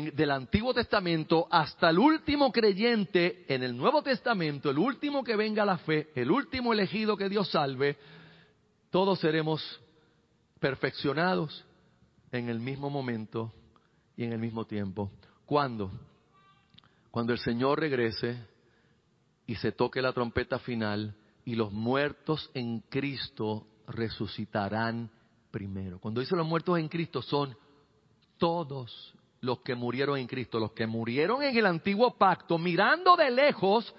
del 0.00 0.30
Antiguo 0.30 0.74
Testamento 0.74 1.46
hasta 1.50 1.90
el 1.90 1.98
último 1.98 2.50
creyente 2.50 3.44
en 3.48 3.62
el 3.62 3.76
Nuevo 3.76 4.02
Testamento, 4.02 4.70
el 4.70 4.78
último 4.78 5.22
que 5.22 5.36
venga 5.36 5.62
a 5.62 5.66
la 5.66 5.78
fe, 5.78 6.10
el 6.14 6.30
último 6.30 6.72
elegido 6.72 7.16
que 7.16 7.28
Dios 7.28 7.50
salve, 7.50 7.96
todos 8.90 9.20
seremos 9.20 9.80
perfeccionados 10.58 11.64
en 12.32 12.48
el 12.48 12.60
mismo 12.60 12.90
momento 12.90 13.52
y 14.16 14.24
en 14.24 14.32
el 14.32 14.38
mismo 14.38 14.66
tiempo. 14.66 15.10
¿Cuándo? 15.46 15.90
Cuando 17.10 17.32
el 17.32 17.38
Señor 17.38 17.80
regrese 17.80 18.44
y 19.46 19.54
se 19.56 19.72
toque 19.72 20.02
la 20.02 20.12
trompeta 20.12 20.58
final 20.58 21.14
y 21.44 21.54
los 21.54 21.72
muertos 21.72 22.50
en 22.54 22.80
Cristo 22.80 23.66
resucitarán 23.86 25.10
primero. 25.50 26.00
Cuando 26.00 26.20
dice 26.20 26.34
los 26.34 26.46
muertos 26.46 26.78
en 26.78 26.88
Cristo 26.88 27.22
son 27.22 27.56
todos 28.38 29.14
los 29.44 29.60
que 29.60 29.74
murieron 29.74 30.18
en 30.18 30.26
Cristo, 30.26 30.58
los 30.58 30.72
que 30.72 30.86
murieron 30.86 31.42
en 31.42 31.56
el 31.56 31.66
antiguo 31.66 32.16
pacto, 32.16 32.58
mirando 32.58 33.16
de 33.16 33.30
lejos 33.30 33.94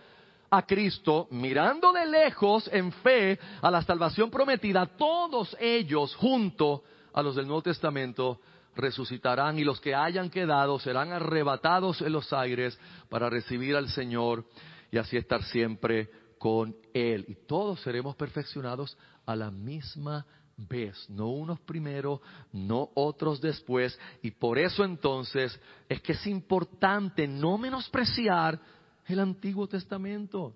a 0.50 0.66
Cristo, 0.66 1.28
mirando 1.32 1.94
de 1.94 2.06
lejos 2.06 2.70
en 2.74 2.92
fe 2.92 3.40
a 3.62 3.70
la 3.70 3.82
salvación 3.84 4.30
prometida, 4.30 4.86
todos 4.86 5.56
ellos 5.60 6.16
junto 6.16 6.84
a 7.14 7.22
los 7.22 7.36
del 7.36 7.46
Nuevo 7.46 7.62
Testamento 7.62 8.40
resucitarán 8.76 9.58
y 9.58 9.64
los 9.64 9.80
que 9.80 9.96
hayan 9.96 10.30
quedado 10.30 10.80
serán 10.80 11.14
arrebatados 11.14 12.02
en 12.02 12.12
los 12.12 12.34
aires 12.34 12.78
para 13.10 13.30
recibir 13.30 13.76
al 13.76 13.90
Señor 13.90 14.46
y 14.92 14.98
así 14.98 15.16
estar 15.16 15.44
siempre 15.44 16.10
con 16.38 16.76
Él. 16.94 17.26
Y 17.28 17.36
todos 17.48 17.82
seremos 17.82 18.16
perfeccionados 18.16 18.98
a 19.26 19.36
la 19.36 19.52
misma 19.52 20.26
vez, 20.58 21.10
no 21.10 21.30
unos 21.30 21.60
primero, 21.62 22.22
no 22.52 22.90
otros 22.96 23.42
después. 23.42 24.00
Y 24.22 24.32
por 24.32 24.58
eso 24.58 24.84
entonces 24.84 25.60
es 25.90 26.02
que 26.02 26.14
es 26.14 26.28
importante 26.28 27.28
no 27.28 27.58
menospreciar 27.58 28.60
el 29.06 29.20
Antiguo 29.20 29.68
Testamento, 29.68 30.54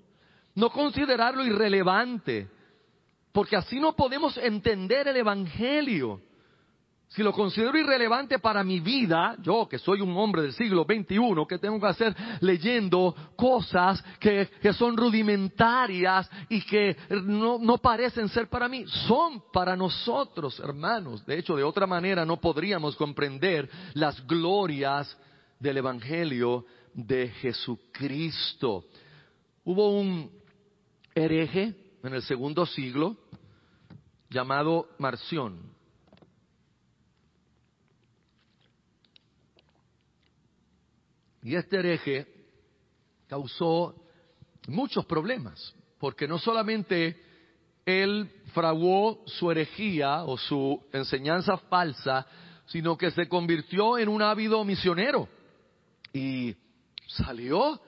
no 0.56 0.70
considerarlo 0.70 1.45
irrelevante, 1.45 2.47
porque 3.32 3.56
así 3.56 3.80
no 3.80 3.95
podemos 3.95 4.38
entender 4.38 5.08
el 5.08 5.18
Evangelio. 5.18 6.22
Si 7.10 7.24
lo 7.24 7.34
considero 7.34 7.76
irrelevante 7.76 8.38
para 8.38 8.64
mi 8.64 8.80
vida, 8.80 9.36
yo 9.41 9.68
que 9.68 9.80
soy 9.80 9.99
un 9.99 10.16
hombre 10.16 10.43
del 10.43 10.53
siglo 10.53 10.84
XXI, 10.84 11.20
que 11.49 11.57
tengo 11.57 11.80
que 11.80 11.88
hacer 11.88 12.16
leyendo 12.39 13.16
cosas 13.36 14.03
que, 14.20 14.47
son 14.74 14.95
rudimentarias 14.95 16.30
y 16.49 16.62
que 16.62 16.95
no, 17.24 17.57
no 17.57 17.80
parecen 17.80 18.30
ser 18.30 18.47
para 18.47 18.68
mí, 18.68 18.86
son 19.07 19.41
para 19.51 19.76
nosotros, 19.76 20.60
hermanos. 20.60 21.26
De 21.26 21.39
hecho, 21.39 21.55
de 21.55 21.64
otra 21.64 21.88
manera 21.88 22.26
no 22.26 22.38
podríamos 22.38 22.95
comprender 22.95 23.68
las 23.95 24.26
glorias 24.28 25.18
del 25.60 25.78
Evangelio 25.78 26.64
de 26.93 27.30
Jesucristo. 27.30 28.86
Hubo 29.64 29.99
un 29.99 30.30
hereje 31.16 31.74
en 32.03 32.14
el 32.14 32.22
segundo 32.22 32.68
siglo 32.68 33.18
llamado 34.30 34.89
Marción 34.99 35.78
Y 41.43 41.55
este 41.55 41.77
hereje 41.77 42.27
causó 43.27 43.95
muchos 44.67 45.05
problemas, 45.05 45.73
porque 45.99 46.27
no 46.27 46.39
solamente 46.39 47.21
él 47.85 48.29
fraguó 48.53 49.23
su 49.25 49.51
herejía 49.51 50.23
o 50.23 50.37
su 50.37 50.83
enseñanza 50.91 51.57
falsa, 51.57 52.25
sino 52.65 52.97
que 52.97 53.11
se 53.11 53.27
convirtió 53.27 53.97
en 53.97 54.09
un 54.09 54.21
ávido 54.21 54.63
misionero 54.63 55.27
y 56.13 56.55
salió 57.07 57.79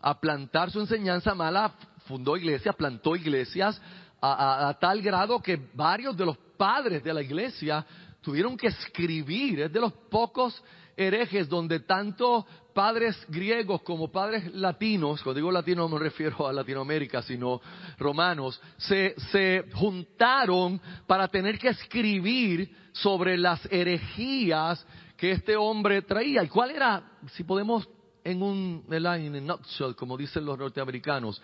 a 0.00 0.20
plantar 0.20 0.70
su 0.70 0.80
enseñanza 0.80 1.34
mala, 1.34 1.74
fundó 2.06 2.36
iglesias, 2.36 2.74
plantó 2.76 3.16
iglesias, 3.16 3.80
a, 4.20 4.76
tal 4.80 5.02
grado 5.02 5.40
que 5.40 5.68
varios 5.74 6.16
de 6.16 6.26
los 6.26 6.36
padres 6.56 7.02
de 7.02 7.14
la 7.14 7.22
iglesia 7.22 7.84
tuvieron 8.20 8.56
que 8.56 8.68
escribir, 8.68 9.60
es 9.60 9.72
de 9.72 9.80
los 9.80 9.92
pocos 9.92 10.62
herejes 10.96 11.48
donde 11.48 11.80
tanto 11.80 12.46
padres 12.74 13.16
griegos 13.28 13.82
como 13.82 14.10
padres 14.10 14.52
latinos, 14.54 15.22
cuando 15.22 15.38
digo 15.38 15.52
latinos 15.52 15.90
no 15.90 15.96
me 15.96 16.02
refiero 16.02 16.46
a 16.46 16.52
Latinoamérica, 16.52 17.22
sino 17.22 17.60
romanos, 17.98 18.60
se, 18.76 19.14
se 19.30 19.64
juntaron 19.74 20.80
para 21.06 21.28
tener 21.28 21.58
que 21.58 21.68
escribir 21.68 22.74
sobre 22.92 23.36
las 23.36 23.64
herejías 23.70 24.86
que 25.16 25.32
este 25.32 25.56
hombre 25.56 26.02
traía. 26.02 26.42
¿Y 26.42 26.48
cuál 26.48 26.70
era, 26.70 27.18
si 27.32 27.44
podemos 27.44 27.88
en 28.24 28.42
un 28.42 28.84
en 28.90 29.46
nutshell, 29.46 29.94
como 29.94 30.16
dicen 30.16 30.44
los 30.44 30.58
norteamericanos, 30.58 31.40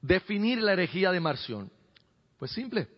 definir 0.00 0.60
la 0.60 0.72
herejía 0.72 1.12
de 1.12 1.20
Marción? 1.20 1.70
Pues 2.38 2.50
simple, 2.52 2.88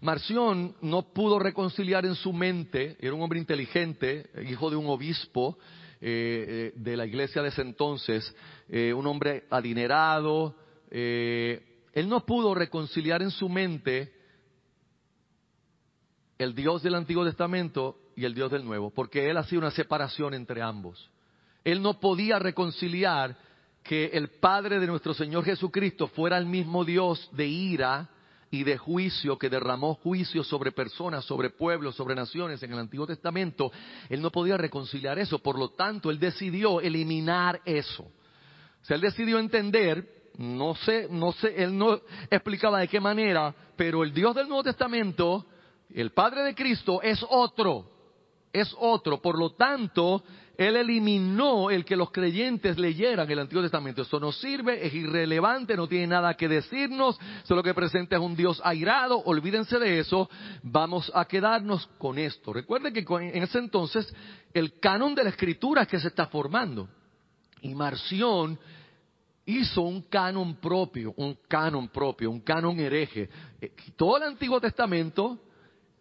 Marción 0.00 0.76
no 0.80 1.12
pudo 1.12 1.40
reconciliar 1.40 2.06
en 2.06 2.14
su 2.14 2.32
mente, 2.32 2.96
era 3.00 3.14
un 3.14 3.22
hombre 3.22 3.40
inteligente, 3.40 4.30
hijo 4.48 4.70
de 4.70 4.76
un 4.76 4.86
obispo 4.86 5.58
eh, 6.00 6.72
eh, 6.72 6.72
de 6.76 6.96
la 6.96 7.04
iglesia 7.04 7.42
de 7.42 7.48
ese 7.48 7.62
entonces, 7.62 8.32
eh, 8.68 8.92
un 8.92 9.06
hombre 9.08 9.44
adinerado, 9.50 10.54
él 10.90 12.08
no 12.08 12.24
pudo 12.24 12.54
reconciliar 12.54 13.20
en 13.22 13.30
su 13.30 13.48
mente 13.48 14.14
el 16.38 16.54
Dios 16.54 16.82
del 16.82 16.94
Antiguo 16.94 17.24
Testamento 17.26 17.98
y 18.16 18.24
el 18.24 18.34
Dios 18.34 18.50
del 18.50 18.64
Nuevo, 18.64 18.90
porque 18.90 19.28
él 19.28 19.36
hacía 19.36 19.58
una 19.58 19.72
separación 19.72 20.32
entre 20.32 20.62
ambos. 20.62 21.10
Él 21.64 21.82
no 21.82 22.00
podía 22.00 22.38
reconciliar 22.38 23.36
que 23.82 24.06
el 24.06 24.28
Padre 24.28 24.78
de 24.78 24.86
nuestro 24.86 25.12
Señor 25.12 25.44
Jesucristo 25.44 26.06
fuera 26.06 26.38
el 26.38 26.46
mismo 26.46 26.84
Dios 26.84 27.28
de 27.32 27.46
ira, 27.46 28.08
y 28.50 28.64
de 28.64 28.78
juicio 28.78 29.38
que 29.38 29.50
derramó 29.50 29.94
juicio 29.94 30.42
sobre 30.42 30.72
personas, 30.72 31.24
sobre 31.24 31.50
pueblos, 31.50 31.94
sobre 31.94 32.14
naciones 32.14 32.62
en 32.62 32.72
el 32.72 32.78
Antiguo 32.78 33.06
Testamento, 33.06 33.70
él 34.08 34.22
no 34.22 34.30
podía 34.30 34.56
reconciliar 34.56 35.18
eso, 35.18 35.38
por 35.38 35.58
lo 35.58 35.70
tanto 35.70 36.10
él 36.10 36.18
decidió 36.18 36.80
eliminar 36.80 37.60
eso. 37.64 38.04
O 38.04 38.84
sea, 38.84 38.96
él 38.96 39.02
decidió 39.02 39.38
entender, 39.38 40.30
no 40.38 40.74
sé, 40.74 41.08
no 41.10 41.32
sé, 41.32 41.62
él 41.62 41.76
no 41.76 42.00
explicaba 42.30 42.80
de 42.80 42.88
qué 42.88 43.00
manera, 43.00 43.54
pero 43.76 44.02
el 44.02 44.14
Dios 44.14 44.34
del 44.34 44.48
Nuevo 44.48 44.64
Testamento, 44.64 45.46
el 45.92 46.12
Padre 46.12 46.42
de 46.42 46.54
Cristo, 46.54 47.02
es 47.02 47.24
otro, 47.28 47.97
es 48.52 48.74
otro, 48.78 49.20
por 49.20 49.38
lo 49.38 49.50
tanto, 49.50 50.22
él 50.58 50.74
eliminó 50.74 51.70
el 51.70 51.84
que 51.84 51.94
los 51.94 52.10
creyentes 52.10 52.78
leyeran 52.78 53.30
el 53.30 53.38
Antiguo 53.38 53.62
Testamento. 53.62 54.02
Eso 54.02 54.18
no 54.18 54.32
sirve, 54.32 54.84
es 54.84 54.92
irrelevante, 54.92 55.76
no 55.76 55.86
tiene 55.86 56.08
nada 56.08 56.34
que 56.34 56.48
decirnos. 56.48 57.16
Solo 57.44 57.62
que 57.62 57.74
presenta 57.74 58.16
es 58.16 58.22
un 58.22 58.34
Dios 58.34 58.60
airado. 58.64 59.18
Olvídense 59.18 59.78
de 59.78 60.00
eso. 60.00 60.28
Vamos 60.64 61.12
a 61.14 61.26
quedarnos 61.26 61.86
con 61.98 62.18
esto. 62.18 62.52
Recuerden 62.52 62.92
que 62.92 63.06
en 63.08 63.40
ese 63.44 63.58
entonces 63.58 64.12
el 64.52 64.80
canon 64.80 65.14
de 65.14 65.22
la 65.22 65.30
escritura 65.30 65.82
es 65.82 65.88
que 65.88 66.00
se 66.00 66.08
está 66.08 66.26
formando. 66.26 66.88
Y 67.62 67.72
Marción 67.76 68.58
hizo 69.46 69.82
un 69.82 70.02
canon 70.02 70.56
propio, 70.56 71.14
un 71.18 71.38
canon 71.46 71.88
propio, 71.88 72.32
un 72.32 72.40
canon 72.40 72.80
hereje. 72.80 73.30
Eh, 73.60 73.72
todo 73.96 74.16
el 74.16 74.24
Antiguo 74.24 74.60
Testamento 74.60 75.38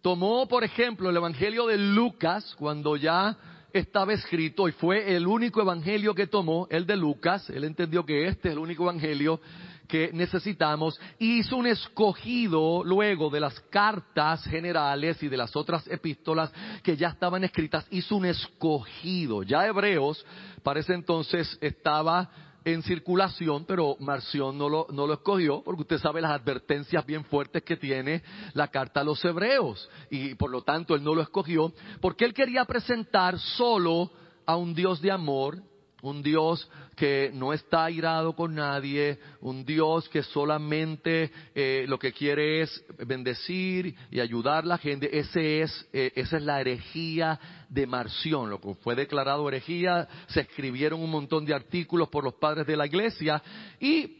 tomó, 0.02 0.48
por 0.48 0.64
ejemplo, 0.64 1.10
el 1.10 1.18
Evangelio 1.18 1.68
de 1.68 1.78
Lucas, 1.78 2.56
cuando 2.58 2.95
ya 2.95 3.38
estaba 3.74 4.14
escrito 4.14 4.68
y 4.68 4.72
fue 4.72 5.16
el 5.16 5.28
único 5.28 5.62
evangelio 5.62 6.14
que 6.16 6.28
tomó, 6.28 6.68
el 6.70 6.86
de 6.86 6.95
Lucas, 6.95 7.50
él 7.50 7.64
entendió 7.64 8.06
que 8.06 8.28
este 8.28 8.50
es 8.50 8.54
el 8.54 8.60
único 8.60 8.84
evangelio 8.84 9.39
que 9.88 10.12
necesitamos, 10.14 11.00
hizo 11.18 11.56
un 11.56 11.68
escogido 11.68 12.84
luego 12.84 13.30
de 13.30 13.39
las 13.39 13.60
cartas 13.70 14.43
generales 14.43 15.22
y 15.24 15.30
de 15.30 15.38
las 15.38 15.56
otras 15.56 15.88
epístolas 15.88 16.52
que 16.84 16.98
ya 16.98 17.10
estaban 17.10 17.43
escritas, 17.43 17.88
hizo 17.89 18.18
un 18.18 18.26
escogido. 18.26 19.43
Ya 19.43 19.66
Hebreos 19.66 20.26
para 20.62 20.82
ese 20.82 20.93
entonces 20.93 21.58
estaba 21.62 22.30
en 22.74 22.84
circulación, 22.84 23.63
pero 23.65 23.95
Marción 24.01 24.57
no 24.57 24.68
lo, 24.68 24.88
no 24.91 25.07
lo 25.07 25.13
escogió, 25.13 25.61
porque 25.63 25.84
usted 25.84 25.99
sabe 25.99 26.20
las 26.20 26.32
advertencias 26.32 27.05
bien 27.05 27.24
fuertes 27.24 27.63
que 27.63 27.78
tiene 27.78 28.22
la 28.53 28.68
carta 28.68 28.99
a 28.99 29.03
los 29.05 29.24
hebreos, 29.24 29.89
y 30.09 30.36
por 30.36 30.51
lo 30.51 30.63
tanto 30.63 30.93
él 30.93 31.01
no 31.01 31.15
lo 31.15 31.22
escogió, 31.22 31.72
porque 32.01 32.26
él 32.26 32.34
quería 32.34 32.65
presentar 32.65 33.39
solo 33.39 34.11
a 34.45 34.57
un 34.57 34.74
Dios 34.74 35.01
de 35.01 35.11
amor 35.11 35.61
un 36.02 36.22
Dios 36.22 36.70
que 36.95 37.32
no 37.34 37.54
está 37.54 37.86
airado 37.86 38.36
con 38.36 38.56
nadie, 38.56 39.20
un 39.41 39.66
Dios 39.66 40.08
que 40.10 40.24
solamente 40.24 41.32
eh, 41.56 41.86
lo 41.88 41.98
que 41.98 42.14
quiere 42.14 42.62
es 42.62 42.86
bendecir 43.06 43.95
y 44.12 44.20
ayudar 44.20 44.64
a 44.64 44.68
la 44.68 44.78
gente. 44.78 45.18
Ese 45.18 45.62
es, 45.62 45.88
eh, 45.93 46.12
esa 46.16 46.38
es 46.38 46.43
la 46.43 46.62
herejía 46.62 47.39
de 47.70 47.88
Marción, 47.88 48.50
lo 48.50 48.62
que 48.62 48.76
fue 48.76 48.95
declarado 48.95 49.48
herejía. 49.48 50.08
Se 50.28 50.41
escribieron 50.41 51.02
un 51.02 51.10
montón 51.10 51.45
de 51.45 51.54
artículos 51.54 52.10
por 52.10 52.24
los 52.24 52.36
padres 52.36 52.68
de 52.68 52.78
la 52.78 52.86
iglesia 52.86 53.41
y 53.80 54.18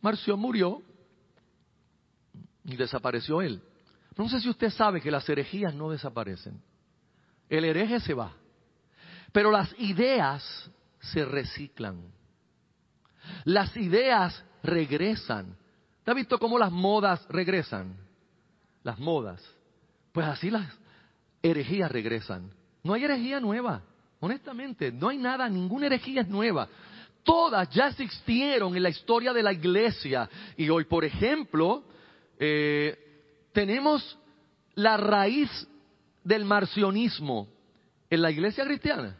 Marción 0.00 0.38
murió 0.38 0.82
y 2.64 2.76
desapareció 2.76 3.40
él. 3.40 3.62
No 4.16 4.28
sé 4.28 4.40
si 4.40 4.48
usted 4.48 4.70
sabe 4.70 5.00
que 5.00 5.10
las 5.10 5.28
herejías 5.28 5.74
no 5.74 5.90
desaparecen. 5.90 6.60
El 7.48 7.64
hereje 7.64 8.00
se 8.00 8.12
va 8.12 8.32
Pero 9.32 9.52
las 9.52 9.72
ideas 9.78 10.68
se 11.12 11.24
reciclan. 11.24 12.02
Las 13.44 13.76
ideas 13.76 14.44
regresan. 14.62 15.56
¿Te 16.04 16.10
has 16.10 16.16
visto 16.16 16.38
cómo 16.38 16.58
las 16.58 16.70
modas 16.70 17.26
regresan? 17.28 17.96
Las 18.82 18.98
modas. 18.98 19.42
Pues 20.12 20.26
así 20.26 20.50
las 20.50 20.66
herejías 21.42 21.90
regresan. 21.90 22.50
No 22.82 22.94
hay 22.94 23.04
herejía 23.04 23.40
nueva. 23.40 23.82
Honestamente, 24.20 24.92
no 24.92 25.08
hay 25.08 25.18
nada, 25.18 25.48
ninguna 25.48 25.86
herejía 25.86 26.22
es 26.22 26.28
nueva. 26.28 26.68
Todas 27.22 27.68
ya 27.70 27.88
existieron 27.88 28.76
en 28.76 28.82
la 28.82 28.88
historia 28.88 29.32
de 29.32 29.42
la 29.42 29.52
iglesia. 29.52 30.28
Y 30.56 30.68
hoy, 30.68 30.84
por 30.84 31.04
ejemplo, 31.04 31.84
eh, 32.38 32.96
tenemos 33.52 34.18
la 34.74 34.96
raíz 34.96 35.50
del 36.22 36.44
marcionismo 36.44 37.48
en 38.08 38.22
la 38.22 38.30
iglesia 38.30 38.64
cristiana. 38.64 39.16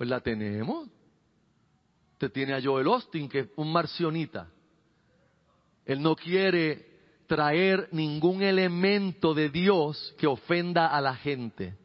Pues 0.00 0.08
la 0.08 0.20
tenemos. 0.20 0.88
Usted 2.12 2.32
tiene 2.32 2.54
a 2.54 2.62
Joel 2.62 2.86
Austin, 2.86 3.28
que 3.28 3.40
es 3.40 3.48
un 3.56 3.70
marcionita. 3.70 4.48
Él 5.84 6.00
no 6.00 6.16
quiere 6.16 6.86
traer 7.26 7.86
ningún 7.92 8.40
elemento 8.40 9.34
de 9.34 9.50
Dios 9.50 10.14
que 10.16 10.26
ofenda 10.26 10.86
a 10.86 11.02
la 11.02 11.14
gente. 11.16 11.76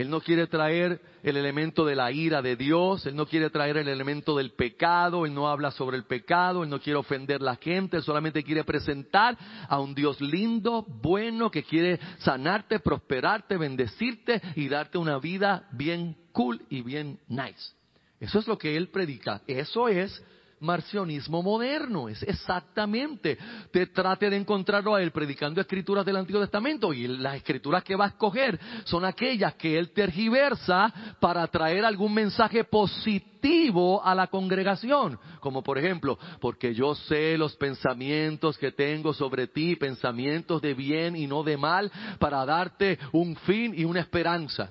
Él 0.00 0.08
no 0.08 0.22
quiere 0.22 0.46
traer 0.46 0.98
el 1.22 1.36
elemento 1.36 1.84
de 1.84 1.94
la 1.94 2.10
ira 2.10 2.40
de 2.40 2.56
Dios, 2.56 3.04
Él 3.04 3.14
no 3.14 3.26
quiere 3.26 3.50
traer 3.50 3.76
el 3.76 3.86
elemento 3.86 4.34
del 4.34 4.52
pecado, 4.52 5.26
Él 5.26 5.34
no 5.34 5.46
habla 5.46 5.70
sobre 5.72 5.98
el 5.98 6.04
pecado, 6.04 6.64
Él 6.64 6.70
no 6.70 6.80
quiere 6.80 6.98
ofender 6.98 7.42
a 7.42 7.44
la 7.44 7.56
gente, 7.56 7.98
Él 7.98 8.02
solamente 8.02 8.42
quiere 8.42 8.64
presentar 8.64 9.36
a 9.68 9.78
un 9.78 9.94
Dios 9.94 10.18
lindo, 10.22 10.86
bueno, 11.02 11.50
que 11.50 11.64
quiere 11.64 12.00
sanarte, 12.20 12.80
prosperarte, 12.80 13.58
bendecirte 13.58 14.40
y 14.56 14.70
darte 14.70 14.96
una 14.96 15.18
vida 15.18 15.68
bien 15.72 16.16
cool 16.32 16.62
y 16.70 16.80
bien 16.80 17.20
nice. 17.28 17.74
Eso 18.20 18.38
es 18.38 18.46
lo 18.46 18.56
que 18.56 18.78
Él 18.78 18.88
predica, 18.88 19.42
eso 19.46 19.86
es 19.86 20.24
marcionismo 20.60 21.42
moderno. 21.42 22.08
Es 22.08 22.22
exactamente. 22.22 23.38
Te 23.72 23.86
trate 23.86 24.30
de 24.30 24.36
encontrarlo 24.36 24.94
a 24.94 25.02
él 25.02 25.10
predicando 25.10 25.60
escrituras 25.60 26.04
del 26.04 26.16
Antiguo 26.16 26.40
Testamento 26.40 26.92
y 26.92 27.08
las 27.08 27.36
escrituras 27.36 27.82
que 27.82 27.96
va 27.96 28.06
a 28.06 28.08
escoger 28.08 28.58
son 28.84 29.04
aquellas 29.04 29.54
que 29.54 29.78
él 29.78 29.90
tergiversa 29.90 30.92
para 31.18 31.46
traer 31.48 31.84
algún 31.84 32.14
mensaje 32.14 32.64
positivo 32.64 34.04
a 34.04 34.14
la 34.14 34.26
congregación. 34.26 35.18
Como 35.40 35.62
por 35.62 35.78
ejemplo, 35.78 36.18
porque 36.40 36.74
yo 36.74 36.94
sé 36.94 37.36
los 37.38 37.56
pensamientos 37.56 38.58
que 38.58 38.72
tengo 38.72 39.14
sobre 39.14 39.46
ti, 39.46 39.76
pensamientos 39.76 40.60
de 40.60 40.74
bien 40.74 41.16
y 41.16 41.26
no 41.26 41.42
de 41.42 41.56
mal, 41.56 41.90
para 42.18 42.44
darte 42.44 42.98
un 43.12 43.34
fin 43.36 43.74
y 43.76 43.84
una 43.84 44.00
esperanza. 44.00 44.70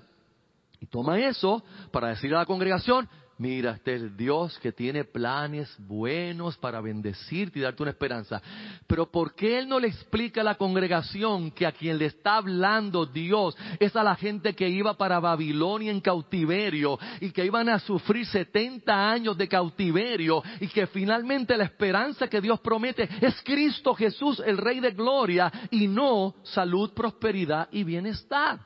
Y 0.79 0.85
toma 0.85 1.19
eso 1.19 1.63
para 1.91 2.09
decir 2.09 2.33
a 2.33 2.39
la 2.39 2.45
congregación, 2.45 3.09
Mira, 3.39 3.71
este 3.71 3.95
es 3.95 4.17
Dios 4.17 4.59
que 4.59 4.73
tiene 4.73 5.05
planes 5.05 5.73
buenos 5.77 6.57
para 6.57 6.81
bendecirte 6.81 7.57
y 7.57 7.61
darte 7.61 7.81
una 7.81 7.91
esperanza. 7.91 8.41
Pero 8.85 9.09
¿por 9.09 9.33
qué 9.33 9.59
Él 9.59 9.69
no 9.69 9.79
le 9.79 9.87
explica 9.87 10.41
a 10.41 10.43
la 10.43 10.55
congregación 10.55 11.49
que 11.51 11.65
a 11.65 11.71
quien 11.71 11.97
le 11.97 12.07
está 12.07 12.35
hablando 12.35 13.05
Dios 13.05 13.55
es 13.79 13.95
a 13.95 14.03
la 14.03 14.17
gente 14.17 14.53
que 14.53 14.67
iba 14.67 14.97
para 14.97 15.21
Babilonia 15.21 15.89
en 15.89 16.01
cautiverio 16.01 16.99
y 17.21 17.31
que 17.31 17.45
iban 17.45 17.69
a 17.69 17.79
sufrir 17.79 18.25
70 18.25 19.09
años 19.09 19.37
de 19.37 19.47
cautiverio 19.47 20.43
y 20.59 20.67
que 20.67 20.87
finalmente 20.87 21.55
la 21.55 21.63
esperanza 21.63 22.27
que 22.27 22.41
Dios 22.41 22.59
promete 22.59 23.07
es 23.21 23.41
Cristo 23.41 23.95
Jesús, 23.95 24.43
el 24.45 24.57
Rey 24.57 24.81
de 24.81 24.91
Gloria, 24.91 25.49
y 25.71 25.87
no 25.87 26.35
salud, 26.43 26.91
prosperidad 26.93 27.69
y 27.71 27.85
bienestar? 27.85 28.59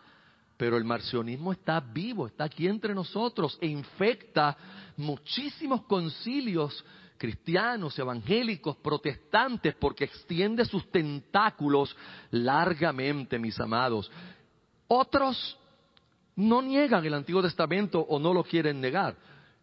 Pero 0.57 0.77
el 0.77 0.83
marcionismo 0.83 1.51
está 1.51 1.79
vivo, 1.79 2.27
está 2.27 2.45
aquí 2.45 2.67
entre 2.67 2.93
nosotros 2.93 3.57
e 3.61 3.67
infecta 3.67 4.55
muchísimos 4.97 5.83
concilios 5.83 6.83
cristianos, 7.17 7.97
evangélicos, 7.97 8.75
protestantes, 8.77 9.75
porque 9.75 10.03
extiende 10.03 10.65
sus 10.65 10.91
tentáculos 10.91 11.95
largamente, 12.31 13.39
mis 13.39 13.59
amados. 13.59 14.11
Otros 14.87 15.57
no 16.35 16.61
niegan 16.61 17.05
el 17.05 17.13
Antiguo 17.13 17.41
Testamento 17.41 18.01
o 18.01 18.19
no 18.19 18.33
lo 18.33 18.43
quieren 18.43 18.81
negar. 18.81 19.15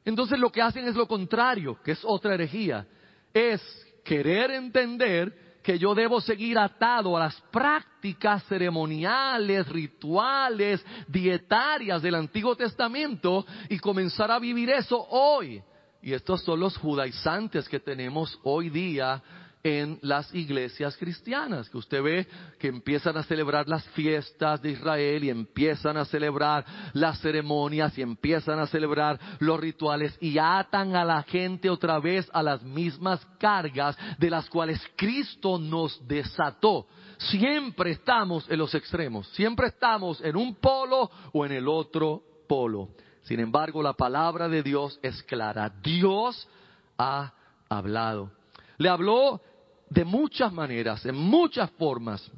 Entonces 0.05 0.39
lo 0.39 0.51
que 0.51 0.63
hacen 0.63 0.89
es 0.89 0.95
lo 0.95 1.07
contrario, 1.07 1.79
que 1.85 1.93
es 1.93 2.01
otra 2.05 2.35
herejía, 2.35 2.87
es 3.35 3.61
querer 4.05 4.53
entender 4.53 5.50
que 5.63 5.79
yo 5.79 5.95
debo 5.95 6.21
seguir 6.21 6.59
atado 6.59 7.17
a 7.17 7.21
las 7.21 7.41
prácticas 7.51 8.45
ceremoniales, 8.45 9.69
rituales, 9.69 10.85
dietarias 11.07 12.01
del 12.03 12.15
Antiguo 12.15 12.57
Testamento 12.57 13.45
y 13.69 13.79
comenzar 13.79 14.31
a 14.31 14.39
vivir 14.39 14.71
eso 14.71 15.07
hoy. 15.11 15.63
Y 16.03 16.15
estos 16.15 16.43
son 16.43 16.61
los 16.61 16.77
judaizantes 16.79 17.69
que 17.69 17.79
tenemos 17.79 18.39
hoy 18.43 18.71
día 18.71 19.23
en 19.63 19.99
las 20.01 20.35
iglesias 20.35 20.97
cristianas, 20.97 21.69
que 21.69 21.77
usted 21.77 22.03
ve 22.03 22.27
que 22.59 22.69
empiezan 22.69 23.17
a 23.17 23.23
celebrar 23.25 23.69
las 23.69 23.85
fiestas 23.91 24.63
de 24.63 24.71
Israel 24.71 25.25
y 25.25 25.31
empiezan 25.31 25.99
a 25.99 26.07
celebrar 26.07 26.65
las 26.95 27.21
ceremonias 27.21 27.97
y 27.99 28.03
empiezan 28.03 28.59
a 28.59 28.67
celebrar 28.67 29.21
los 29.39 29.61
rituales 29.61 30.17
y 30.21 30.39
atan 30.39 30.97
a 30.97 31.05
la 31.05 31.23
gente 31.25 31.69
otra 31.69 31.99
vez 31.99 32.29
a 32.33 32.43
las 32.43 32.63
mismas 32.63 33.27
cargas 33.39 33.97
de 34.19 34.31
las 34.31 34.49
cuales 34.49 34.81
Cristo 34.97 35.59
nos 35.59 36.07
desató. 36.09 36.87
Siempre 37.19 37.91
estamos 37.91 38.51
en 38.51 38.59
los 38.59 38.75
extremos, 38.75 39.29
siempre 39.29 39.69
estamos 39.69 40.23
en 40.23 40.37
un 40.37 40.55
polo 40.55 41.11
o 41.33 41.45
en 41.45 41.53
el 41.53 41.69
otro 41.69 42.23
polo. 42.49 42.89
Sin 43.23 43.41
embargo, 43.41 43.83
la 43.83 43.93
palabra 43.93 44.49
de 44.49 44.63
Dios 44.63 44.99
es 45.03 45.23
clara. 45.25 45.71
Dios 45.83 46.49
ha 46.97 47.35
hablado. 47.69 48.33
Le 48.79 48.89
habló 48.89 49.43
de 49.91 50.05
muchas 50.05 50.53
maneras, 50.53 51.05
en 51.05 51.17
muchas 51.17 51.71
formas. 51.73 52.31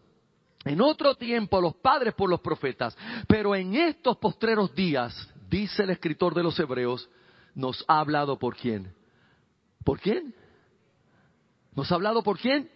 En 0.64 0.80
otro 0.80 1.14
tiempo 1.14 1.60
los 1.60 1.74
padres 1.76 2.14
por 2.14 2.30
los 2.30 2.40
profetas, 2.40 2.96
pero 3.28 3.54
en 3.54 3.74
estos 3.74 4.16
postreros 4.16 4.74
días, 4.74 5.28
dice 5.48 5.82
el 5.82 5.90
escritor 5.90 6.34
de 6.34 6.42
los 6.42 6.58
Hebreos, 6.58 7.08
nos 7.54 7.84
ha 7.86 8.00
hablado 8.00 8.38
por 8.38 8.56
quién. 8.56 8.94
¿Por 9.84 10.00
quién? 10.00 10.34
¿Nos 11.74 11.90
ha 11.90 11.96
hablado 11.96 12.22
por 12.22 12.38
quién? 12.38 12.70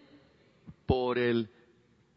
Por 0.85 1.17
el 1.17 1.49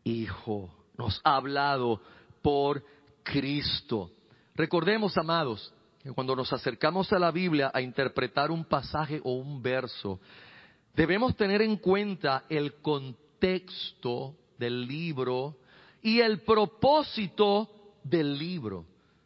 Hijo. 0.04 0.70
Nos 0.98 1.20
ha 1.24 1.36
hablado 1.36 2.00
por 2.42 2.84
Cristo. 3.22 4.10
Recordemos, 4.54 5.16
amados, 5.16 5.72
que 6.02 6.12
cuando 6.12 6.34
nos 6.34 6.52
acercamos 6.52 7.12
a 7.12 7.18
la 7.18 7.30
Biblia 7.30 7.70
a 7.72 7.80
interpretar 7.80 8.50
un 8.50 8.64
pasaje 8.64 9.20
o 9.22 9.34
un 9.34 9.62
verso, 9.62 10.18
Debemos 11.00 11.34
tener 11.34 11.62
en 11.62 11.76
cuenta 11.78 12.44
el 12.50 12.74
contexto 12.82 14.36
del 14.58 14.86
libro 14.86 15.56
y 16.02 16.20
el 16.20 16.40
propósito 16.40 17.70
del 18.04 18.36
libro. 18.36 18.84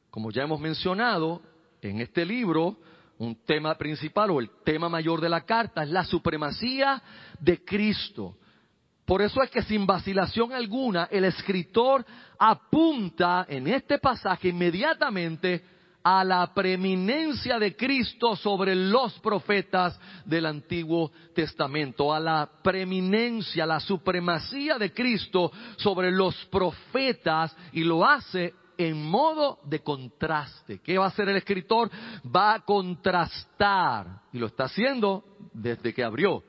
Como 0.09 0.31
ya 0.31 0.45
hemos 0.45 0.61
mencionado, 0.61 1.43
en 1.83 2.01
este 2.01 2.25
libro, 2.25 2.77
un 3.19 3.35
tema 3.45 3.75
principal 3.75 4.31
o 4.31 4.39
el 4.39 4.51
tema 4.65 4.89
mayor 4.89 5.21
de 5.21 5.29
la 5.29 5.45
carta 5.45 5.83
es 5.83 5.91
la 5.91 6.05
supremacía 6.05 7.03
de 7.41 7.65
Cristo. 7.65 8.37
Por 9.05 9.21
eso 9.21 9.43
es 9.43 9.51
que 9.51 9.63
sin 9.63 9.85
vacilación 9.85 10.53
alguna 10.53 11.09
el 11.11 11.25
escritor 11.25 12.07
apunta 12.39 13.47
en 13.49 13.67
este 13.67 13.99
pasaje 13.99 14.51
inmediatamente 14.51 15.65
a 16.05 16.23
la 16.23 16.53
preeminencia 16.53 17.59
de 17.59 17.75
Cristo 17.75 18.37
sobre 18.37 18.75
los 18.75 19.19
profetas 19.21 19.99
del 20.27 20.45
Antiguo 20.45 21.11
Testamento, 21.35 22.13
a 22.13 22.21
la 22.21 22.49
preeminencia, 22.63 23.65
la 23.65 23.81
supremacía 23.81 24.77
de 24.77 24.93
Cristo 24.93 25.51
sobre 25.77 26.11
los 26.11 26.37
profetas 26.47 27.57
y 27.73 27.85
lo 27.85 28.05
hace 28.05 28.53
en 28.77 29.03
modo 29.03 29.61
de 29.65 29.81
contraste. 29.81 30.81
¿Qué 30.81 30.99
va 30.99 31.07
a 31.07 31.09
hacer 31.09 31.31
el 31.31 31.37
escritor? 31.37 31.91
Va 32.25 32.55
a 32.55 32.61
contrastar 32.61 34.21
y 34.31 34.39
lo 34.39 34.49
está 34.49 34.65
haciendo 34.65 35.25
desde 35.55 35.95
que 35.95 36.05
abrió. 36.05 36.43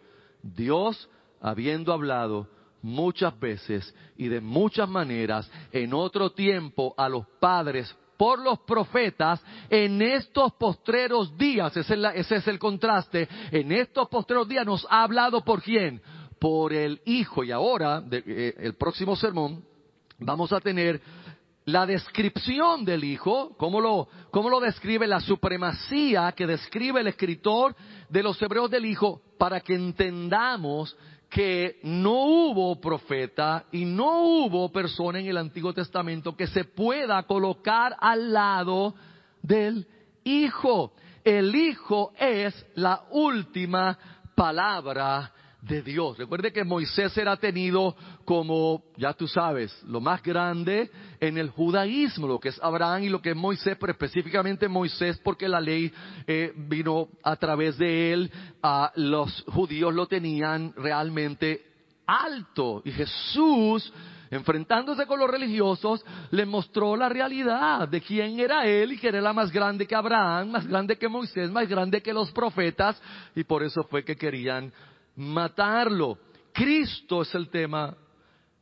Dios 0.43 1.10
habiendo 1.39 1.93
hablado 1.93 2.49
muchas 2.82 3.39
veces 3.39 3.95
y 4.18 4.28
de 4.28 4.41
muchas 4.41 4.89
maneras 4.89 5.49
en 5.72 5.93
otro 5.93 6.32
tiempo 6.32 6.93
a 6.97 7.08
los 7.08 7.26
padres 7.39 7.95
por 8.18 8.39
los 8.39 8.59
profetas 8.59 9.41
en 9.70 10.01
estos 10.01 10.53
postreros 10.53 11.38
días, 11.38 11.76
ese 11.76 12.36
es, 12.36 12.47
el 12.47 12.59
contraste, 12.59 13.28
en 13.51 13.72
estos 13.72 14.07
postreros 14.09 14.47
días 14.47 14.66
nos 14.66 14.86
ha 14.89 15.03
hablado 15.03 15.41
por 15.41 15.61
quién, 15.61 16.01
por 16.39 16.74
el 16.74 17.01
Hijo. 17.05 17.43
Y 17.43 17.51
ahora, 17.51 18.03
eh, 18.11 18.55
el 18.57 18.76
próximo 18.76 19.16
sermón, 19.16 19.63
vamos 20.20 20.51
a 20.53 20.59
tener 20.59 21.01
la 21.66 21.86
descripción 21.86 22.86
del 22.86 23.03
Hijo, 23.03 23.55
cómo 23.57 23.82
lo, 23.82 24.07
cómo 24.30 24.49
lo 24.49 24.59
describe 24.59 25.07
la 25.07 25.20
supremacía 25.20 26.32
que 26.34 26.45
describe 26.45 27.01
el 27.01 27.07
escritor 27.07 27.76
de 28.09 28.24
los 28.24 28.39
Hebreos 28.41 28.70
del 28.70 28.86
Hijo, 28.86 29.22
para 29.38 29.59
que 29.59 29.74
entendamos 29.74 30.95
que 31.30 31.80
no 31.84 32.26
hubo 32.26 32.80
profeta 32.80 33.65
y 33.71 33.86
no 33.86 34.23
hubo 34.23 34.71
persona 34.71 35.19
en 35.19 35.28
el 35.28 35.38
Antiguo 35.38 35.73
Testamento 35.73 36.36
que 36.36 36.47
se 36.47 36.63
pueda 36.63 37.23
colocar 37.23 37.95
al 37.99 38.32
lado 38.32 38.95
del 39.41 39.88
Hijo. 40.23 40.93
El 41.23 41.55
Hijo 41.55 42.13
es 42.17 42.65
la 42.76 43.03
última 43.11 43.97
palabra 44.36 45.32
de 45.68 45.82
Dios. 45.82 46.18
Recuerde 46.18 46.51
que 46.51 46.63
Moisés 46.63 47.18
era 47.18 47.36
tenido 47.38 47.95
como, 48.24 48.84
ya 48.97 49.13
tú 49.13 49.28
sabes, 49.28 49.76
lo 49.84 49.99
más 49.99 50.22
grande 50.22 50.91
en 51.20 51.38
el 51.38 51.49
judaísmo, 51.49 52.28
lo 52.28 52.39
que 52.39 52.49
es 52.49 52.59
Abraham 52.61 53.03
y 53.03 53.09
lo 53.09 53.22
que 53.22 53.32
es 53.32 53.36
Moisés, 53.36 53.76
pero 53.80 53.91
específicamente 53.91 54.68
Moisés 54.68 55.20
porque 55.24 55.47
la 55.47 55.59
ley 55.59 55.91
eh, 56.28 56.53
vino 56.55 57.09
a 57.24 57.36
través 57.36 57.78
de 57.78 58.13
él, 58.13 58.32
a 58.61 58.91
los 58.95 59.43
judíos 59.47 59.93
lo 59.93 60.07
tenían 60.07 60.74
realmente 60.78 61.66
alto. 62.05 62.84
Y 62.86 62.91
Jesús, 62.91 63.91
enfrentándose 64.30 65.07
con 65.07 65.20
los 65.20 65.30
religiosos, 65.30 66.05
le 66.30 66.45
mostró 66.45 66.95
la 66.95 67.09
realidad 67.09 67.88
de 67.88 68.01
quién 68.01 68.39
era 68.39 68.68
él 68.68 68.93
y 68.93 68.97
que 68.99 69.07
era 69.07 69.34
más 69.34 69.51
grande 69.51 69.88
que 69.88 69.95
Abraham, 69.95 70.51
más 70.51 70.68
grande 70.68 70.97
que 70.97 71.07
Moisés, 71.07 71.49
más 71.49 71.68
grande 71.68 72.01
que 72.01 72.13
los 72.13 72.32
profetas, 72.32 73.01
y 73.36 73.43
por 73.43 73.63
eso 73.63 73.84
fue 73.86 74.03
que 74.03 74.16
querían 74.16 74.72
matarlo. 75.16 76.18
Cristo 76.51 77.22
es 77.22 77.34
el 77.36 77.49
tema 77.49 77.95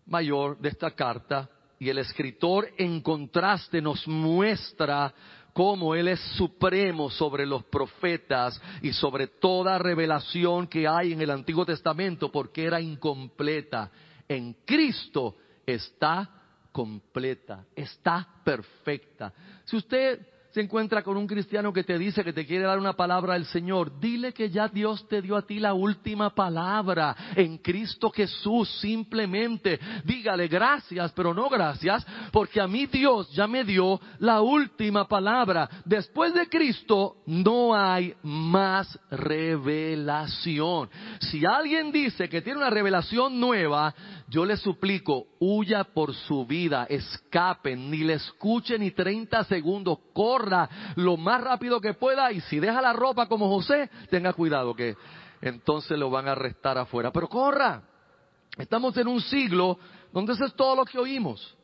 mayor 0.06 0.58
de 0.60 0.70
esta 0.70 0.92
carta 0.92 1.50
y 1.80 1.90
el 1.90 1.98
escritor 1.98 2.70
en 2.78 3.02
contraste 3.02 3.82
nos 3.82 4.08
muestra 4.08 5.14
cómo 5.54 5.94
Él 5.96 6.08
es 6.08 6.20
supremo 6.36 7.10
sobre 7.10 7.46
los 7.46 7.64
profetas 7.66 8.60
y 8.82 8.92
sobre 8.94 9.28
toda 9.28 9.78
revelación 9.78 10.68
que 10.68 10.88
hay 10.88 11.14
en 11.14 11.22
el 11.22 11.30
Antiguo 11.30 11.66
Testamento 11.66 12.32
porque 12.32 12.66
era 12.66 12.82
incompleta. 12.82 13.92
En 14.28 14.54
Cristo 14.66 15.36
está 15.66 16.30
completa, 16.72 17.66
está 17.76 18.28
perfecta. 18.44 19.32
Si 19.66 19.78
usted 19.78 20.28
se 20.54 20.62
encuentra 20.62 21.02
con 21.02 21.18
un 21.18 21.26
cristiano 21.26 21.74
que 21.74 21.84
te 21.84 21.98
dice 21.98 22.24
que 22.24 22.32
te 22.32 22.46
quiere 22.46 22.66
dar 22.66 22.78
una 22.78 22.94
palabra 22.94 23.34
del 23.34 23.46
Señor, 23.46 24.00
dile 24.00 24.34
que 24.34 24.52
ya 24.52 24.68
Dios 24.68 25.08
te 25.08 25.20
dio 25.20 25.36
a 25.36 25.42
ti 25.42 25.60
la 25.60 25.74
última 25.74 26.30
palabra 26.30 27.16
en 27.36 27.58
Cristo 27.58 28.12
Jesús. 28.12 28.70
Simplemente 28.80 29.80
dígale 30.06 30.48
gracias, 30.48 31.12
pero 31.14 31.34
no 31.34 31.50
gracias, 31.50 32.06
porque 32.32 32.62
a 32.62 32.68
mí 32.68 32.86
Dios 32.86 33.32
ya 33.32 33.48
me 33.48 33.64
dio 33.64 34.00
la 34.20 34.42
última 34.42 35.08
palabra. 35.08 35.68
Después 35.86 36.36
de 36.36 36.48
Cristo 36.48 37.16
no 37.26 37.76
hay 37.76 38.14
más 38.22 39.00
revelación. 39.10 40.88
Si 41.20 41.44
alguien 41.48 41.92
dice 41.92 42.30
que 42.30 42.44
tiene 42.44 42.60
una 42.60 42.70
revelación 42.70 43.40
nueva, 43.40 43.96
yo 44.28 44.46
le 44.46 44.58
suplico, 44.58 45.26
huya 45.40 45.84
por 45.84 46.14
su 46.14 46.46
vida, 46.46 46.86
escapen, 46.90 47.90
ni 47.90 47.98
le 47.98 48.14
escuche 48.14 48.78
ni 48.78 48.92
30 48.92 49.44
segundos, 49.46 49.98
corra 50.44 50.70
lo 50.96 51.18
más 51.18 51.42
rápido 51.42 51.80
que 51.80 51.94
pueda 51.94 52.32
y 52.32 52.42
si 52.42 52.60
deja 52.60 52.82
la 52.82 52.94
ropa 52.94 53.28
como 53.28 53.48
José, 53.48 53.90
tenga 54.10 54.34
cuidado 54.34 54.76
que 54.76 54.96
entonces 55.42 55.98
lo 55.98 56.10
van 56.10 56.28
a 56.28 56.34
arrestar 56.34 56.78
afuera. 56.78 57.12
Pero 57.12 57.28
corra, 57.28 57.82
estamos 58.58 58.96
en 58.98 59.08
un 59.08 59.22
siglo 59.22 59.78
donde 60.12 60.34
eso 60.34 60.46
es 60.46 60.54
todo 60.54 60.76
lo 60.76 60.86
que 60.86 61.00
oímos. 61.00 61.56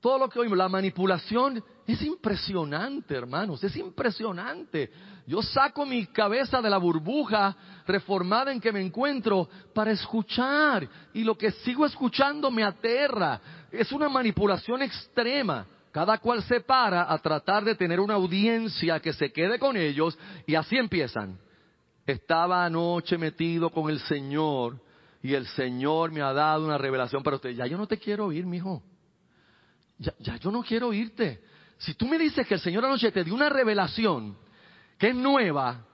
Todo 0.00 0.18
lo 0.18 0.28
que 0.30 0.38
oímos, 0.38 0.56
la 0.56 0.68
manipulación 0.68 1.62
es 1.86 2.00
impresionante, 2.02 3.14
hermanos, 3.14 3.62
es 3.62 3.76
impresionante. 3.76 4.90
Yo 5.26 5.42
saco 5.42 5.84
mi 5.84 6.06
cabeza 6.06 6.62
de 6.62 6.70
la 6.70 6.78
burbuja 6.78 7.54
reformada 7.86 8.50
en 8.50 8.60
que 8.60 8.72
me 8.72 8.80
encuentro 8.80 9.48
para 9.74 9.90
escuchar 9.90 10.88
y 11.12 11.22
lo 11.22 11.36
que 11.36 11.50
sigo 11.50 11.84
escuchando 11.84 12.50
me 12.50 12.64
aterra. 12.64 13.40
Es 13.70 13.92
una 13.92 14.08
manipulación 14.08 14.80
extrema. 14.82 15.66
Cada 15.92 16.18
cual 16.18 16.42
se 16.44 16.60
para 16.60 17.12
a 17.12 17.18
tratar 17.18 17.64
de 17.64 17.74
tener 17.74 17.98
una 17.98 18.14
audiencia 18.14 19.00
que 19.00 19.12
se 19.12 19.32
quede 19.32 19.58
con 19.58 19.76
ellos 19.76 20.16
y 20.46 20.54
así 20.54 20.76
empiezan. 20.76 21.38
Estaba 22.06 22.64
anoche 22.64 23.18
metido 23.18 23.70
con 23.70 23.90
el 23.90 23.98
Señor 24.00 24.80
y 25.22 25.34
el 25.34 25.46
Señor 25.48 26.12
me 26.12 26.22
ha 26.22 26.32
dado 26.32 26.64
una 26.64 26.78
revelación 26.78 27.22
para 27.22 27.36
usted. 27.36 27.50
Ya 27.50 27.66
yo 27.66 27.76
no 27.76 27.86
te 27.86 27.98
quiero 27.98 28.26
oír, 28.26 28.46
mijo. 28.46 28.82
Ya, 29.98 30.14
ya 30.18 30.36
yo 30.36 30.50
no 30.50 30.62
quiero 30.62 30.88
oírte. 30.88 31.42
Si 31.78 31.94
tú 31.94 32.06
me 32.06 32.18
dices 32.18 32.46
que 32.46 32.54
el 32.54 32.60
Señor 32.60 32.84
anoche 32.84 33.10
te 33.10 33.24
dio 33.24 33.34
una 33.34 33.48
revelación 33.48 34.36
que 34.96 35.08
es 35.08 35.14
nueva, 35.14 35.84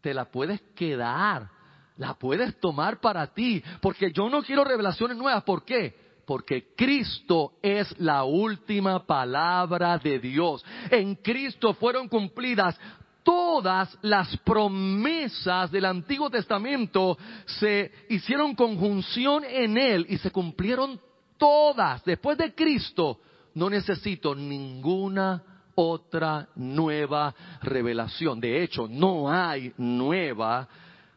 te 0.00 0.14
la 0.14 0.26
puedes 0.26 0.60
quedar, 0.74 1.50
la 1.96 2.14
puedes 2.14 2.60
tomar 2.60 3.00
para 3.00 3.26
ti, 3.34 3.62
porque 3.80 4.12
yo 4.12 4.28
no 4.28 4.42
quiero 4.42 4.64
revelaciones 4.64 5.16
nuevas. 5.16 5.42
¿Por 5.42 5.64
qué? 5.64 6.05
Porque 6.26 6.74
Cristo 6.76 7.52
es 7.62 7.98
la 8.00 8.24
última 8.24 9.06
palabra 9.06 9.96
de 9.98 10.18
Dios. 10.18 10.64
En 10.90 11.14
Cristo 11.14 11.74
fueron 11.74 12.08
cumplidas 12.08 12.78
todas 13.22 13.98
las 14.02 14.36
promesas 14.38 15.70
del 15.72 15.84
Antiguo 15.84 16.30
Testamento 16.30 17.18
se 17.44 17.90
hicieron 18.08 18.54
conjunción 18.54 19.42
en 19.44 19.76
Él 19.76 20.06
y 20.08 20.18
se 20.18 20.30
cumplieron 20.30 21.00
todas. 21.36 22.04
Después 22.04 22.38
de 22.38 22.54
Cristo, 22.54 23.20
no 23.54 23.68
necesito 23.68 24.34
ninguna 24.34 25.42
otra 25.74 26.48
nueva 26.54 27.34
revelación. 27.62 28.38
De 28.38 28.62
hecho, 28.62 28.86
no 28.88 29.28
hay 29.28 29.72
nueva 29.76 30.68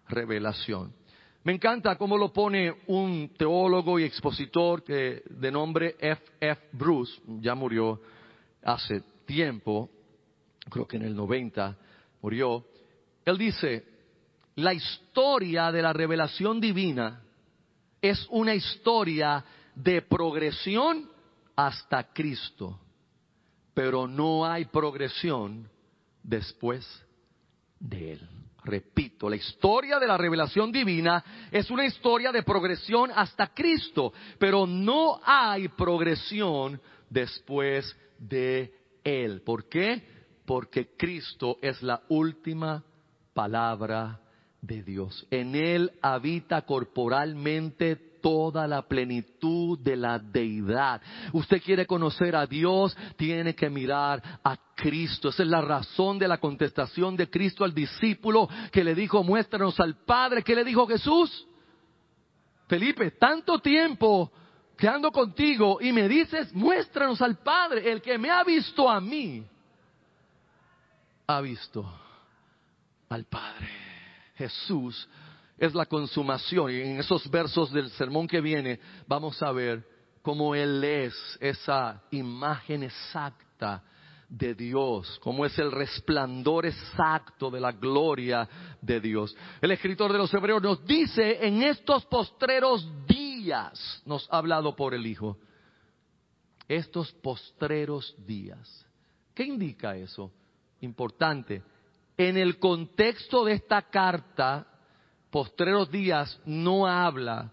revelación. 0.07 0.98
Me 1.49 1.55
encanta 1.55 1.95
cómo 1.95 2.15
lo 2.15 2.31
pone 2.31 2.71
un 2.85 3.33
teólogo 3.35 3.97
y 3.97 4.03
expositor 4.03 4.83
que, 4.83 5.23
de 5.27 5.51
nombre 5.51 5.95
F. 5.99 6.21
F. 6.39 6.61
Bruce, 6.73 7.19
ya 7.41 7.55
murió 7.55 7.99
hace 8.61 9.01
tiempo, 9.25 9.89
creo 10.69 10.87
que 10.87 10.97
en 10.97 11.05
el 11.05 11.15
90 11.15 11.75
murió. 12.21 12.63
Él 13.25 13.39
dice, 13.39 13.83
la 14.57 14.75
historia 14.75 15.71
de 15.71 15.81
la 15.81 15.91
revelación 15.91 16.61
divina 16.61 17.23
es 17.99 18.27
una 18.29 18.53
historia 18.53 19.43
de 19.73 20.03
progresión 20.03 21.09
hasta 21.55 22.13
Cristo, 22.13 22.79
pero 23.73 24.07
no 24.07 24.45
hay 24.45 24.65
progresión 24.65 25.67
después 26.21 26.85
de 27.79 28.11
Él. 28.11 28.38
Repito, 28.69 29.27
la 29.27 29.35
historia 29.35 29.97
de 29.97 30.05
la 30.05 30.15
revelación 30.15 30.71
divina 30.71 31.23
es 31.51 31.71
una 31.71 31.85
historia 31.85 32.31
de 32.31 32.43
progresión 32.43 33.09
hasta 33.15 33.47
Cristo, 33.47 34.13
pero 34.37 34.67
no 34.67 35.19
hay 35.23 35.69
progresión 35.69 36.79
después 37.09 37.97
de 38.19 38.71
Él. 39.03 39.41
¿Por 39.41 39.67
qué? 39.67 40.03
Porque 40.45 40.95
Cristo 40.95 41.57
es 41.63 41.81
la 41.81 42.03
última 42.09 42.83
palabra 43.33 44.19
de 44.61 44.83
Dios. 44.83 45.25
En 45.31 45.55
Él 45.55 45.91
habita 46.01 46.61
corporalmente 46.61 48.08
toda 48.21 48.67
la 48.67 48.81
plenitud 48.81 49.79
de 49.79 49.95
la 49.95 50.19
deidad. 50.19 51.01
Usted 51.33 51.61
quiere 51.61 51.85
conocer 51.85 52.35
a 52.35 52.45
Dios, 52.45 52.95
tiene 53.17 53.55
que 53.55 53.69
mirar 53.69 54.21
a 54.43 54.57
Cristo. 54.75 55.29
Esa 55.29 55.43
es 55.43 55.49
la 55.49 55.61
razón 55.61 56.19
de 56.19 56.27
la 56.27 56.37
contestación 56.37 57.15
de 57.15 57.29
Cristo 57.29 57.63
al 57.63 57.73
discípulo 57.73 58.47
que 58.71 58.83
le 58.83 58.95
dijo, 58.95 59.23
muéstranos 59.23 59.79
al 59.79 59.95
Padre. 60.05 60.43
¿Qué 60.43 60.55
le 60.55 60.63
dijo 60.63 60.87
Jesús? 60.87 61.47
Felipe, 62.67 63.11
tanto 63.11 63.59
tiempo 63.59 64.31
que 64.77 64.87
ando 64.87 65.11
contigo 65.11 65.79
y 65.81 65.91
me 65.91 66.07
dices, 66.07 66.53
muéstranos 66.53 67.21
al 67.21 67.37
Padre. 67.37 67.91
El 67.91 68.01
que 68.01 68.17
me 68.17 68.29
ha 68.29 68.43
visto 68.43 68.89
a 68.89 69.01
mí, 69.01 69.45
ha 71.27 71.41
visto 71.41 71.85
al 73.09 73.25
Padre. 73.25 73.67
Jesús 74.35 75.07
es 75.59 75.75
la 75.75 75.85
consumación. 75.85 76.71
Y 76.71 76.81
en 76.81 76.99
esos 76.99 77.29
versos 77.29 77.71
del 77.71 77.89
sermón 77.91 78.27
que 78.27 78.41
viene 78.41 78.79
vamos 79.07 79.41
a 79.43 79.51
ver 79.51 79.85
cómo 80.21 80.55
Él 80.55 80.83
es 80.83 81.13
esa 81.39 82.01
imagen 82.11 82.83
exacta 82.83 83.83
de 84.29 84.53
Dios, 84.53 85.19
cómo 85.23 85.45
es 85.45 85.57
el 85.57 85.71
resplandor 85.71 86.67
exacto 86.67 87.49
de 87.49 87.59
la 87.59 87.71
gloria 87.71 88.47
de 88.81 88.99
Dios. 88.99 89.35
El 89.59 89.71
escritor 89.71 90.11
de 90.11 90.19
los 90.19 90.33
Hebreos 90.33 90.61
nos 90.61 90.85
dice, 90.85 91.45
en 91.45 91.63
estos 91.63 92.05
postreros 92.05 92.87
días, 93.07 94.01
nos 94.05 94.27
ha 94.31 94.37
hablado 94.37 94.75
por 94.75 94.93
el 94.93 95.05
Hijo, 95.07 95.37
estos 96.67 97.11
postreros 97.13 98.15
días. 98.25 98.85
¿Qué 99.33 99.43
indica 99.43 99.95
eso? 99.95 100.31
Importante. 100.81 101.63
En 102.15 102.37
el 102.37 102.59
contexto 102.59 103.45
de 103.45 103.53
esta 103.53 103.81
carta, 103.81 104.67
postreros 105.31 105.91
días 105.91 106.39
no 106.45 106.87
habla 106.87 107.51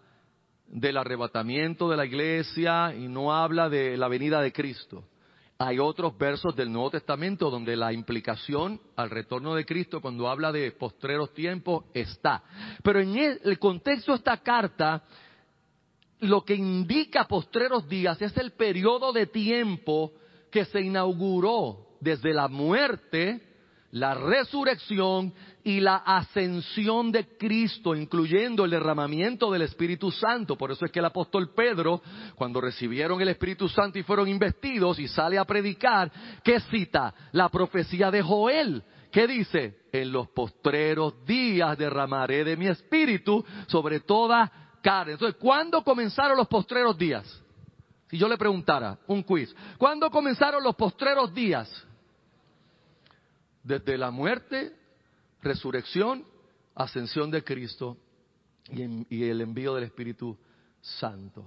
del 0.68 0.96
arrebatamiento 0.96 1.88
de 1.88 1.96
la 1.96 2.06
iglesia 2.06 2.94
y 2.94 3.08
no 3.08 3.34
habla 3.34 3.68
de 3.68 3.96
la 3.96 4.08
venida 4.08 4.40
de 4.40 4.52
Cristo. 4.52 5.04
Hay 5.58 5.78
otros 5.78 6.16
versos 6.18 6.54
del 6.54 6.70
Nuevo 6.70 6.90
Testamento 6.90 7.50
donde 7.50 7.76
la 7.76 7.92
implicación 7.92 8.78
al 8.94 9.08
retorno 9.08 9.54
de 9.54 9.64
Cristo 9.64 10.02
cuando 10.02 10.28
habla 10.28 10.52
de 10.52 10.70
postreros 10.72 11.32
tiempos 11.32 11.84
está. 11.94 12.42
Pero 12.82 13.00
en 13.00 13.16
el, 13.16 13.58
contexto 13.58 14.12
de 14.12 14.18
esta 14.18 14.36
carta, 14.38 15.02
lo 16.20 16.44
que 16.44 16.54
indica 16.54 17.26
postreros 17.26 17.88
días 17.88 18.20
es 18.20 18.36
el 18.36 18.52
periodo 18.52 19.12
de 19.12 19.26
tiempo 19.26 20.12
que 20.50 20.66
se 20.66 20.80
inauguró 20.80 21.96
desde 22.00 22.34
la 22.34 22.48
muerte, 22.48 23.40
la 23.92 24.12
resurrección 24.12 25.32
y 25.66 25.80
la 25.80 25.96
ascensión 25.96 27.10
de 27.10 27.36
Cristo, 27.36 27.96
incluyendo 27.96 28.64
el 28.64 28.70
derramamiento 28.70 29.50
del 29.50 29.62
Espíritu 29.62 30.12
Santo. 30.12 30.56
Por 30.56 30.70
eso 30.70 30.84
es 30.84 30.92
que 30.92 31.00
el 31.00 31.06
apóstol 31.06 31.52
Pedro, 31.56 32.00
cuando 32.36 32.60
recibieron 32.60 33.20
el 33.20 33.26
Espíritu 33.30 33.68
Santo 33.68 33.98
y 33.98 34.04
fueron 34.04 34.28
investidos 34.28 35.00
y 35.00 35.08
sale 35.08 35.36
a 35.36 35.44
predicar, 35.44 36.12
¿qué 36.44 36.60
cita? 36.60 37.12
La 37.32 37.48
profecía 37.48 38.12
de 38.12 38.22
Joel. 38.22 38.80
¿Qué 39.10 39.26
dice? 39.26 39.78
En 39.90 40.12
los 40.12 40.28
postreros 40.28 41.24
días 41.26 41.76
derramaré 41.76 42.44
de 42.44 42.56
mi 42.56 42.68
espíritu 42.68 43.44
sobre 43.66 43.98
toda 43.98 44.78
carne. 44.80 45.14
Entonces, 45.14 45.36
¿cuándo 45.36 45.82
comenzaron 45.82 46.36
los 46.36 46.46
postreros 46.46 46.96
días? 46.96 47.42
Si 48.08 48.16
yo 48.16 48.28
le 48.28 48.38
preguntara, 48.38 49.00
un 49.08 49.24
quiz, 49.24 49.52
¿cuándo 49.78 50.12
comenzaron 50.12 50.62
los 50.62 50.76
postreros 50.76 51.34
días? 51.34 51.68
Desde 53.64 53.98
la 53.98 54.12
muerte, 54.12 54.85
resurrección, 55.46 56.24
ascensión 56.74 57.30
de 57.30 57.42
Cristo 57.42 57.96
y, 58.70 59.24
el 59.24 59.40
envío 59.40 59.74
del 59.74 59.84
Espíritu 59.84 60.36
Santo. 60.80 61.44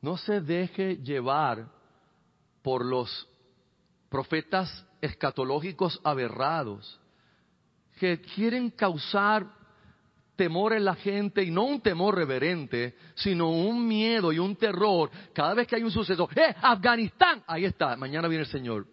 No 0.00 0.16
se 0.16 0.40
deje 0.40 0.96
llevar 0.96 1.68
por 2.62 2.84
los 2.84 3.28
profetas 4.08 4.86
escatológicos 5.00 6.00
aberrados 6.04 7.00
que 7.98 8.20
quieren 8.20 8.70
causar 8.70 9.46
temor 10.36 10.72
en 10.72 10.84
la 10.84 10.94
gente 10.94 11.42
y 11.42 11.50
no 11.50 11.64
un 11.64 11.80
temor 11.80 12.16
reverente, 12.16 12.96
sino 13.14 13.50
un 13.50 13.86
miedo 13.86 14.32
y 14.32 14.38
un 14.38 14.56
terror 14.56 15.10
cada 15.32 15.54
vez 15.54 15.66
que 15.66 15.76
hay 15.76 15.82
un 15.82 15.90
suceso. 15.90 16.28
¡Eh, 16.34 16.54
Afganistán! 16.60 17.42
Ahí 17.46 17.64
está, 17.64 17.96
mañana 17.96 18.28
viene 18.28 18.44
el 18.44 18.50
Señor. 18.50 18.86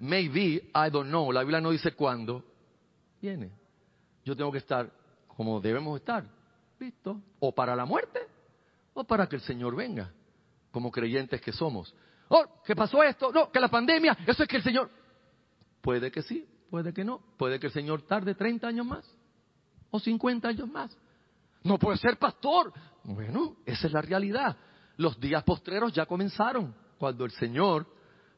Maybe, 0.00 0.70
I 0.74 0.90
don't 0.90 1.08
know, 1.08 1.32
la 1.32 1.40
Biblia 1.40 1.60
no 1.60 1.70
dice 1.70 1.92
cuándo. 1.92 2.44
Viene. 3.20 3.50
Yo 4.24 4.36
tengo 4.36 4.52
que 4.52 4.58
estar 4.58 4.90
como 5.28 5.60
debemos 5.60 5.98
estar, 5.98 6.24
¿listo? 6.78 7.20
O 7.38 7.54
para 7.54 7.76
la 7.76 7.84
muerte 7.84 8.20
o 8.94 9.04
para 9.04 9.28
que 9.28 9.36
el 9.36 9.42
Señor 9.42 9.76
venga, 9.76 10.12
como 10.72 10.90
creyentes 10.90 11.40
que 11.40 11.52
somos. 11.52 11.94
Oh, 12.28 12.44
¿qué 12.64 12.74
pasó 12.74 13.02
esto? 13.02 13.32
No, 13.32 13.50
que 13.50 13.60
la 13.60 13.68
pandemia, 13.68 14.18
eso 14.26 14.42
es 14.42 14.48
que 14.48 14.56
el 14.56 14.62
Señor... 14.62 14.90
Puede 15.80 16.10
que 16.10 16.22
sí, 16.22 16.46
puede 16.68 16.92
que 16.92 17.04
no, 17.04 17.20
puede 17.36 17.60
que 17.60 17.68
el 17.68 17.72
Señor 17.72 18.02
tarde 18.02 18.34
30 18.34 18.66
años 18.66 18.84
más 18.84 19.18
o 19.90 19.98
50 19.98 20.48
años 20.48 20.68
más. 20.68 20.96
No 21.62 21.78
puede 21.78 21.98
ser 21.98 22.18
pastor. 22.18 22.72
Bueno, 23.04 23.56
esa 23.64 23.86
es 23.86 23.92
la 23.92 24.02
realidad. 24.02 24.56
Los 24.96 25.18
días 25.20 25.44
postreros 25.44 25.92
ya 25.92 26.06
comenzaron, 26.06 26.74
cuando 26.98 27.24
el 27.24 27.30
Señor 27.32 27.86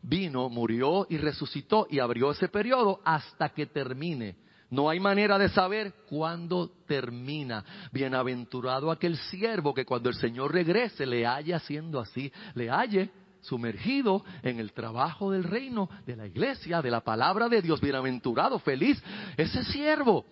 vino, 0.02 0.48
murió 0.48 1.06
y 1.08 1.16
resucitó 1.16 1.86
y 1.90 1.98
abrió 1.98 2.30
ese 2.30 2.48
periodo 2.48 3.00
hasta 3.04 3.48
que 3.50 3.66
termine. 3.66 4.36
No 4.70 4.88
hay 4.88 5.00
manera 5.00 5.36
de 5.36 5.48
saber 5.48 5.92
cuándo 6.08 6.70
termina. 6.86 7.64
Bienaventurado 7.92 8.90
aquel 8.90 9.16
siervo 9.16 9.74
que 9.74 9.84
cuando 9.84 10.08
el 10.08 10.14
Señor 10.14 10.52
regrese 10.52 11.04
le 11.06 11.26
haya 11.26 11.56
haciendo 11.56 11.98
así, 11.98 12.32
le 12.54 12.70
halle 12.70 13.10
sumergido 13.40 14.24
en 14.42 14.60
el 14.60 14.72
trabajo 14.72 15.32
del 15.32 15.44
reino, 15.44 15.88
de 16.06 16.14
la 16.14 16.26
iglesia, 16.26 16.80
de 16.80 16.90
la 16.90 17.00
palabra 17.00 17.48
de 17.48 17.62
Dios. 17.62 17.80
Bienaventurado, 17.80 18.60
feliz, 18.60 19.02
ese 19.36 19.64
siervo. 19.64 20.26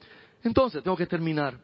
Entonces, 0.45 0.84
tengo 0.84 0.97
que 0.97 1.07
terminar. 1.07 1.59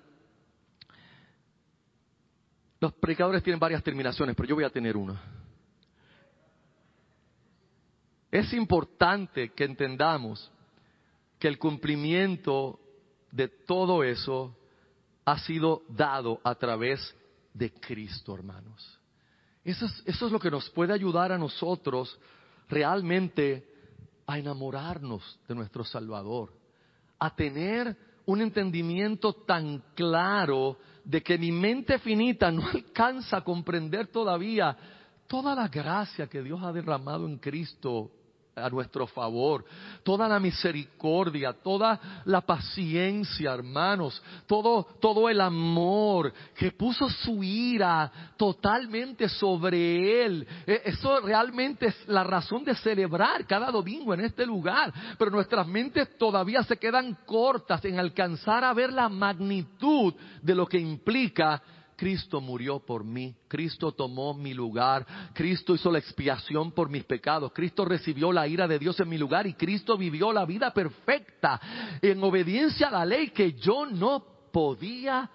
Los 2.80 2.92
predicadores 2.94 3.42
tienen 3.42 3.60
varias 3.60 3.82
terminaciones, 3.82 4.34
pero 4.34 4.48
yo 4.48 4.56
voy 4.56 4.64
a 4.64 4.70
tener 4.70 4.96
una. 4.96 5.22
Es 8.32 8.52
importante 8.52 9.52
que 9.52 9.62
entendamos 9.62 10.50
que 11.44 11.48
el 11.48 11.58
cumplimiento 11.58 12.80
de 13.30 13.48
todo 13.48 14.02
eso 14.02 14.56
ha 15.26 15.38
sido 15.40 15.82
dado 15.90 16.40
a 16.42 16.54
través 16.54 17.14
de 17.52 17.70
Cristo, 17.70 18.34
hermanos. 18.34 18.98
Eso 19.62 19.84
es, 19.84 20.02
eso 20.06 20.24
es 20.24 20.32
lo 20.32 20.40
que 20.40 20.50
nos 20.50 20.70
puede 20.70 20.94
ayudar 20.94 21.32
a 21.32 21.36
nosotros 21.36 22.18
realmente 22.66 23.68
a 24.26 24.38
enamorarnos 24.38 25.38
de 25.46 25.54
nuestro 25.54 25.84
Salvador, 25.84 26.50
a 27.18 27.36
tener 27.36 27.94
un 28.24 28.40
entendimiento 28.40 29.34
tan 29.34 29.84
claro 29.94 30.78
de 31.04 31.22
que 31.22 31.36
mi 31.36 31.52
mente 31.52 31.98
finita 31.98 32.50
no 32.50 32.66
alcanza 32.72 33.36
a 33.36 33.44
comprender 33.44 34.06
todavía 34.06 34.74
toda 35.26 35.54
la 35.54 35.68
gracia 35.68 36.26
que 36.26 36.42
Dios 36.42 36.62
ha 36.62 36.72
derramado 36.72 37.26
en 37.26 37.36
Cristo 37.36 38.10
a 38.56 38.68
nuestro 38.70 39.06
favor, 39.06 39.64
toda 40.04 40.28
la 40.28 40.38
misericordia, 40.38 41.52
toda 41.52 42.22
la 42.24 42.40
paciencia, 42.40 43.52
hermanos, 43.52 44.22
todo, 44.46 44.84
todo 45.00 45.28
el 45.28 45.40
amor 45.40 46.32
que 46.56 46.70
puso 46.70 47.08
su 47.08 47.42
ira 47.42 48.10
totalmente 48.36 49.28
sobre 49.28 50.24
él. 50.24 50.46
E, 50.66 50.82
eso 50.84 51.20
realmente 51.20 51.86
es 51.86 52.08
la 52.08 52.22
razón 52.22 52.64
de 52.64 52.76
celebrar 52.76 53.44
cada 53.46 53.70
domingo 53.70 54.14
en 54.14 54.20
este 54.20 54.46
lugar, 54.46 54.92
pero 55.18 55.30
nuestras 55.30 55.66
mentes 55.66 56.16
todavía 56.16 56.62
se 56.62 56.76
quedan 56.76 57.18
cortas 57.26 57.84
en 57.84 57.98
alcanzar 57.98 58.62
a 58.62 58.72
ver 58.72 58.92
la 58.92 59.08
magnitud 59.08 60.14
de 60.42 60.54
lo 60.54 60.66
que 60.66 60.78
implica 60.78 61.60
Cristo 61.96 62.40
murió 62.40 62.80
por 62.80 63.04
mí, 63.04 63.34
Cristo 63.48 63.92
tomó 63.92 64.34
mi 64.34 64.54
lugar, 64.54 65.06
Cristo 65.32 65.74
hizo 65.74 65.90
la 65.90 65.98
expiación 65.98 66.72
por 66.72 66.88
mis 66.88 67.04
pecados, 67.04 67.52
Cristo 67.52 67.84
recibió 67.84 68.32
la 68.32 68.46
ira 68.46 68.66
de 68.66 68.78
Dios 68.78 68.98
en 69.00 69.08
mi 69.08 69.18
lugar 69.18 69.46
y 69.46 69.54
Cristo 69.54 69.96
vivió 69.96 70.32
la 70.32 70.44
vida 70.44 70.72
perfecta 70.72 71.60
en 72.02 72.22
obediencia 72.22 72.88
a 72.88 72.92
la 72.92 73.04
ley 73.04 73.30
que 73.30 73.52
yo 73.52 73.86
no 73.86 74.24
podía 74.52 75.30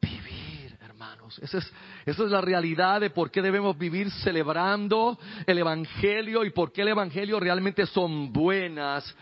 vivir, 0.00 0.76
hermanos. 0.80 1.38
Esa 1.40 1.58
es, 1.58 1.72
esa 2.04 2.24
es 2.24 2.30
la 2.30 2.40
realidad 2.40 3.00
de 3.00 3.10
por 3.10 3.30
qué 3.30 3.42
debemos 3.42 3.76
vivir 3.76 4.10
celebrando 4.10 5.18
el 5.46 5.58
Evangelio 5.58 6.44
y 6.44 6.50
por 6.50 6.72
qué 6.72 6.82
el 6.82 6.88
Evangelio 6.88 7.40
realmente 7.40 7.86
son 7.86 8.32
buenas 8.32 9.14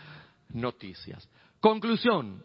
noticias. 0.49 1.27
Conclusión. 1.59 2.43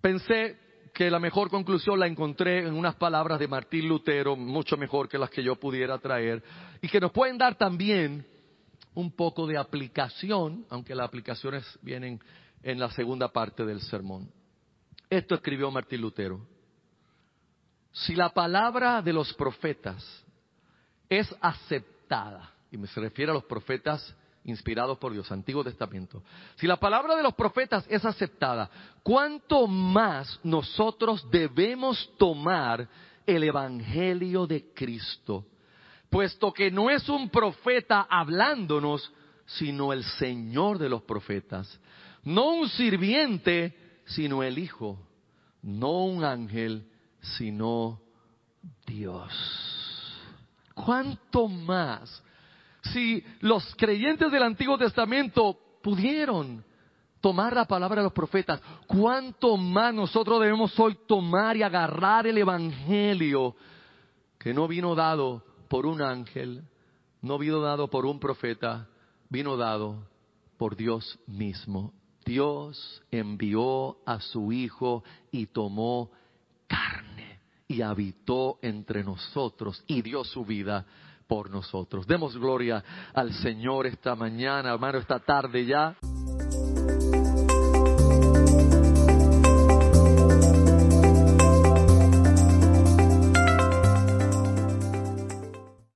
Pensé 0.00 0.69
que 0.92 1.10
la 1.10 1.18
mejor 1.18 1.50
conclusión 1.50 1.98
la 1.98 2.06
encontré 2.06 2.66
en 2.66 2.74
unas 2.74 2.94
palabras 2.96 3.38
de 3.38 3.48
Martín 3.48 3.88
Lutero, 3.88 4.36
mucho 4.36 4.76
mejor 4.76 5.08
que 5.08 5.18
las 5.18 5.30
que 5.30 5.42
yo 5.42 5.56
pudiera 5.56 5.98
traer, 5.98 6.42
y 6.80 6.88
que 6.88 7.00
nos 7.00 7.12
pueden 7.12 7.38
dar 7.38 7.56
también 7.56 8.26
un 8.94 9.12
poco 9.12 9.46
de 9.46 9.56
aplicación, 9.56 10.66
aunque 10.68 10.94
las 10.94 11.06
aplicaciones 11.06 11.64
vienen 11.82 12.20
en 12.62 12.78
la 12.78 12.90
segunda 12.90 13.28
parte 13.28 13.64
del 13.64 13.80
sermón. 13.80 14.30
Esto 15.08 15.34
escribió 15.34 15.70
Martín 15.70 16.00
Lutero. 16.00 16.40
Si 17.92 18.14
la 18.14 18.30
palabra 18.30 19.02
de 19.02 19.12
los 19.12 19.32
profetas 19.34 20.04
es 21.08 21.34
aceptada, 21.40 22.52
y 22.70 22.76
me 22.76 22.86
se 22.86 23.00
refiere 23.00 23.30
a 23.30 23.34
los 23.34 23.44
profetas 23.44 24.14
inspirados 24.44 24.98
por 24.98 25.12
Dios, 25.12 25.30
Antiguo 25.30 25.62
Testamento. 25.62 26.22
Si 26.56 26.66
la 26.66 26.78
palabra 26.78 27.16
de 27.16 27.22
los 27.22 27.34
profetas 27.34 27.84
es 27.88 28.04
aceptada, 28.04 28.70
¿cuánto 29.02 29.66
más 29.66 30.40
nosotros 30.42 31.28
debemos 31.30 32.10
tomar 32.18 32.88
el 33.26 33.44
Evangelio 33.44 34.46
de 34.46 34.72
Cristo? 34.72 35.46
Puesto 36.08 36.52
que 36.52 36.70
no 36.70 36.90
es 36.90 37.08
un 37.08 37.28
profeta 37.30 38.06
hablándonos, 38.08 39.12
sino 39.46 39.92
el 39.92 40.04
Señor 40.04 40.78
de 40.78 40.88
los 40.88 41.02
profetas. 41.02 41.78
No 42.24 42.50
un 42.50 42.68
sirviente, 42.68 43.76
sino 44.06 44.42
el 44.42 44.58
Hijo. 44.58 44.98
No 45.62 46.04
un 46.04 46.24
ángel, 46.24 46.88
sino 47.20 48.00
Dios. 48.86 49.32
¿Cuánto 50.74 51.48
más? 51.48 52.22
Si 52.82 53.24
los 53.40 53.74
creyentes 53.76 54.30
del 54.30 54.42
Antiguo 54.42 54.78
Testamento 54.78 55.58
pudieron 55.82 56.64
tomar 57.20 57.54
la 57.54 57.66
palabra 57.66 58.00
de 58.00 58.04
los 58.04 58.12
profetas, 58.12 58.60
¿cuánto 58.86 59.56
más 59.56 59.92
nosotros 59.92 60.40
debemos 60.40 60.78
hoy 60.78 60.96
tomar 61.06 61.56
y 61.56 61.62
agarrar 61.62 62.26
el 62.26 62.38
Evangelio 62.38 63.54
que 64.38 64.54
no 64.54 64.66
vino 64.66 64.94
dado 64.94 65.44
por 65.68 65.86
un 65.86 66.00
ángel, 66.00 66.64
no 67.20 67.38
vino 67.38 67.60
dado 67.60 67.88
por 67.88 68.06
un 68.06 68.18
profeta, 68.18 68.88
vino 69.28 69.56
dado 69.56 70.08
por 70.56 70.76
Dios 70.76 71.18
mismo? 71.26 71.92
Dios 72.24 73.02
envió 73.10 73.98
a 74.06 74.20
su 74.20 74.52
Hijo 74.52 75.04
y 75.30 75.46
tomó 75.46 76.10
carne 76.66 77.40
y 77.68 77.82
habitó 77.82 78.58
entre 78.62 79.04
nosotros 79.04 79.82
y 79.86 80.02
dio 80.02 80.24
su 80.24 80.44
vida 80.44 80.86
por 81.30 81.48
nosotros. 81.48 82.08
Demos 82.08 82.36
gloria 82.36 82.82
al 83.14 83.32
Señor 83.34 83.86
esta 83.86 84.16
mañana, 84.16 84.72
hermano, 84.72 84.98
esta 84.98 85.20
tarde 85.20 85.64
ya. 85.64 85.96